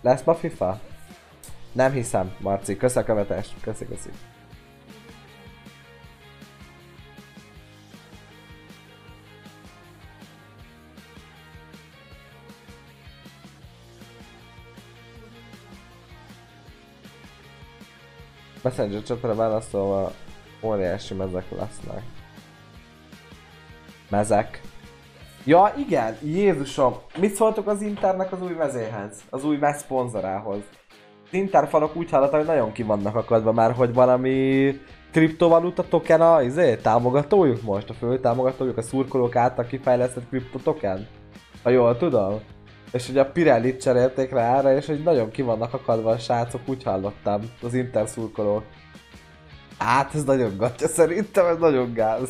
Lesz 0.01 0.23
ma 0.23 0.35
FIFA? 0.35 0.81
Nem 1.73 1.93
hiszem, 1.93 2.35
Marci. 2.39 2.77
Köszi 2.77 2.99
a 2.99 3.05
követést. 3.05 3.55
Köszi, 3.61 3.85
köszi. 3.87 4.11
Messenger 18.63 19.03
csatorra 19.03 19.35
válaszolva 19.35 20.13
óriási 20.63 21.15
mezek 21.15 21.51
lesznek. 21.51 22.03
Mezek. 24.09 24.68
Ja 25.45 25.75
igen, 25.77 26.17
Jézusom! 26.23 26.95
Mit 27.19 27.35
szóltok 27.35 27.67
az 27.67 27.83
Internek 27.83 28.33
az 28.33 28.43
új 28.43 28.53
vezéhez? 28.53 29.21
Az 29.31 29.45
új 29.45 29.57
mez 29.57 29.79
szponzorához? 29.79 30.59
Az 31.25 31.35
Inter 31.35 31.69
falak 31.69 31.97
úgy 31.97 32.11
hallottam, 32.11 32.39
hogy 32.39 32.49
nagyon 32.49 32.73
ki 32.73 32.83
vannak 32.83 33.15
akadva 33.15 33.53
már, 33.53 33.73
hogy 33.73 33.95
valami 33.95 34.75
kriptovaluta 35.13 35.89
token 35.89 36.21
a 36.21 36.43
izé, 36.43 36.77
támogatójuk 36.77 37.63
most, 37.63 37.91
a 37.91 37.95
fő 37.95 38.21
támogatójuk, 38.21 38.77
a 38.77 38.83
szurkolók 38.83 39.37
által 39.37 39.67
kifejlesztett 39.67 40.29
kriptotoken? 40.29 41.07
Ha 41.63 41.71
jól 41.71 41.97
tudom. 41.97 42.41
És 42.93 43.07
hogy 43.07 43.19
a 43.19 43.31
Pirelli 43.31 43.77
cserélték 43.77 44.31
rá 44.31 44.59
erre, 44.59 44.77
és 44.77 44.87
hogy 44.87 45.03
nagyon 45.03 45.31
ki 45.31 45.43
vannak 45.43 45.75
akadva 45.75 46.11
a 46.11 46.19
srácok, 46.19 46.61
úgy 46.67 46.83
hallottam, 46.83 47.41
az 47.63 47.75
Inter 47.75 48.09
szurkolók. 48.09 48.65
Hát 49.79 50.15
ez 50.15 50.25
nagyon 50.25 50.57
gatya 50.57 50.89
szerintem, 50.89 51.47
ez 51.47 51.59
nagyon 51.59 51.93
gáz. 51.93 52.29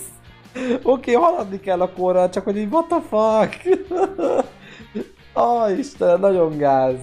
Oké, 0.54 0.80
okay, 0.82 1.14
haladni 1.14 1.60
kell 1.60 1.80
a 1.80 1.92
korral, 1.92 2.28
csak 2.28 2.44
hogy 2.44 2.56
így 2.56 2.72
what 2.72 2.86
the 2.86 3.00
fuck? 3.00 3.80
oh, 5.34 5.78
Istenem, 5.78 6.20
nagyon 6.20 6.56
gáz. 6.56 6.96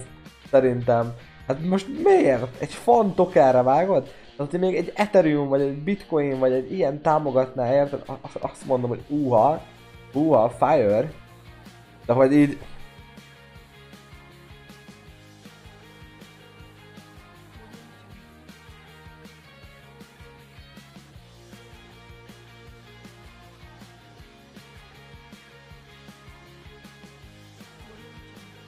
Szerintem. 0.50 1.14
Hát 1.46 1.64
most 1.64 1.86
miért? 2.02 2.60
Egy 2.60 2.72
fan 2.72 3.14
tokenre 3.14 3.62
vágod? 3.62 4.08
Tehát, 4.36 4.50
hogy 4.50 4.60
még 4.60 4.76
egy 4.76 4.92
Ethereum, 4.94 5.48
vagy 5.48 5.60
egy 5.60 5.82
Bitcoin, 5.82 6.38
vagy 6.38 6.52
egy 6.52 6.72
ilyen 6.72 7.02
támogatná, 7.02 7.72
érted? 7.72 8.02
Azt 8.40 8.66
mondom, 8.66 8.88
hogy 8.88 9.02
uha, 9.08 9.62
uha, 10.12 10.48
fire. 10.48 11.10
De 12.06 12.12
hogy 12.12 12.32
így, 12.32 12.58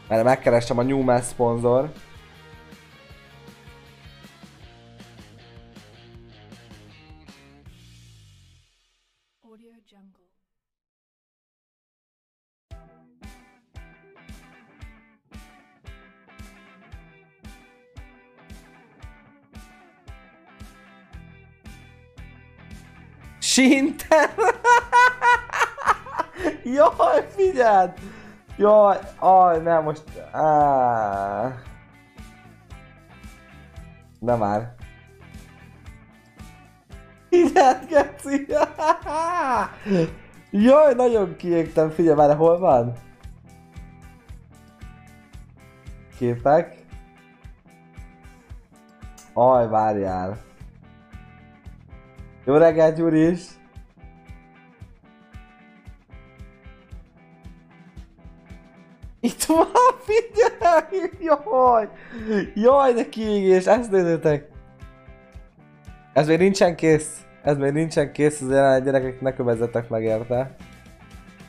Mert 0.08 0.24
megkerestem 0.24 0.78
a 0.78 0.82
Newman 0.82 1.20
szponzor. 1.20 1.92
Sinter! 23.38 24.34
Jaj, 26.64 27.26
figyeld! 27.36 27.92
Jaj, 28.58 28.98
aj, 29.18 29.62
nem 29.62 29.82
most... 29.82 30.02
Á... 30.32 31.54
Nem 34.18 34.38
már. 34.38 34.74
Figyeld, 37.28 37.86
geci! 37.88 38.46
Jaj, 40.66 40.94
nagyon 40.94 41.36
kiégtem, 41.36 41.90
figyelj 41.90 42.16
már, 42.16 42.36
hol 42.36 42.58
van? 42.58 42.92
Képek. 46.16 46.76
Aj, 49.32 49.68
várjál. 49.68 50.38
Jó 52.44 52.56
reggelt, 52.56 52.96
Gyuri 52.96 53.30
is! 53.30 53.57
Itt 59.20 59.44
van, 59.44 59.66
figyelj! 59.98 61.10
Jaj! 61.20 61.88
Jaj, 62.54 62.92
de 62.92 63.08
kiégés, 63.08 63.66
ezt 63.66 63.90
nézzétek! 63.90 64.48
Ez 66.12 66.26
még 66.26 66.38
nincsen 66.38 66.76
kész. 66.76 67.26
Ez 67.42 67.56
még 67.56 67.72
nincsen 67.72 68.12
kész, 68.12 68.40
azért 68.40 68.64
a 68.64 68.78
gyerekek 68.78 69.20
ne 69.20 69.32
kövezzetek 69.32 69.88
meg 69.88 70.02
érte. 70.02 70.54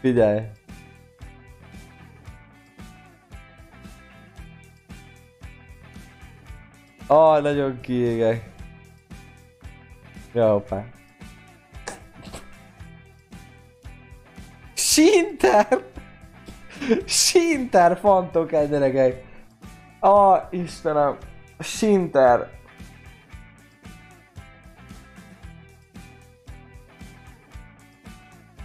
Figyelj! 0.02 0.42
Ah, 7.08 7.42
nagyon 7.42 7.80
kiégek. 7.82 8.50
Ja, 10.34 10.52
hoppá. 10.52 10.86
Sinter! 14.74 15.68
Sinter 17.06 17.98
fantok 17.98 18.52
egy 18.52 18.70
gyerekek! 18.70 19.24
Ah, 20.00 20.42
Istenem! 20.50 21.18
Sinter! 21.60 22.50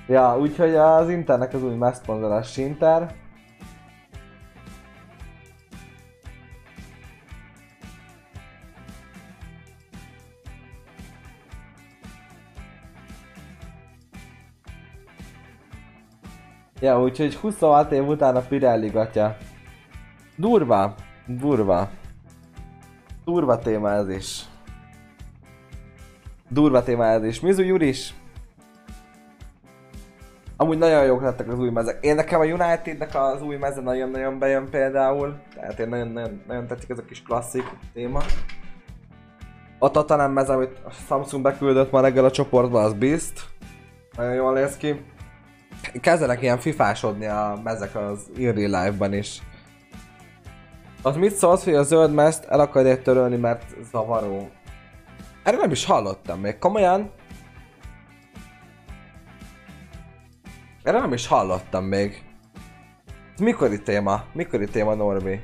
Ja, 0.07 0.39
úgyhogy 0.39 0.75
az 0.75 1.11
Internek 1.11 1.55
az 1.55 1.63
új 1.63 1.75
megszponzorás 1.75 2.53
Sinter. 2.53 3.15
Ja, 16.85 17.01
úgyhogy 17.01 17.35
26 17.35 17.93
év 17.93 18.09
után 18.09 18.37
a 18.37 18.41
Pirelli 18.41 18.89
gatya. 18.89 19.37
Durva, 20.37 20.95
durva. 21.27 21.89
Durva 23.25 23.59
téma 23.59 23.91
ez 23.91 24.09
is. 24.09 24.45
Durva 26.49 26.83
téma 26.83 27.07
ez 27.07 27.25
is. 27.25 27.41
Mizu 27.41 27.63
Juris. 27.63 28.15
Amúgy 30.57 30.79
nagyon 30.79 31.05
jók 31.05 31.23
lettek 31.23 31.49
az 31.49 31.59
új 31.59 31.71
mezek. 31.71 32.05
Én 32.05 32.15
nekem 32.15 32.41
a 32.41 32.45
Unitednek 32.45 33.15
az 33.15 33.43
új 33.43 33.57
meze 33.57 33.81
nagyon-nagyon 33.81 34.39
bejön 34.39 34.69
például. 34.71 35.35
Tehát 35.55 35.79
én 35.79 35.89
nagyon, 35.89 36.43
nagyon, 36.47 36.67
tetszik 36.67 36.91
ez 36.91 36.99
a 36.99 37.05
kis 37.05 37.23
klasszik 37.23 37.65
téma. 37.93 38.23
A 39.79 39.91
Tatanem 39.91 40.33
meze, 40.33 40.53
amit 40.53 40.81
Samsung 41.07 41.43
beküldött 41.43 41.91
ma 41.91 42.01
reggel 42.01 42.25
a 42.25 42.31
csoportba, 42.31 42.83
az 42.83 42.93
Beast. 42.93 43.41
Nagyon 44.17 44.35
jól 44.35 44.53
néz 44.53 44.77
ki. 44.77 45.13
Kezdenek 46.01 46.43
ilyen 46.43 46.59
fifásodni 46.59 47.27
a 47.27 47.61
mezek 47.65 47.95
az 47.95 48.31
real 48.37 48.55
life-ban 48.55 49.13
is. 49.13 49.43
Az 51.03 51.17
mit 51.17 51.35
szólsz, 51.35 51.65
hogy 51.65 51.75
a 51.75 51.83
zöld 51.83 52.13
mezt 52.15 52.45
el 52.45 52.61
akarják 52.61 53.03
törölni, 53.03 53.37
mert 53.37 53.75
zavaró? 53.91 54.51
Erről 55.43 55.61
nem 55.61 55.71
is 55.71 55.85
hallottam 55.85 56.41
még, 56.41 56.59
komolyan? 56.59 57.11
Erről 60.83 61.01
nem 61.01 61.13
is 61.13 61.27
hallottam 61.27 61.85
még. 61.85 62.25
Ez 63.35 63.41
mikori 63.41 63.83
téma? 63.83 64.25
Mikori 64.33 64.67
téma, 64.67 64.95
Norbi? 64.95 65.41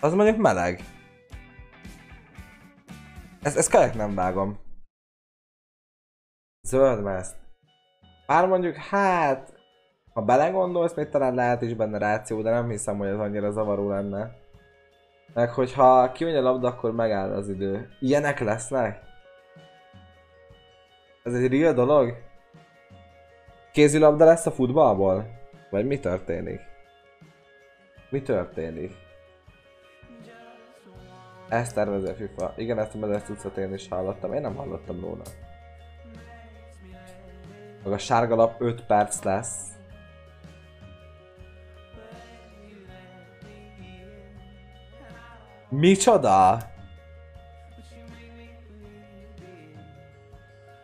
Az 0.00 0.12
mondjuk 0.12 0.36
meleg. 0.36 0.93
Ez, 3.44 3.56
ez 3.56 3.68
kajak 3.68 3.94
nem 3.94 4.14
vágom. 4.14 4.58
Zöld 6.62 7.02
mezt. 7.02 7.36
Bár 8.26 8.48
mondjuk, 8.48 8.74
hát... 8.74 9.52
Ha 10.12 10.22
belegondolsz, 10.22 10.94
még 10.94 11.08
talán 11.08 11.34
lehet 11.34 11.62
is 11.62 11.74
benne 11.74 11.98
ráció, 11.98 12.42
de 12.42 12.50
nem 12.50 12.68
hiszem, 12.68 12.98
hogy 12.98 13.08
ez 13.08 13.18
annyira 13.18 13.50
zavaró 13.50 13.88
lenne. 13.88 14.36
Meg 15.34 15.50
hogyha 15.50 16.12
kimegy 16.12 16.34
a 16.34 16.40
labda, 16.40 16.68
akkor 16.68 16.92
megáll 16.92 17.32
az 17.32 17.48
idő. 17.48 17.88
Ilyenek 18.00 18.40
lesznek? 18.40 19.00
Ez 21.22 21.34
egy 21.34 21.58
real 21.58 21.72
dolog? 21.72 22.14
Kézilabda 23.72 24.24
lesz 24.24 24.46
a 24.46 24.50
futballból? 24.50 25.26
Vagy 25.70 25.86
mi 25.86 25.98
történik? 25.98 26.60
Mi 28.10 28.22
történik? 28.22 29.03
Ezt 31.48 31.74
tervezi 31.74 32.06
a 32.06 32.14
FIFA. 32.14 32.52
Igen, 32.56 32.78
ezt 32.78 32.94
a 32.94 32.98
mezes 32.98 33.22
cuccot 33.22 33.56
én 33.56 33.72
is 33.74 33.88
hallottam. 33.88 34.32
Én 34.32 34.40
nem 34.40 34.54
hallottam 34.54 35.00
róla. 35.00 35.22
Meg 37.84 37.92
a 37.92 37.98
sárga 37.98 38.34
lap 38.34 38.60
5 38.60 38.86
perc 38.86 39.22
lesz. 39.22 39.72
Micsoda? 45.68 46.58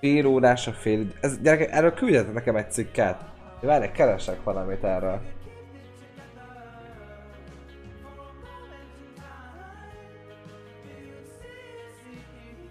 Fél 0.01 0.27
órás 0.27 0.67
a 0.67 0.73
fél. 0.73 1.07
Ez, 1.21 1.41
gyerekek, 1.41 1.73
erről 1.73 1.95
küldjetek 1.95 2.33
nekem 2.33 2.57
egy 2.57 2.71
cikket. 2.71 3.25
Várj, 3.61 3.87
keresek 3.93 4.43
valamit 4.43 4.85
erről. 4.85 5.21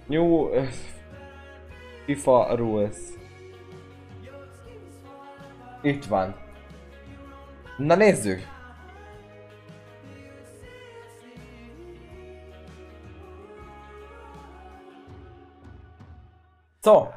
New 0.10 0.50
uh, 0.50 0.68
FIFA 2.06 2.56
rules. 2.56 2.98
Itt 5.82 6.06
van. 6.06 6.36
Na 7.78 7.96
nézzük! 7.96 8.42
So, 16.82 17.08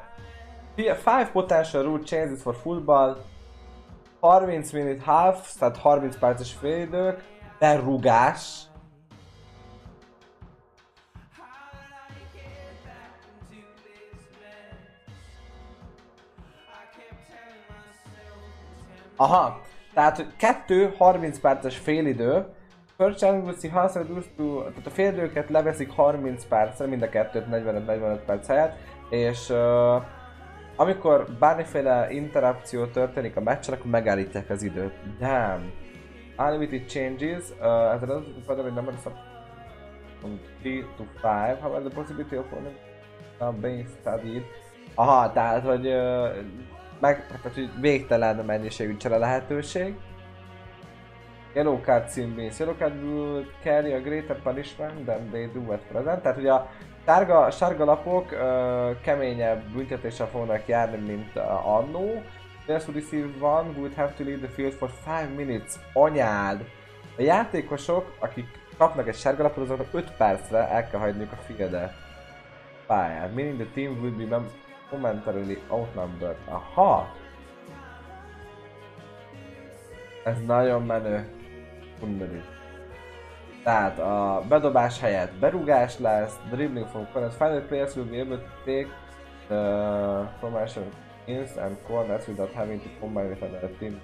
five 0.75 1.29
potential 1.31 1.83
rule 1.83 2.03
changes 2.03 2.41
for 2.41 2.55
football. 2.55 3.17
30 4.19 4.71
minute 4.71 5.03
half, 5.03 5.53
tehát 5.57 5.77
30 5.77 6.17
perces 6.17 6.51
félidők, 6.51 7.23
berugás. 7.59 8.67
Aha, 19.23 19.61
tehát 19.93 20.15
hogy 20.15 20.35
kettő 20.37 20.93
30 20.97 21.39
perces 21.39 21.77
félidő, 21.77 22.45
First 22.97 23.19
to, 23.19 24.59
tehát 24.59 24.85
a 24.85 24.89
félidőket 24.89 25.49
leveszik 25.49 25.91
30 25.91 26.45
percre, 26.45 26.85
mind 26.85 27.01
a 27.01 27.09
kettőt 27.09 27.45
45-45 27.51 28.19
perc 28.25 28.47
helyett, 28.47 28.75
és 29.09 29.49
uh, 29.49 30.03
amikor 30.75 31.25
bármiféle 31.39 32.07
interakció 32.11 32.85
történik 32.85 33.35
a 33.35 33.41
meccsen, 33.41 33.73
akkor 33.73 33.91
megállítják 33.91 34.49
az 34.49 34.63
időt. 34.63 34.93
Damn. 35.19 35.71
Unlimited 36.37 36.89
changes, 36.89 37.43
uh, 37.59 37.65
as 37.65 38.01
a 38.01 38.05
result 38.05 38.59
of 38.59 38.65
the 38.65 38.73
number 38.73 38.93
of 38.93 39.07
from 40.19 40.39
3 40.61 40.85
to 40.97 41.03
5, 41.21 41.59
however 41.59 41.81
the 41.81 41.95
possibility 41.95 42.35
of 42.35 42.45
owning 42.53 42.75
uh, 43.39 43.53
being 43.61 43.87
studied. 43.99 44.43
Aha, 44.95 45.31
tehát 45.31 45.63
hogy, 45.63 45.87
uh, 45.87 46.29
meg, 47.03 47.27
tehát, 47.27 47.53
hogy 47.53 47.69
végtelen 47.79 48.35
mennyiségű 48.35 48.97
csere 48.97 49.17
lehetőség. 49.17 49.95
Yellow 51.53 51.81
card 51.81 52.35
means 52.35 52.59
yellow 52.59 52.75
card 52.77 53.03
will 53.03 53.45
carry 53.63 53.93
a 53.93 53.99
greater 53.99 54.41
punishment 54.41 55.05
than 55.05 55.29
they 55.29 55.49
do 55.53 55.71
at 55.71 55.81
present. 55.91 56.21
Tehát 56.21 56.37
ugye 56.37 56.51
a 56.51 56.69
sárga, 57.05 57.51
sárga 57.51 57.85
lapok 57.85 58.31
uh, 58.31 59.01
keményebb 59.01 59.63
büntetéssel 59.63 60.27
fognak 60.27 60.67
járni, 60.67 60.97
mint 60.97 61.35
annó. 61.63 62.21
Those 62.65 62.85
who 62.85 62.93
receive 62.93 63.45
one 63.45 63.69
would 63.77 63.93
have 63.93 64.13
to 64.17 64.23
leave 64.23 64.39
the 64.39 64.53
field 64.53 64.73
for 64.73 64.89
5 65.21 65.35
minutes. 65.35 65.73
Anyád! 65.93 66.65
A 67.17 67.21
játékosok, 67.21 68.15
akik 68.19 68.47
kapnak 68.77 69.07
egy 69.07 69.15
sárga 69.15 69.43
lapot, 69.43 69.63
azoknak 69.63 69.87
5 69.91 70.11
percre 70.17 70.69
el 70.69 70.89
kell 70.89 70.99
hagyniuk 70.99 71.31
a 71.31 71.35
fieldet. 71.35 71.93
Pályán. 72.87 73.29
Meaning 73.29 73.55
the 73.55 73.67
team 73.73 74.01
will 74.01 74.15
be 74.15 74.25
mem- 74.25 74.62
momentarily 74.93 75.57
outnumbered. 75.69 76.37
Aha! 76.45 77.07
Ez 80.23 80.45
nagyon 80.45 80.81
menő. 80.81 81.27
Undorít. 82.01 82.45
Tehát 83.63 83.99
a 83.99 84.43
bedobás 84.49 84.99
helyett 84.99 85.33
berugás 85.33 85.99
lesz, 85.99 86.39
dribbling 86.49 86.87
from 86.87 87.07
corners. 87.11 87.35
Final 87.35 87.61
players 87.61 87.95
will 87.95 88.05
be 88.05 88.19
able 88.19 88.37
to 88.37 88.49
take 88.65 88.87
the 89.47 89.59
formation 90.39 90.83
ins 91.25 91.57
and 91.57 91.77
corners 91.87 92.27
without 92.27 92.51
having 92.53 92.81
to 92.81 92.89
combine 92.99 93.27
with 93.27 93.43
another 93.43 93.69
team. 93.79 94.01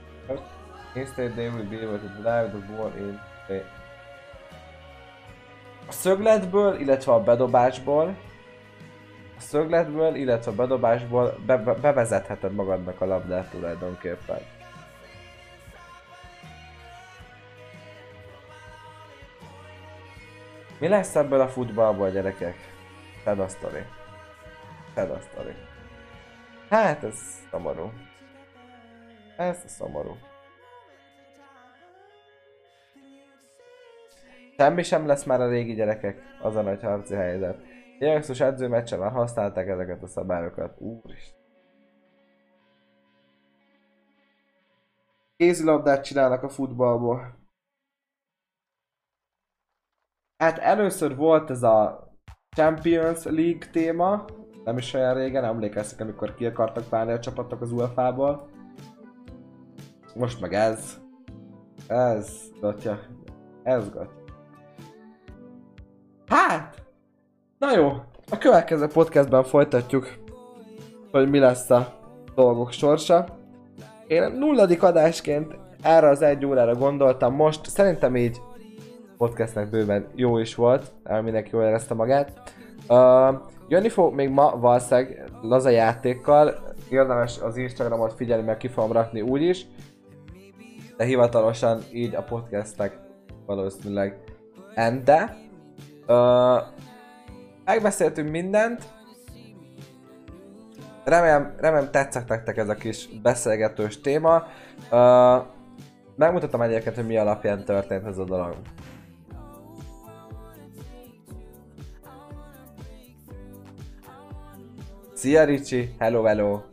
Instead 0.96 1.34
they 1.34 1.48
will 1.50 1.68
be 1.70 1.76
able 1.76 2.00
to 2.00 2.22
drive 2.22 2.50
the 2.50 2.76
ball 2.76 2.92
in 2.98 3.20
the 3.48 3.64
a 5.90 5.92
szögletből, 5.92 6.80
illetve 6.80 7.14
a 7.14 7.24
bedobásból 7.24 8.16
a 9.40 9.42
szögletből, 9.42 10.16
illetve 10.16 10.52
a 10.52 10.56
bedobásból 10.56 11.38
be, 11.46 11.58
be, 11.58 11.74
bevezetheted 11.74 12.54
magadnak 12.54 13.02
a 13.02 13.06
labdát 13.06 13.50
tulajdonképpen. 13.50 14.40
Mi 20.80 20.88
lesz 20.88 21.16
ebből 21.16 21.42
a 21.42 21.48
futballból, 21.48 22.10
gyerekek? 22.10 22.56
Fed 23.24 23.40
a 23.40 23.48
sztori. 23.48 23.84
Fed 24.94 25.12
a 25.12 25.20
sztori. 25.20 25.54
Hát 26.70 27.04
ez 27.04 27.20
szomorú. 27.52 27.92
Ez 29.38 29.58
szomorú. 29.66 30.18
Semmi 34.58 34.84
sem 34.84 35.08
lesz 35.08 35.24
már 35.24 35.42
a 35.42 35.50
régi 35.50 35.74
gyerekek, 35.74 36.22
az 36.42 36.56
a 36.56 36.62
nagy 36.62 36.82
harci 36.82 37.16
helyzet. 37.16 37.58
Jövőszos 38.00 38.40
edzőmeccsen 38.40 39.00
már 39.00 39.12
használták 39.12 39.68
ezeket 39.68 40.04
a 40.04 40.08
szabályokat. 40.08 40.82
Úristen. 40.82 41.38
Kézilabdát 45.36 46.04
csinálnak 46.04 46.44
a 46.44 46.50
futballból. 46.50 47.38
Hát 50.38 50.58
először 50.58 51.16
volt 51.16 51.50
ez 51.50 51.64
a 51.64 52.08
Champions 52.56 53.24
League 53.24 53.70
téma, 53.72 54.26
nem 54.64 54.78
is 54.78 54.94
olyan 54.94 55.14
régen, 55.14 55.44
emlékeztek, 55.44 56.00
amikor 56.00 56.36
ki 56.36 56.46
akartak 56.46 56.90
válni 56.90 57.12
a 57.12 57.20
csapatok 57.20 57.62
az 57.62 57.72
UEFA-ból. 57.72 58.50
Most 60.16 60.42
meg 60.42 60.54
ez. 60.54 60.98
Ez, 61.88 62.52
gatya. 62.60 63.00
Ez, 63.64 63.90
gatya. 63.90 64.24
Hát! 66.28 66.69
Na 67.70 67.76
jó, 67.76 67.88
a 68.32 68.38
következő 68.38 68.88
podcastben 68.88 69.44
folytatjuk, 69.44 70.08
hogy 71.12 71.30
mi 71.30 71.40
lesz 71.40 71.70
a 71.70 71.94
dolgok 72.36 72.72
sorsa. 72.72 73.26
Én 74.08 74.32
nulladik 74.32 74.84
adásként 74.84 75.56
erre 75.82 76.10
az 76.10 76.22
egy 76.22 76.46
órára 76.46 76.76
gondoltam 76.76 77.36
most, 77.36 77.66
szerintem 77.66 78.16
így 78.16 78.42
podcastnek 79.18 79.70
bőven 79.70 80.08
jó 80.16 80.38
is 80.38 80.56
volt, 80.56 80.92
mindenki 81.24 81.50
jól 81.54 81.64
érezte 81.64 81.94
magát. 81.94 82.54
Uh, 82.88 83.40
jönni 83.68 83.90
fog 83.90 84.14
még 84.14 84.30
ma 84.30 84.60
valószínűleg 84.60 85.30
laza 85.42 85.70
játékkal, 85.70 86.74
érdemes 86.90 87.40
az 87.40 87.58
Instagramot 87.58 88.14
figyelni, 88.14 88.46
mert 88.46 88.60
ki 88.60 88.68
fogom 88.68 88.92
rakni 88.92 89.22
úgyis. 89.22 89.66
De 90.98 91.04
hivatalosan 91.04 91.82
így 91.94 92.16
a 92.16 92.22
podcastnek 92.22 93.00
valószínűleg 93.46 94.18
ende. 94.74 95.38
Uh, 96.08 96.58
megbeszéltünk 97.70 98.30
mindent. 98.30 98.84
Remélem, 101.04 101.56
remélem 101.58 101.92
tetszett 101.92 102.28
nektek 102.28 102.58
ez 102.58 102.70
a 102.70 102.76
kis 102.76 103.08
beszélgetős 103.22 104.02
téma. 104.02 104.48
Uh, 104.92 105.46
megmutatom 106.16 106.62
egyébként, 106.62 106.96
hogy 106.96 107.06
mi 107.06 107.18
alapján 107.18 107.66
történt 107.66 108.06
ez 108.06 108.18
a 108.18 108.24
dolog. 108.24 108.56
Szia 115.14 115.44
Ricsi, 115.44 115.96
hello 116.00 116.24
hello. 116.24 116.69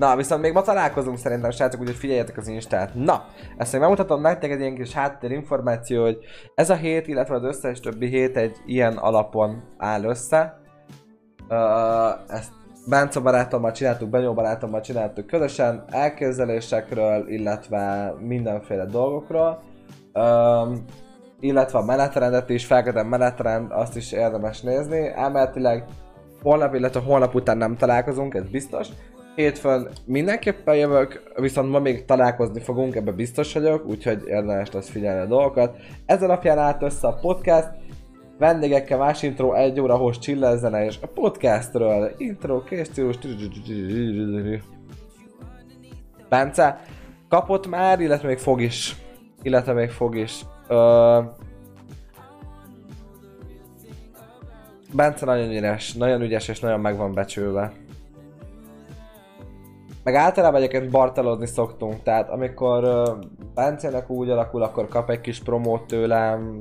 Na, 0.00 0.16
viszont 0.16 0.42
még 0.42 0.52
ma 0.52 0.62
találkozunk 0.62 1.18
szerintem, 1.18 1.50
srácok, 1.50 1.80
úgyhogy 1.80 1.96
figyeljetek 1.96 2.36
az 2.36 2.48
Instát. 2.48 2.94
Na, 2.94 3.24
ezt 3.56 3.72
még 3.72 3.80
megmutatom 3.80 4.20
nektek 4.20 4.50
egy 4.50 4.60
ilyen 4.60 4.74
kis 4.74 4.92
háttérinformáció, 4.92 6.02
hogy 6.02 6.18
ez 6.54 6.70
a 6.70 6.74
hét, 6.74 7.08
illetve 7.08 7.34
az 7.34 7.42
összes 7.42 7.80
többi 7.80 8.06
hét 8.06 8.36
egy 8.36 8.56
ilyen 8.66 8.96
alapon 8.96 9.62
áll 9.78 10.04
össze. 10.04 10.60
Uh, 11.48 12.34
ezt 12.34 12.52
Bánca 12.88 13.22
barátommal 13.22 13.72
csináltuk, 13.72 14.08
Benyó 14.08 14.34
barátommal 14.34 14.80
csináltuk 14.80 15.26
közösen, 15.26 15.84
elképzelésekről, 15.90 17.28
illetve 17.28 18.14
mindenféle 18.18 18.84
dolgokról. 18.84 19.62
Um, 20.14 20.84
illetve 21.40 21.78
a 21.78 21.84
menetrendet 21.84 22.50
is, 22.50 22.66
felkedem 22.66 23.06
menetrend, 23.06 23.70
azt 23.70 23.96
is 23.96 24.12
érdemes 24.12 24.60
nézni. 24.60 25.08
Elméletileg 25.08 25.84
holnap, 26.42 26.74
illetve 26.74 27.00
holnap 27.00 27.34
után 27.34 27.56
nem 27.56 27.76
találkozunk, 27.76 28.34
ez 28.34 28.50
biztos. 28.50 28.88
Hétfőn 29.34 29.88
mindenképpen 30.04 30.76
jövök, 30.76 31.32
viszont 31.34 31.70
ma 31.70 31.78
még 31.78 32.04
találkozni 32.04 32.60
fogunk, 32.60 32.94
ebbe 32.94 33.12
biztos 33.12 33.52
vagyok, 33.52 33.86
úgyhogy 33.86 34.22
érdemes 34.26 34.70
lesz 34.70 34.88
figyelni 34.88 35.20
a 35.20 35.26
dolgokat. 35.26 35.76
Ez 36.06 36.22
alapján 36.22 36.58
állt 36.58 36.82
össze 36.82 37.06
a 37.08 37.18
podcast, 37.20 37.68
vendégekkel 38.38 38.98
más 38.98 39.22
intro, 39.22 39.52
egy 39.52 39.80
óra 39.80 39.96
host 39.96 40.20
chillezzene, 40.20 40.84
és 40.84 40.98
a 41.00 41.06
podcastről, 41.06 42.14
intro, 42.16 42.64
készülős, 42.64 43.18
Bence 46.28 46.80
kapott 47.28 47.68
már, 47.68 48.00
illetve 48.00 48.28
még 48.28 48.38
fog 48.38 48.60
is. 48.60 48.96
Illetve 49.42 49.72
még 49.72 49.90
fog 49.90 50.16
is. 50.16 50.40
Ö... 50.68 51.20
Bence 54.92 55.24
nagyon 55.24 55.50
ügyes, 55.50 55.94
nagyon 55.94 56.22
ügyes 56.22 56.48
és 56.48 56.60
nagyon 56.60 56.80
meg 56.80 56.96
van 56.96 57.14
becsülve. 57.14 57.72
Meg 60.04 60.14
általában 60.14 60.60
egyébként 60.60 60.90
bartelozni 60.90 61.46
szoktunk, 61.46 62.02
tehát 62.02 62.30
amikor 62.30 63.08
Bencének 63.54 64.10
úgy 64.10 64.30
alakul, 64.30 64.62
akkor 64.62 64.88
kap 64.88 65.10
egy 65.10 65.20
kis 65.20 65.42
promót 65.42 65.86
tőlem, 65.86 66.60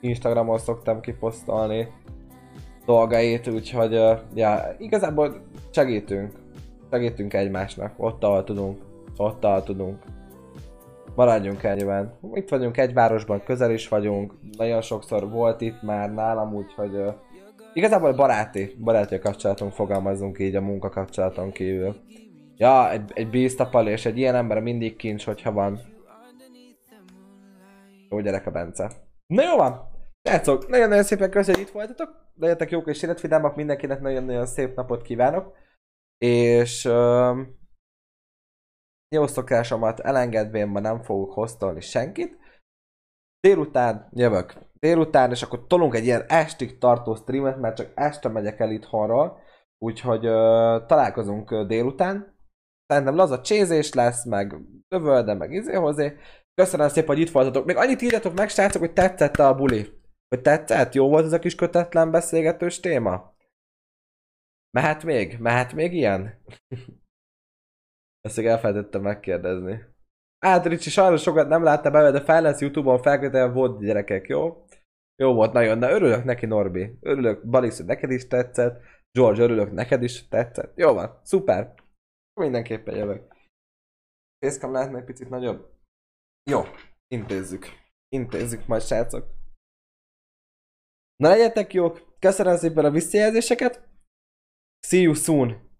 Instagramon 0.00 0.58
szoktam 0.58 1.00
kiposztolni 1.00 1.88
dolgait, 2.86 3.48
úgyhogy 3.48 3.92
ja, 4.34 4.74
igazából 4.78 5.42
segítünk. 5.70 6.32
Segítünk 6.90 7.34
egymásnak, 7.34 7.92
ott 7.96 8.24
ahol 8.24 8.44
tudunk, 8.44 8.82
ott 9.16 9.44
ahol 9.44 9.62
tudunk. 9.62 10.02
Maradjunk 11.14 11.62
ennyiben. 11.62 12.18
Itt 12.32 12.48
vagyunk 12.48 12.76
egy 12.76 12.92
városban, 12.92 13.42
közel 13.44 13.70
is 13.70 13.88
vagyunk, 13.88 14.34
nagyon 14.56 14.80
sokszor 14.80 15.30
volt 15.30 15.60
itt 15.60 15.82
már 15.82 16.14
nálam, 16.14 16.54
úgyhogy 16.54 17.14
igazából 17.72 18.12
baráti, 18.12 18.76
baráti 18.84 19.18
kapcsolatunk 19.18 19.72
fogalmazunk 19.72 20.38
így 20.38 20.54
a 20.54 20.60
munkakapcsolaton 20.60 21.52
kívül. 21.52 21.96
Ja, 22.58 22.90
egy, 22.90 23.10
egy 23.14 23.30
bíztapal 23.30 23.88
és 23.88 24.06
egy 24.06 24.18
ilyen 24.18 24.34
ember 24.34 24.60
mindig 24.60 24.96
kincs, 24.96 25.24
hogyha 25.24 25.52
van. 25.52 25.80
Jó 28.10 28.20
gyerek 28.20 28.46
a 28.46 28.50
Bence. 28.50 28.90
Na 29.26 29.42
jó 29.42 29.56
van! 29.56 29.94
Srácok, 30.22 30.68
nagyon-nagyon 30.68 31.04
szépen 31.04 31.30
köszönjük, 31.30 31.68
hogy 31.68 31.68
itt 31.68 31.74
voltatok. 31.74 32.24
Legyetek 32.34 32.70
jók 32.70 32.88
és 32.88 33.02
életvidámak, 33.02 33.56
mindenkinek 33.56 34.00
nagyon-nagyon 34.00 34.46
szép 34.46 34.76
napot 34.76 35.02
kívánok. 35.02 35.56
És... 36.18 36.84
Um, 36.84 37.64
jó 39.14 39.26
szokásomat 39.26 40.00
elengedvén 40.00 40.68
ma 40.68 40.80
nem 40.80 41.02
fogok 41.02 41.32
hoztolni 41.32 41.80
senkit. 41.80 42.38
Délután 43.40 44.08
jövök. 44.12 44.54
Délután, 44.78 45.30
és 45.30 45.42
akkor 45.42 45.66
tolunk 45.66 45.94
egy 45.94 46.04
ilyen 46.04 46.24
estig 46.28 46.78
tartó 46.78 47.14
streamet, 47.14 47.60
mert 47.60 47.76
csak 47.76 47.92
este 47.94 48.28
megyek 48.28 48.60
el 48.60 48.70
itthonról. 48.70 49.38
Úgyhogy 49.78 50.26
uh, 50.26 50.86
találkozunk 50.86 51.54
délután. 51.54 52.35
Szerintem 52.86 53.14
laza 53.14 53.40
csézés 53.40 53.92
lesz, 53.92 54.24
meg 54.24 54.56
dövölde, 54.88 55.34
meg 55.34 55.52
izé 55.52 55.74
hozzé. 55.74 56.16
Köszönöm 56.54 56.88
szépen, 56.88 57.16
hogy 57.16 57.24
itt 57.24 57.30
voltatok. 57.30 57.64
Még 57.64 57.76
annyit 57.76 58.02
írjatok 58.02 58.34
meg, 58.34 58.48
srácok, 58.48 58.80
hogy 58.80 58.92
tetszett 58.92 59.36
a 59.36 59.54
buli. 59.54 59.88
Hogy 60.28 60.42
tetszett? 60.42 60.94
Jó 60.94 61.08
volt 61.08 61.24
ez 61.24 61.32
a 61.32 61.38
kis 61.38 61.54
kötetlen 61.54 62.10
beszélgetős 62.10 62.80
téma? 62.80 63.34
Mehet 64.70 65.04
még? 65.04 65.38
Mehet 65.38 65.72
még 65.72 65.92
ilyen? 65.92 66.42
Ezt 68.26 68.36
még 68.36 68.46
elfelejtettem 68.46 69.02
megkérdezni. 69.02 69.84
Hát 70.38 70.66
Ricsi, 70.66 70.90
sajnos 70.90 71.22
sokat 71.22 71.48
nem 71.48 71.62
látta 71.62 71.90
be, 71.90 72.10
de 72.10 72.20
fel 72.20 72.42
lesz 72.42 72.60
Youtube-on 72.60 73.02
felkötően 73.02 73.52
volt 73.52 73.80
gyerekek, 73.80 74.26
jó? 74.28 74.64
Jó 75.22 75.34
volt, 75.34 75.52
nagyon, 75.52 75.78
de 75.78 75.90
örülök 75.90 76.24
neki 76.24 76.46
Norbi. 76.46 76.98
Örülök, 77.00 77.46
Balix, 77.46 77.76
hogy 77.76 77.86
neked 77.86 78.10
is 78.10 78.26
tetszett. 78.26 78.80
George, 79.10 79.42
örülök, 79.42 79.72
neked 79.72 80.02
is 80.02 80.28
tetszett. 80.28 80.72
Jó 80.74 80.92
van, 80.92 81.20
szuper. 81.22 81.74
Mindenképpen 82.40 82.96
jövök. 82.96 83.34
Fészkam 84.38 84.72
lehetne 84.72 84.98
egy 84.98 85.04
picit 85.04 85.28
nagyobb? 85.28 85.74
Jó, 86.50 86.62
intézzük. 87.08 87.66
Intézzük 88.08 88.66
majd, 88.66 88.82
srácok. 88.82 89.34
Na 91.16 91.28
legyetek 91.28 91.72
jók, 91.72 92.18
köszönöm 92.18 92.56
szépen 92.56 92.84
a 92.84 92.90
visszajelzéseket. 92.90 93.88
See 94.86 95.00
you 95.00 95.14
soon. 95.14 95.70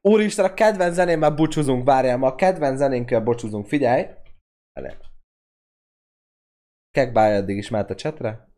Úristen, 0.00 0.44
a 0.44 0.54
kedvenc 0.54 0.94
zenémmel 0.94 1.34
búcsúzunk, 1.34 1.84
várjál, 1.84 2.16
ma 2.16 2.26
a 2.26 2.34
kedvenc 2.34 2.78
zenénkkel 2.78 3.20
búcsúzunk, 3.20 3.66
figyelj. 3.66 4.06
Ele. 4.72 4.98
Kekbáj 6.90 7.34
eddig 7.34 7.56
is 7.56 7.70
mehet 7.70 7.90
a 7.90 7.94
csetre. 7.94 8.51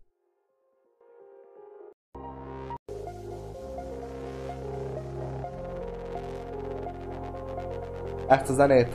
Ezt 8.26 8.48
a 8.48 8.52
zenét 8.52 8.88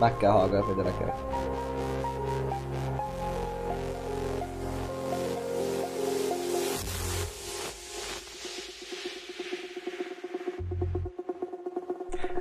meg 0.00 0.16
kell 0.16 0.30
hallgatni, 0.30 0.74
gyerekek. 0.74 1.14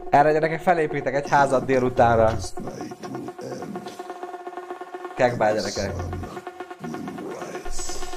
Erre 0.10 0.32
gyerekek 0.32 0.62
felépítek 0.62 1.16
egy 1.16 1.30
házat 1.30 1.66
délutánra. 1.66 2.32
Kekbál 5.16 5.54
gyerekek. 5.54 5.92